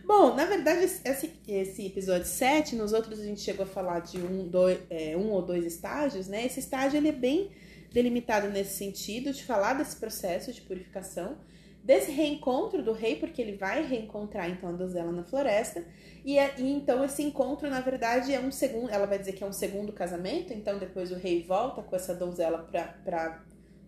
Bom, 0.06 0.36
na 0.36 0.44
verdade, 0.44 0.84
esse, 0.84 1.32
esse 1.48 1.86
episódio 1.86 2.28
7, 2.28 2.76
nos 2.76 2.92
outros 2.92 3.18
a 3.18 3.24
gente 3.24 3.40
chegou 3.40 3.64
a 3.64 3.68
falar 3.68 3.98
de 3.98 4.18
um, 4.18 4.46
dois, 4.46 4.78
é, 4.88 5.16
um 5.16 5.32
ou 5.32 5.42
dois 5.42 5.64
estágios, 5.64 6.28
né? 6.28 6.46
Esse 6.46 6.60
estágio 6.60 6.96
ele 6.96 7.08
é 7.08 7.12
bem 7.12 7.50
delimitado 7.92 8.48
nesse 8.48 8.76
sentido, 8.76 9.32
de 9.32 9.42
falar 9.42 9.74
desse 9.74 9.96
processo 9.96 10.52
de 10.52 10.60
purificação, 10.60 11.36
desse 11.82 12.12
reencontro 12.12 12.84
do 12.84 12.92
rei, 12.92 13.16
porque 13.16 13.42
ele 13.42 13.56
vai 13.56 13.84
reencontrar 13.84 14.48
então 14.48 14.68
a 14.68 14.72
donzela 14.72 15.10
na 15.10 15.24
floresta, 15.24 15.84
e, 16.24 16.38
é, 16.38 16.54
e, 16.56 16.70
então 16.70 17.04
esse 17.04 17.24
encontro, 17.24 17.68
na 17.68 17.80
verdade, 17.80 18.32
é 18.32 18.38
um 18.38 18.52
segundo. 18.52 18.88
Ela 18.90 19.06
vai 19.06 19.18
dizer 19.18 19.32
que 19.32 19.42
é 19.42 19.46
um 19.46 19.52
segundo 19.52 19.92
casamento, 19.92 20.52
então 20.52 20.78
depois 20.78 21.10
o 21.10 21.16
rei 21.16 21.42
volta 21.42 21.82
com 21.82 21.96
essa 21.96 22.14
donzela 22.14 22.58
para 23.04 23.42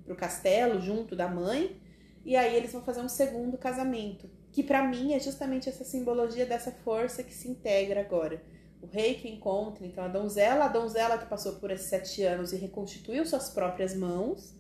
o 0.09 0.16
castelo, 0.16 0.81
junto 0.81 1.14
da 1.14 1.28
mãe, 1.28 1.81
e 2.24 2.35
aí 2.35 2.57
eles 2.57 2.72
vão 2.72 2.83
fazer 2.83 3.02
um 3.02 3.09
segundo 3.09 3.57
casamento, 3.57 4.28
que 4.59 4.62
para 4.64 4.83
mim 4.83 5.12
é 5.12 5.21
justamente 5.21 5.68
essa 5.68 5.85
simbologia 5.85 6.44
dessa 6.44 6.73
força 6.73 7.23
que 7.23 7.33
se 7.33 7.49
integra 7.49 8.01
agora. 8.01 8.42
O 8.83 8.88
rei 8.88 9.14
que 9.14 9.29
encontra, 9.29 9.87
então 9.87 10.03
a 10.03 10.09
donzela, 10.09 10.64
a 10.64 10.68
donzela 10.68 11.16
que 11.16 11.27
passou 11.27 11.53
por 11.61 11.71
esses 11.71 11.87
sete 11.87 12.25
anos 12.25 12.53
e 12.53 12.57
reconstituiu 12.57 13.25
suas 13.25 13.51
próprias 13.51 13.94
mãos, 13.94 14.57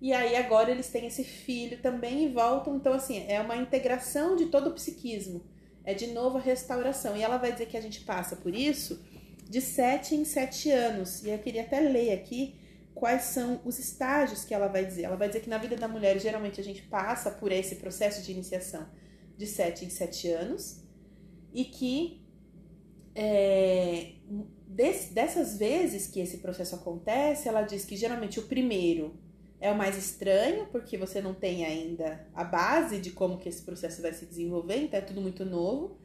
e 0.00 0.14
aí 0.14 0.34
agora 0.34 0.70
eles 0.70 0.88
têm 0.88 1.06
esse 1.06 1.24
filho 1.24 1.76
também 1.82 2.24
e 2.24 2.28
voltam. 2.32 2.74
Então, 2.74 2.94
assim, 2.94 3.22
é 3.28 3.38
uma 3.38 3.58
integração 3.58 4.34
de 4.34 4.46
todo 4.46 4.68
o 4.70 4.72
psiquismo 4.72 5.44
é 5.84 5.92
de 5.92 6.06
novo 6.06 6.38
a 6.38 6.40
restauração. 6.40 7.14
E 7.14 7.22
ela 7.22 7.36
vai 7.36 7.52
dizer 7.52 7.66
que 7.66 7.76
a 7.76 7.82
gente 7.82 8.00
passa 8.00 8.34
por 8.34 8.54
isso 8.54 9.04
de 9.46 9.60
sete 9.60 10.14
em 10.14 10.24
sete 10.24 10.70
anos. 10.70 11.22
E 11.22 11.28
eu 11.28 11.38
queria 11.38 11.64
até 11.64 11.80
ler 11.80 12.14
aqui 12.14 12.54
quais 12.94 13.24
são 13.24 13.60
os 13.62 13.78
estágios 13.78 14.42
que 14.42 14.54
ela 14.54 14.68
vai 14.68 14.86
dizer. 14.86 15.02
Ela 15.02 15.16
vai 15.16 15.28
dizer 15.28 15.40
que 15.40 15.50
na 15.50 15.58
vida 15.58 15.76
da 15.76 15.86
mulher, 15.86 16.18
geralmente, 16.18 16.58
a 16.58 16.64
gente 16.64 16.80
passa 16.80 17.30
por 17.30 17.52
esse 17.52 17.76
processo 17.76 18.22
de 18.22 18.32
iniciação 18.32 18.86
de 19.38 19.46
sete 19.46 19.86
em 19.86 19.90
sete 19.90 20.28
anos. 20.28 20.82
E 21.54 21.64
que 21.64 22.20
é, 23.14 24.12
desse, 24.66 25.14
dessas 25.14 25.56
vezes 25.56 26.06
que 26.06 26.20
esse 26.20 26.38
processo 26.38 26.74
acontece, 26.74 27.48
ela 27.48 27.62
diz 27.62 27.84
que 27.84 27.96
geralmente 27.96 28.38
o 28.38 28.42
primeiro 28.42 29.16
é 29.60 29.72
o 29.72 29.76
mais 29.76 29.96
estranho, 29.96 30.66
porque 30.66 30.98
você 30.98 31.20
não 31.20 31.34
tem 31.34 31.64
ainda 31.64 32.26
a 32.34 32.44
base 32.44 33.00
de 33.00 33.10
como 33.10 33.38
que 33.38 33.48
esse 33.48 33.62
processo 33.62 34.02
vai 34.02 34.12
se 34.12 34.26
desenvolver, 34.26 34.76
então 34.76 34.98
é 34.98 35.02
tudo 35.02 35.20
muito 35.20 35.44
novo. 35.44 35.96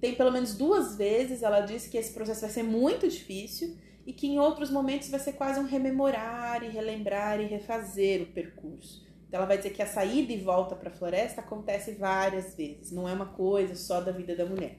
Tem 0.00 0.14
pelo 0.14 0.30
menos 0.30 0.54
duas 0.54 0.96
vezes 0.96 1.42
ela 1.42 1.60
disse 1.60 1.88
que 1.90 1.96
esse 1.98 2.12
processo 2.12 2.42
vai 2.42 2.50
ser 2.50 2.62
muito 2.62 3.08
difícil 3.08 3.76
e 4.06 4.12
que 4.12 4.26
em 4.26 4.38
outros 4.38 4.70
momentos 4.70 5.08
vai 5.08 5.20
ser 5.20 5.32
quase 5.32 5.58
um 5.58 5.64
rememorar 5.64 6.62
e 6.62 6.68
relembrar 6.68 7.40
e 7.40 7.46
refazer 7.46 8.22
o 8.22 8.26
percurso. 8.26 9.03
Então 9.28 9.38
ela 9.38 9.46
vai 9.46 9.56
dizer 9.56 9.70
que 9.70 9.82
a 9.82 9.86
saída 9.86 10.32
e 10.32 10.40
volta 10.40 10.76
para 10.76 10.90
a 10.90 10.92
floresta 10.92 11.40
acontece 11.40 11.92
várias 11.92 12.54
vezes, 12.54 12.92
não 12.92 13.08
é 13.08 13.12
uma 13.12 13.26
coisa 13.26 13.74
só 13.74 14.00
da 14.00 14.12
vida 14.12 14.36
da 14.36 14.46
mulher. 14.46 14.78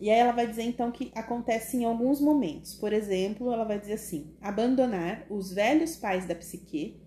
E 0.00 0.10
aí 0.10 0.18
ela 0.18 0.32
vai 0.32 0.46
dizer 0.46 0.62
então 0.62 0.92
que 0.92 1.10
acontece 1.14 1.76
em 1.76 1.84
alguns 1.84 2.20
momentos. 2.20 2.74
Por 2.74 2.92
exemplo, 2.92 3.52
ela 3.52 3.64
vai 3.64 3.80
dizer 3.80 3.94
assim: 3.94 4.32
abandonar 4.40 5.26
os 5.28 5.52
velhos 5.52 5.96
pais 5.96 6.24
da 6.24 6.34
psique 6.34 7.00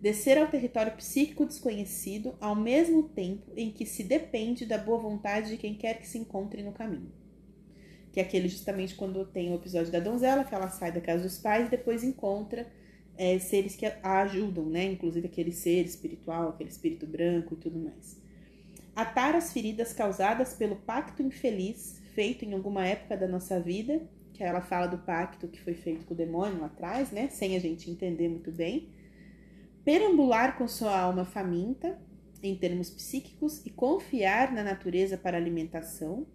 descer 0.00 0.38
ao 0.38 0.48
território 0.48 0.92
psíquico 0.92 1.44
desconhecido 1.44 2.34
ao 2.40 2.56
mesmo 2.56 3.02
tempo 3.02 3.52
em 3.54 3.70
que 3.70 3.84
se 3.84 4.02
depende 4.02 4.64
da 4.64 4.78
boa 4.78 4.98
vontade 4.98 5.50
de 5.50 5.56
quem 5.58 5.74
quer 5.74 5.98
que 5.98 6.08
se 6.08 6.18
encontre 6.18 6.62
no 6.62 6.72
caminho. 6.72 7.12
Que 8.10 8.18
é 8.18 8.22
aquele 8.22 8.48
justamente 8.48 8.94
quando 8.94 9.26
tem 9.26 9.52
o 9.52 9.56
episódio 9.56 9.92
da 9.92 10.00
donzela, 10.00 10.44
que 10.44 10.54
ela 10.54 10.68
sai 10.68 10.90
da 10.90 11.00
casa 11.00 11.22
dos 11.22 11.38
pais 11.38 11.66
e 11.66 11.70
depois 11.70 12.02
encontra 12.02 12.66
é, 13.20 13.38
seres 13.38 13.76
que 13.76 13.84
a 13.84 14.22
ajudam, 14.22 14.64
né? 14.64 14.84
Inclusive 14.84 15.26
aquele 15.26 15.52
ser 15.52 15.84
espiritual, 15.84 16.48
aquele 16.48 16.70
espírito 16.70 17.06
branco 17.06 17.52
e 17.52 17.56
tudo 17.58 17.78
mais. 17.78 18.18
Atar 18.96 19.36
as 19.36 19.52
feridas 19.52 19.92
causadas 19.92 20.54
pelo 20.54 20.76
pacto 20.76 21.22
infeliz 21.22 22.00
feito 22.14 22.46
em 22.46 22.54
alguma 22.54 22.86
época 22.86 23.18
da 23.18 23.28
nossa 23.28 23.60
vida, 23.60 24.00
que 24.32 24.42
ela 24.42 24.62
fala 24.62 24.86
do 24.86 24.96
pacto 24.96 25.48
que 25.48 25.60
foi 25.60 25.74
feito 25.74 26.06
com 26.06 26.14
o 26.14 26.16
demônio 26.16 26.60
lá 26.60 26.66
atrás, 26.66 27.10
né? 27.10 27.28
Sem 27.28 27.56
a 27.56 27.60
gente 27.60 27.90
entender 27.90 28.28
muito 28.30 28.50
bem 28.50 28.88
perambular 29.84 30.56
com 30.56 30.68
sua 30.68 30.98
alma 30.98 31.24
faminta, 31.24 31.98
em 32.42 32.54
termos 32.56 32.88
psíquicos, 32.88 33.64
e 33.66 33.70
confiar 33.70 34.52
na 34.52 34.62
natureza 34.62 35.16
para 35.18 35.36
alimentação, 35.36 36.26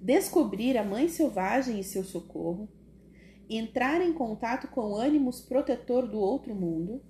descobrir 0.00 0.76
a 0.76 0.84
mãe 0.84 1.08
selvagem 1.08 1.78
e 1.78 1.84
seu 1.84 2.02
socorro, 2.02 2.68
entrar 3.56 4.00
em 4.00 4.12
contato 4.12 4.68
com 4.68 4.92
o 4.92 4.96
ânimos 4.96 5.40
protetor 5.40 6.08
do 6.08 6.18
outro 6.18 6.54
mundo, 6.54 7.02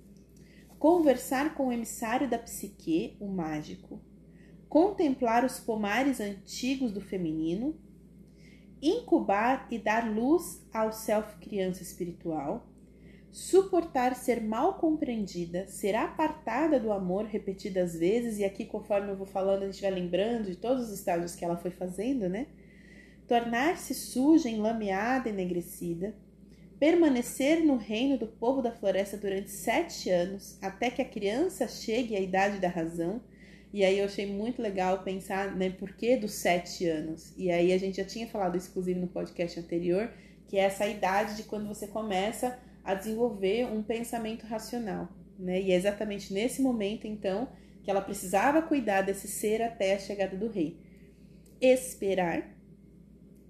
conversar 0.77 1.55
com 1.55 1.67
o 1.67 1.71
emissário 1.71 2.29
da 2.29 2.37
psique, 2.37 3.15
o 3.19 3.27
mágico, 3.27 4.01
contemplar 4.67 5.45
os 5.45 5.59
pomares 5.59 6.19
antigos 6.19 6.91
do 6.91 6.99
feminino, 6.99 7.75
incubar 8.81 9.67
e 9.71 9.79
dar 9.79 10.13
luz 10.13 10.61
ao 10.73 10.91
self 10.91 11.37
criança 11.37 11.81
espiritual, 11.81 12.67
suportar 13.31 14.15
ser 14.15 14.41
mal 14.41 14.75
compreendida, 14.75 15.67
ser 15.67 15.95
apartada 15.95 16.79
do 16.79 16.91
amor 16.91 17.25
repetidas 17.25 17.95
vezes, 17.95 18.37
e 18.37 18.43
aqui, 18.43 18.65
conforme 18.65 19.09
eu 19.09 19.15
vou 19.15 19.25
falando, 19.25 19.63
a 19.63 19.65
gente 19.71 19.81
vai 19.81 19.89
lembrando 19.89 20.47
de 20.47 20.55
todos 20.55 20.83
os 20.83 20.91
estágios 20.91 21.33
que 21.33 21.45
ela 21.45 21.57
foi 21.57 21.71
fazendo, 21.71 22.27
né? 22.27 22.47
Tornar-se 23.27 23.93
suja, 23.93 24.49
enlameada, 24.49 25.29
enegrecida, 25.29 26.13
permanecer 26.83 27.63
no 27.63 27.77
reino 27.77 28.17
do 28.17 28.27
povo 28.27 28.61
da 28.61 28.69
floresta 28.69 29.15
durante 29.15 29.49
sete 29.49 30.09
anos, 30.09 30.57
até 30.61 30.89
que 30.89 31.01
a 31.01 31.07
criança 31.07 31.65
chegue 31.65 32.13
à 32.13 32.19
idade 32.19 32.59
da 32.59 32.67
razão. 32.67 33.21
E 33.71 33.85
aí 33.85 33.99
eu 33.99 34.03
achei 34.03 34.25
muito 34.25 34.61
legal 34.61 35.01
pensar, 35.01 35.55
né, 35.55 35.69
por 35.69 35.93
que 35.93 36.17
dos 36.17 36.33
sete 36.33 36.85
anos? 36.85 37.33
E 37.37 37.49
aí 37.49 37.71
a 37.71 37.77
gente 37.77 37.95
já 37.95 38.03
tinha 38.03 38.27
falado, 38.27 38.57
exclusivo 38.57 38.99
no 38.99 39.07
podcast 39.07 39.57
anterior, 39.57 40.11
que 40.49 40.57
é 40.57 40.63
essa 40.63 40.85
idade 40.85 41.37
de 41.37 41.43
quando 41.43 41.69
você 41.69 41.87
começa 41.87 42.59
a 42.83 42.93
desenvolver 42.93 43.65
um 43.65 43.81
pensamento 43.81 44.45
racional. 44.45 45.07
Né? 45.39 45.61
E 45.61 45.71
é 45.71 45.75
exatamente 45.75 46.33
nesse 46.33 46.61
momento, 46.61 47.07
então, 47.07 47.47
que 47.81 47.89
ela 47.89 48.01
precisava 48.01 48.61
cuidar 48.61 49.03
desse 49.03 49.29
ser 49.29 49.61
até 49.61 49.93
a 49.93 49.99
chegada 49.99 50.35
do 50.35 50.49
rei. 50.49 50.77
Esperar. 51.61 52.52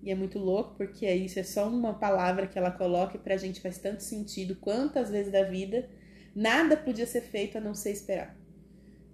E 0.03 0.11
é 0.11 0.15
muito 0.15 0.37
louco, 0.37 0.75
porque 0.77 1.09
isso 1.11 1.39
é 1.39 1.43
só 1.43 1.67
uma 1.69 1.93
palavra 1.93 2.45
que 2.47 2.57
ela 2.59 2.71
coloca 2.71 3.17
e 3.17 3.19
pra 3.21 3.37
gente 3.37 3.61
faz 3.61 3.77
tanto 3.77 4.03
sentido. 4.03 4.55
Quantas 4.57 5.09
vezes 5.09 5.31
da 5.31 5.43
vida 5.43 5.89
nada 6.35 6.75
podia 6.77 7.07
ser 7.07 7.21
feito 7.21 7.57
a 7.57 7.61
não 7.61 7.73
ser 7.73 7.91
esperar. 7.91 8.37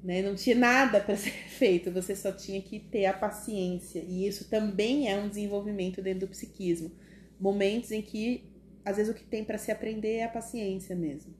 né? 0.03 0.21
Não 0.21 0.35
tinha 0.35 0.55
nada 0.55 0.99
para 1.01 1.15
ser 1.17 1.31
feito, 1.31 1.91
você 1.91 2.15
só 2.15 2.31
tinha 2.31 2.61
que 2.61 2.79
ter 2.79 3.05
a 3.05 3.13
paciência. 3.13 3.99
E 4.07 4.27
isso 4.27 4.49
também 4.49 5.09
é 5.11 5.17
um 5.17 5.29
desenvolvimento 5.29 6.01
dentro 6.01 6.21
do 6.21 6.29
psiquismo. 6.29 6.91
Momentos 7.39 7.91
em 7.91 8.01
que, 8.01 8.51
às 8.85 8.97
vezes, 8.97 9.11
o 9.11 9.15
que 9.15 9.23
tem 9.25 9.43
para 9.43 9.57
se 9.57 9.71
aprender 9.71 10.15
é 10.17 10.23
a 10.25 10.29
paciência 10.29 10.95
mesmo. 10.95 11.33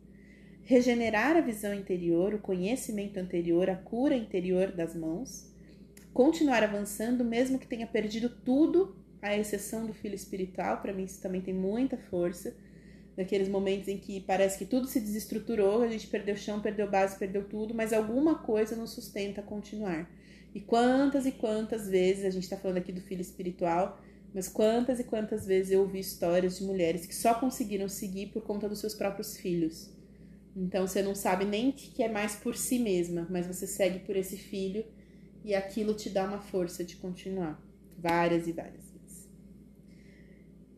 Regenerar 0.64 1.36
a 1.38 1.42
visão 1.42 1.74
interior, 1.74 2.34
o 2.36 2.40
conhecimento 2.40 3.18
anterior, 3.20 3.70
a 3.70 3.76
cura 3.76 4.16
interior 4.16 4.72
das 4.72 4.96
mãos. 4.96 5.52
Continuar 6.14 6.64
avançando, 6.64 7.24
mesmo 7.26 7.60
que 7.60 7.68
tenha 7.68 7.88
perdido 7.88 8.30
tudo, 8.30 8.96
à 9.22 9.38
exceção 9.38 9.86
do 9.86 9.94
filho 9.94 10.16
espiritual, 10.16 10.82
para 10.82 10.94
mim 10.94 11.04
isso 11.04 11.22
também 11.22 11.42
tem 11.42 11.54
muita 11.54 11.98
força 11.98 12.56
naqueles 13.20 13.50
momentos 13.50 13.90
em 13.90 13.98
que 13.98 14.22
parece 14.22 14.58
que 14.58 14.66
tudo 14.66 14.88
se 14.88 14.98
desestruturou, 14.98 15.82
a 15.82 15.90
gente 15.90 16.08
perdeu 16.08 16.38
chão, 16.38 16.62
perdeu 16.62 16.90
base, 16.90 17.20
perdeu 17.20 17.44
tudo, 17.44 17.74
mas 17.74 17.92
alguma 17.92 18.36
coisa 18.36 18.78
nos 18.78 18.92
sustenta 18.92 19.42
a 19.42 19.44
continuar. 19.44 20.10
E 20.56 20.62
quantas 20.62 21.26
e 21.26 21.34
quantas 21.34 21.90
vezes, 21.90 22.24
a 22.24 22.30
gente 22.30 22.44
está 22.44 22.56
falando 22.56 22.78
aqui 22.78 22.94
do 22.94 23.02
filho 23.02 23.20
espiritual, 23.20 24.00
mas 24.34 24.48
quantas 24.48 25.02
e 25.02 25.04
quantas 25.04 25.46
vezes 25.46 25.74
eu 25.74 25.82
ouvi 25.82 26.00
histórias 26.00 26.58
de 26.58 26.64
mulheres 26.64 27.06
que 27.06 27.14
só 27.14 27.34
conseguiram 27.34 27.90
seguir 27.90 28.28
por 28.28 28.42
conta 28.44 28.70
dos 28.70 28.80
seus 28.80 28.96
próprios 28.96 29.36
filhos. 29.36 29.90
Então 30.56 30.88
você 30.88 31.02
não 31.02 31.14
sabe 31.14 31.44
nem 31.44 31.74
que 31.74 32.02
é 32.02 32.08
mais 32.08 32.36
por 32.36 32.56
si 32.56 32.80
mesma, 32.80 33.28
mas 33.30 33.46
você 33.46 33.68
segue 33.68 34.00
por 34.00 34.16
esse 34.16 34.38
filho 34.38 34.86
e 35.44 35.54
aquilo 35.54 35.94
te 35.94 36.10
dá 36.10 36.24
uma 36.24 36.40
força 36.40 36.86
de 36.86 36.96
continuar. 36.96 37.62
Várias 37.98 38.48
e 38.48 38.54
várias 38.54 38.89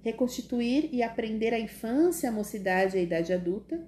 reconstituir 0.02 0.89
e 0.91 1.04
aprender 1.04 1.54
a 1.54 1.60
infância, 1.60 2.30
a 2.30 2.32
mocidade 2.32 2.97
e 2.97 2.99
a 2.99 3.04
idade 3.04 3.32
adulta, 3.32 3.82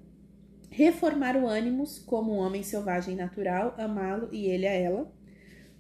reformar 0.70 1.36
o 1.36 1.48
ânimos 1.48 2.00
como 2.00 2.34
um 2.34 2.38
homem 2.38 2.64
selvagem 2.64 3.16
natural, 3.16 3.76
amá-lo 3.78 4.30
e 4.32 4.46
ele 4.46 4.68
a 4.68 4.74
ela, 4.74 5.12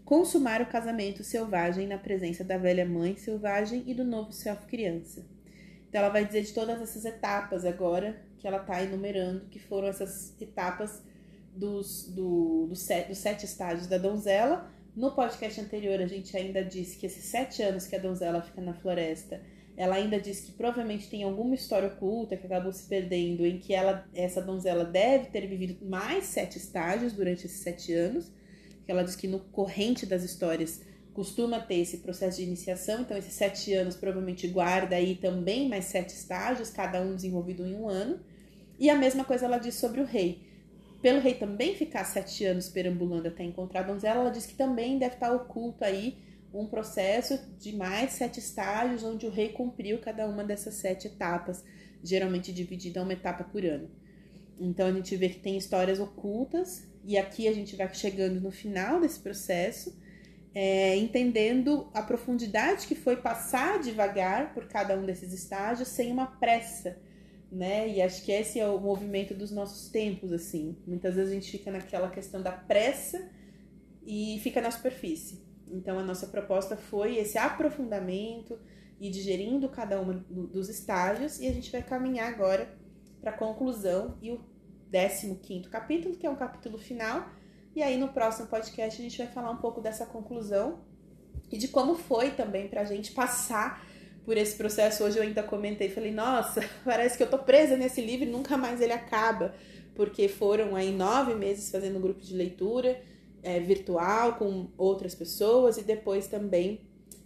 consumar 0.03 0.61
o 0.61 0.65
casamento 0.65 1.23
selvagem 1.23 1.87
na 1.87 1.97
presença 1.97 2.43
da 2.43 2.57
velha 2.57 2.85
mãe 2.85 3.15
selvagem 3.15 3.83
e 3.87 3.93
do 3.93 4.03
novo 4.03 4.31
self 4.31 4.65
criança. 4.65 5.25
Então 5.87 6.01
ela 6.01 6.09
vai 6.09 6.25
dizer 6.25 6.41
de 6.41 6.53
todas 6.53 6.81
essas 6.81 7.05
etapas 7.05 7.63
agora 7.63 8.21
que 8.37 8.47
ela 8.47 8.57
está 8.57 8.83
enumerando, 8.83 9.45
que 9.45 9.59
foram 9.59 9.87
essas 9.87 10.35
etapas 10.41 11.01
dos, 11.55 12.07
do, 12.07 12.67
do 12.67 12.75
set, 12.75 13.07
dos 13.07 13.19
sete 13.19 13.45
estágios 13.45 13.87
da 13.87 13.97
donzela. 13.97 14.69
No 14.95 15.11
podcast 15.11 15.61
anterior 15.61 16.01
a 16.01 16.07
gente 16.07 16.35
ainda 16.35 16.63
disse 16.63 16.97
que 16.97 17.05
esses 17.05 17.25
sete 17.25 17.61
anos 17.61 17.87
que 17.87 17.95
a 17.95 17.99
donzela 17.99 18.41
fica 18.41 18.59
na 18.59 18.73
floresta 18.73 19.41
ela 19.75 19.95
ainda 19.95 20.19
diz 20.19 20.39
que 20.41 20.51
provavelmente 20.51 21.09
tem 21.09 21.23
alguma 21.23 21.55
história 21.55 21.87
oculta 21.87 22.37
que 22.37 22.45
acabou 22.45 22.71
se 22.71 22.87
perdendo, 22.87 23.45
em 23.45 23.57
que 23.57 23.73
ela, 23.73 24.07
essa 24.13 24.41
donzela 24.41 24.85
deve 24.85 25.25
ter 25.27 25.47
vivido 25.47 25.83
mais 25.83 26.25
sete 26.25 26.57
estágios 26.57 27.13
durante 27.13 27.45
esses 27.45 27.61
sete 27.61 27.91
anos. 27.93 28.31
Ela 28.87 29.03
diz 29.03 29.15
que 29.15 29.27
no 29.27 29.39
corrente 29.39 30.05
das 30.05 30.23
histórias 30.23 30.81
costuma 31.13 31.59
ter 31.59 31.75
esse 31.75 31.97
processo 31.97 32.37
de 32.37 32.43
iniciação, 32.43 33.01
então 33.01 33.17
esses 33.17 33.33
sete 33.33 33.73
anos 33.73 33.95
provavelmente 33.95 34.47
guarda 34.47 34.95
aí 34.95 35.15
também 35.15 35.69
mais 35.69 35.85
sete 35.85 36.09
estágios, 36.09 36.69
cada 36.69 37.01
um 37.01 37.15
desenvolvido 37.15 37.65
em 37.65 37.75
um 37.75 37.87
ano. 37.87 38.19
E 38.79 38.89
a 38.89 38.95
mesma 38.95 39.23
coisa 39.23 39.45
ela 39.45 39.57
diz 39.57 39.75
sobre 39.75 40.01
o 40.01 40.05
rei. 40.05 40.41
Pelo 41.01 41.19
rei 41.19 41.33
também 41.33 41.75
ficar 41.75 42.03
sete 42.05 42.45
anos 42.45 42.69
perambulando 42.69 43.27
até 43.27 43.43
encontrar 43.43 43.81
a 43.81 43.83
donzela, 43.83 44.21
ela 44.21 44.31
diz 44.31 44.45
que 44.45 44.55
também 44.55 44.97
deve 44.97 45.15
estar 45.15 45.33
oculto 45.33 45.83
aí 45.83 46.17
um 46.53 46.67
processo 46.67 47.39
de 47.57 47.75
mais 47.75 48.13
sete 48.13 48.39
estágios, 48.39 49.03
onde 49.03 49.25
o 49.25 49.31
rei 49.31 49.49
cumpriu 49.49 49.99
cada 49.99 50.27
uma 50.27 50.43
dessas 50.43 50.75
sete 50.75 51.07
etapas, 51.07 51.63
geralmente 52.03 52.53
dividida 52.53 53.01
uma 53.01 53.13
etapa 53.13 53.43
por 53.43 53.65
ano. 53.65 53.89
Então 54.59 54.87
a 54.87 54.93
gente 54.93 55.15
vê 55.15 55.29
que 55.29 55.39
tem 55.39 55.57
histórias 55.57 55.99
ocultas, 55.99 56.87
e 57.03 57.17
aqui 57.17 57.47
a 57.47 57.53
gente 57.53 57.75
vai 57.75 57.91
chegando 57.93 58.39
no 58.39 58.51
final 58.51 59.01
desse 59.01 59.19
processo, 59.19 59.97
é, 60.55 60.95
entendendo 60.95 61.89
a 61.93 62.01
profundidade 62.03 62.85
que 62.85 62.93
foi 62.93 63.17
passar 63.17 63.81
devagar 63.81 64.53
por 64.53 64.67
cada 64.67 64.95
um 64.95 65.05
desses 65.05 65.33
estágios, 65.33 65.87
sem 65.87 66.11
uma 66.11 66.27
pressa, 66.27 67.01
né? 67.51 67.89
E 67.89 68.01
acho 68.01 68.23
que 68.23 68.31
esse 68.31 68.59
é 68.59 68.67
o 68.67 68.79
movimento 68.79 69.33
dos 69.33 69.51
nossos 69.51 69.89
tempos, 69.89 70.31
assim. 70.31 70.77
Muitas 70.85 71.15
vezes 71.15 71.31
a 71.31 71.33
gente 71.33 71.51
fica 71.51 71.71
naquela 71.71 72.09
questão 72.09 72.41
da 72.41 72.51
pressa 72.51 73.27
e 74.05 74.39
fica 74.43 74.61
na 74.61 74.69
superfície. 74.69 75.41
Então, 75.67 75.97
a 75.99 76.03
nossa 76.03 76.27
proposta 76.27 76.75
foi 76.75 77.17
esse 77.17 77.37
aprofundamento 77.37 78.59
e 78.99 79.09
digerindo 79.09 79.67
cada 79.69 79.99
um 80.01 80.23
dos 80.29 80.69
estágios, 80.69 81.39
e 81.39 81.47
a 81.47 81.51
gente 81.51 81.71
vai 81.71 81.81
caminhar 81.81 82.31
agora 82.31 82.73
para 83.19 83.31
a 83.31 83.37
conclusão 83.37 84.17
e 84.21 84.31
o 84.31 84.39
15 84.91 85.69
capítulo, 85.69 86.15
que 86.15 86.27
é 86.27 86.29
um 86.29 86.35
capítulo 86.35 86.77
final. 86.77 87.27
E 87.75 87.81
aí, 87.81 87.97
no 87.97 88.09
próximo 88.09 88.47
podcast, 88.47 89.01
a 89.01 89.03
gente 89.03 89.17
vai 89.17 89.27
falar 89.27 89.49
um 89.49 89.57
pouco 89.57 89.81
dessa 89.81 90.05
conclusão 90.05 90.81
e 91.51 91.57
de 91.57 91.67
como 91.67 91.95
foi 91.95 92.31
também 92.31 92.67
para 92.67 92.81
a 92.81 92.85
gente 92.85 93.11
passar 93.11 93.85
por 94.23 94.37
esse 94.37 94.55
processo. 94.55 95.03
Hoje 95.03 95.17
eu 95.17 95.23
ainda 95.23 95.41
comentei, 95.41 95.89
falei, 95.89 96.11
nossa, 96.11 96.61
parece 96.85 97.17
que 97.17 97.23
eu 97.23 97.29
tô 97.29 97.39
presa 97.39 97.75
nesse 97.75 98.01
livro 98.01 98.27
e 98.27 98.31
nunca 98.31 98.57
mais 98.57 98.81
ele 98.81 98.93
acaba, 98.93 99.55
porque 99.95 100.27
foram 100.27 100.75
aí 100.75 100.91
nove 100.91 101.33
meses 101.33 101.71
fazendo 101.71 101.99
grupo 101.99 102.21
de 102.21 102.35
leitura 102.35 103.01
é, 103.43 103.59
virtual 103.59 104.35
com 104.35 104.69
outras 104.77 105.13
pessoas 105.13 105.77
e 105.77 105.83
depois 105.83 106.27
também 106.27 106.81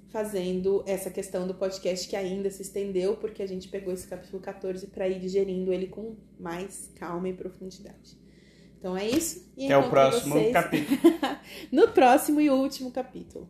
fazendo 0.10 0.84
essa 0.88 1.10
questão 1.10 1.46
do 1.46 1.54
podcast 1.54 2.08
que 2.08 2.16
ainda 2.16 2.50
se 2.50 2.62
estendeu, 2.62 3.18
porque 3.18 3.44
a 3.44 3.48
gente 3.48 3.68
pegou 3.68 3.94
esse 3.94 4.08
capítulo 4.08 4.42
14 4.42 4.88
para 4.88 5.08
ir 5.08 5.20
digerindo 5.20 5.72
ele 5.72 5.88
com 5.88 6.16
mais 6.40 6.92
calma 6.96 7.30
e 7.30 7.34
profundidade. 7.34 8.18
Então 8.80 8.96
é 8.96 9.08
isso. 9.08 9.52
E 9.58 9.66
Até 9.66 9.78
o 9.78 9.90
próximo 9.90 10.36
vocês... 10.36 10.54
capítulo. 10.54 11.00
no 11.72 11.88
próximo 11.90 12.40
e 12.40 12.50
último 12.50 12.92
capítulo. 12.92 13.50